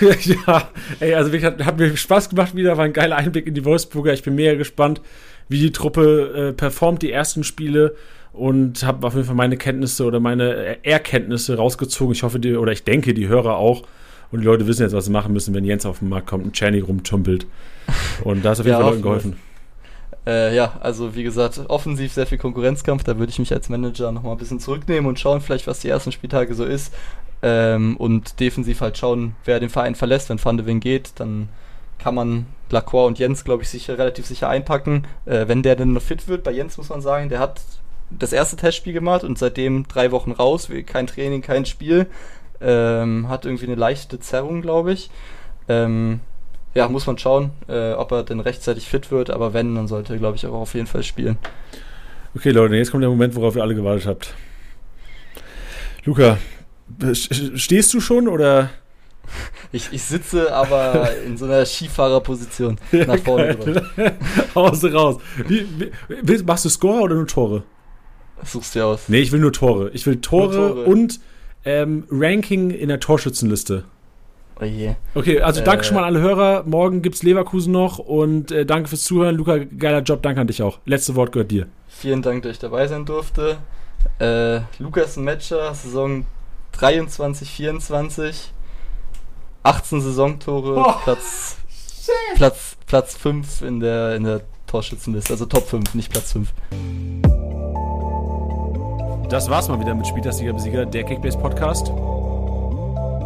ja, 0.00 0.68
ey, 1.00 1.14
also 1.14 1.32
wirklich, 1.32 1.50
hat, 1.50 1.64
hat, 1.64 1.78
mir 1.78 1.96
Spaß 1.96 2.28
gemacht 2.28 2.54
wieder, 2.54 2.76
war 2.76 2.84
ein 2.84 2.92
geiler 2.92 3.16
Einblick 3.16 3.46
in 3.46 3.54
die 3.54 3.64
Wolfsburger. 3.64 4.12
Ich 4.12 4.22
bin 4.22 4.34
mega 4.34 4.54
gespannt, 4.54 5.00
wie 5.48 5.60
die 5.60 5.72
Truppe 5.72 6.50
äh, 6.50 6.52
performt, 6.52 7.00
die 7.02 7.10
ersten 7.10 7.42
Spiele 7.42 7.94
und 8.32 8.82
habe 8.84 9.06
auf 9.06 9.14
jeden 9.14 9.26
Fall 9.26 9.34
meine 9.34 9.56
Kenntnisse 9.56 10.04
oder 10.04 10.20
meine 10.20 10.84
Erkenntnisse 10.84 11.56
rausgezogen. 11.56 12.12
Ich 12.12 12.22
hoffe, 12.22 12.38
die, 12.38 12.54
oder 12.54 12.72
ich 12.72 12.84
denke, 12.84 13.14
die 13.14 13.28
Hörer 13.28 13.56
auch. 13.56 13.82
Und 14.30 14.40
die 14.40 14.46
Leute 14.46 14.66
wissen 14.68 14.82
jetzt, 14.82 14.92
was 14.92 15.06
sie 15.06 15.10
machen 15.10 15.32
müssen, 15.32 15.54
wenn 15.54 15.64
Jens 15.64 15.84
auf 15.86 15.98
den 15.98 16.08
Markt 16.08 16.28
kommt 16.28 16.44
und 16.44 16.52
Czerny 16.52 16.80
rumtumpelt. 16.80 17.46
Und 18.22 18.44
da 18.44 18.52
ist 18.52 18.60
auf 18.60 18.66
jeden 18.66 18.78
ja, 18.78 18.82
Fall 18.82 18.90
Leuten 18.90 19.02
geholfen. 19.02 19.49
Äh, 20.26 20.54
ja, 20.54 20.74
also 20.80 21.14
wie 21.14 21.22
gesagt, 21.22 21.60
offensiv 21.68 22.12
sehr 22.12 22.26
viel 22.26 22.38
Konkurrenzkampf. 22.38 23.04
Da 23.04 23.18
würde 23.18 23.30
ich 23.30 23.38
mich 23.38 23.52
als 23.52 23.68
Manager 23.68 24.12
nochmal 24.12 24.32
ein 24.32 24.38
bisschen 24.38 24.60
zurücknehmen 24.60 25.06
und 25.06 25.18
schauen, 25.18 25.40
vielleicht, 25.40 25.66
was 25.66 25.80
die 25.80 25.88
ersten 25.88 26.12
Spieltage 26.12 26.54
so 26.54 26.64
ist. 26.64 26.92
Ähm, 27.42 27.96
und 27.96 28.38
defensiv 28.38 28.82
halt 28.82 28.98
schauen, 28.98 29.34
wer 29.44 29.60
den 29.60 29.70
Verein 29.70 29.94
verlässt. 29.94 30.28
Wenn 30.28 30.44
Van 30.44 30.58
de 30.58 30.66
Ven 30.66 30.80
geht, 30.80 31.12
dann 31.16 31.48
kann 31.98 32.14
man 32.14 32.46
Lacroix 32.70 33.06
und 33.06 33.18
Jens, 33.18 33.44
glaube 33.44 33.62
ich, 33.62 33.70
sicher 33.70 33.98
relativ 33.98 34.26
sicher 34.26 34.48
einpacken. 34.48 35.06
Äh, 35.24 35.48
wenn 35.48 35.62
der 35.62 35.76
denn 35.76 35.92
noch 35.92 36.02
fit 36.02 36.28
wird, 36.28 36.44
bei 36.44 36.50
Jens 36.50 36.76
muss 36.76 36.90
man 36.90 37.00
sagen, 37.00 37.28
der 37.28 37.38
hat 37.38 37.60
das 38.10 38.32
erste 38.32 38.56
Testspiel 38.56 38.92
gemacht 38.92 39.24
und 39.24 39.38
seitdem 39.38 39.86
drei 39.86 40.10
Wochen 40.10 40.32
raus, 40.32 40.68
kein 40.86 41.06
Training, 41.06 41.42
kein 41.42 41.64
Spiel. 41.64 42.06
Ähm, 42.60 43.28
hat 43.28 43.46
irgendwie 43.46 43.66
eine 43.66 43.76
leichte 43.76 44.20
Zerrung, 44.20 44.60
glaube 44.60 44.92
ich. 44.92 45.10
Ähm, 45.68 46.20
ja, 46.74 46.88
muss 46.88 47.06
man 47.06 47.18
schauen, 47.18 47.50
äh, 47.68 47.92
ob 47.92 48.12
er 48.12 48.22
denn 48.22 48.40
rechtzeitig 48.40 48.88
fit 48.88 49.10
wird, 49.10 49.30
aber 49.30 49.52
wenn, 49.52 49.74
dann 49.74 49.88
sollte 49.88 50.14
er, 50.14 50.18
glaube 50.18 50.36
ich, 50.36 50.46
auch 50.46 50.54
auf 50.54 50.74
jeden 50.74 50.86
Fall 50.86 51.02
spielen. 51.02 51.38
Okay, 52.34 52.50
Leute, 52.50 52.76
jetzt 52.76 52.90
kommt 52.90 53.02
der 53.02 53.10
Moment, 53.10 53.34
worauf 53.34 53.56
ihr 53.56 53.62
alle 53.62 53.74
gewartet 53.74 54.06
habt. 54.06 54.34
Luca, 56.04 56.38
stehst 57.54 57.92
du 57.92 58.00
schon 58.00 58.28
oder? 58.28 58.70
Ich, 59.72 59.92
ich 59.92 60.02
sitze 60.02 60.52
aber 60.52 61.16
in 61.24 61.36
so 61.36 61.44
einer 61.44 61.64
Skifahrerposition 61.64 62.78
ja, 62.90 63.06
nach 63.06 63.18
vorne 63.18 63.54
drüber. 63.54 63.82
Haus 64.56 64.82
raus. 64.92 65.18
Wie, 65.46 65.64
wie, 66.08 66.42
machst 66.42 66.64
du 66.64 66.68
Score 66.68 67.02
oder 67.02 67.14
nur 67.14 67.28
Tore? 67.28 67.62
Suchst 68.44 68.74
du 68.74 68.84
aus. 68.84 69.08
Nee, 69.08 69.20
ich 69.20 69.30
will 69.30 69.38
nur 69.38 69.52
Tore. 69.52 69.90
Ich 69.94 70.04
will 70.06 70.20
Tore, 70.20 70.56
Tore. 70.56 70.84
und 70.86 71.20
ähm, 71.64 72.02
Ranking 72.10 72.70
in 72.70 72.88
der 72.88 72.98
Torschützenliste. 72.98 73.84
Oh 74.60 74.64
je. 74.64 74.94
Okay, 75.14 75.40
also 75.40 75.62
danke 75.62 75.82
äh, 75.82 75.84
schon 75.84 75.94
mal 75.94 76.02
an 76.02 76.14
alle 76.14 76.20
Hörer. 76.20 76.64
Morgen 76.66 77.02
gibt's 77.02 77.22
Leverkusen 77.22 77.72
noch 77.72 77.98
und 77.98 78.50
äh, 78.50 78.66
danke 78.66 78.88
fürs 78.88 79.04
Zuhören. 79.04 79.36
Luca, 79.36 79.58
geiler 79.58 80.02
Job, 80.02 80.22
danke 80.22 80.40
an 80.40 80.46
dich 80.46 80.62
auch. 80.62 80.78
Letzte 80.84 81.14
Wort 81.14 81.32
gehört 81.32 81.50
dir. 81.50 81.66
Vielen 81.88 82.22
Dank, 82.22 82.42
dass 82.42 82.52
ich 82.52 82.58
dabei 82.58 82.86
sein 82.86 83.04
durfte. 83.04 83.58
Äh, 84.18 84.60
Lukas 84.78 85.16
Matcher, 85.16 85.74
Saison 85.74 86.26
23, 86.72 87.48
24. 87.48 88.52
18 89.62 90.00
Saisontore, 90.00 90.76
oh, 90.78 90.92
Platz, 91.04 91.58
Platz, 92.34 92.76
Platz 92.86 93.14
5 93.14 93.60
in 93.62 93.80
der, 93.80 94.16
in 94.16 94.24
der 94.24 94.40
Torschützenliste. 94.66 95.34
Also 95.34 95.46
Top 95.46 95.66
5, 95.66 95.94
nicht 95.94 96.10
Platz 96.10 96.32
5. 96.32 96.52
Das 99.28 99.50
war's 99.50 99.68
mal 99.68 99.78
wieder 99.78 99.94
mit 99.94 100.06
Spieltagsliga 100.06 100.52
Besieger, 100.52 100.86
der 100.86 101.04
Kickbase 101.04 101.38
Podcast. 101.38 101.92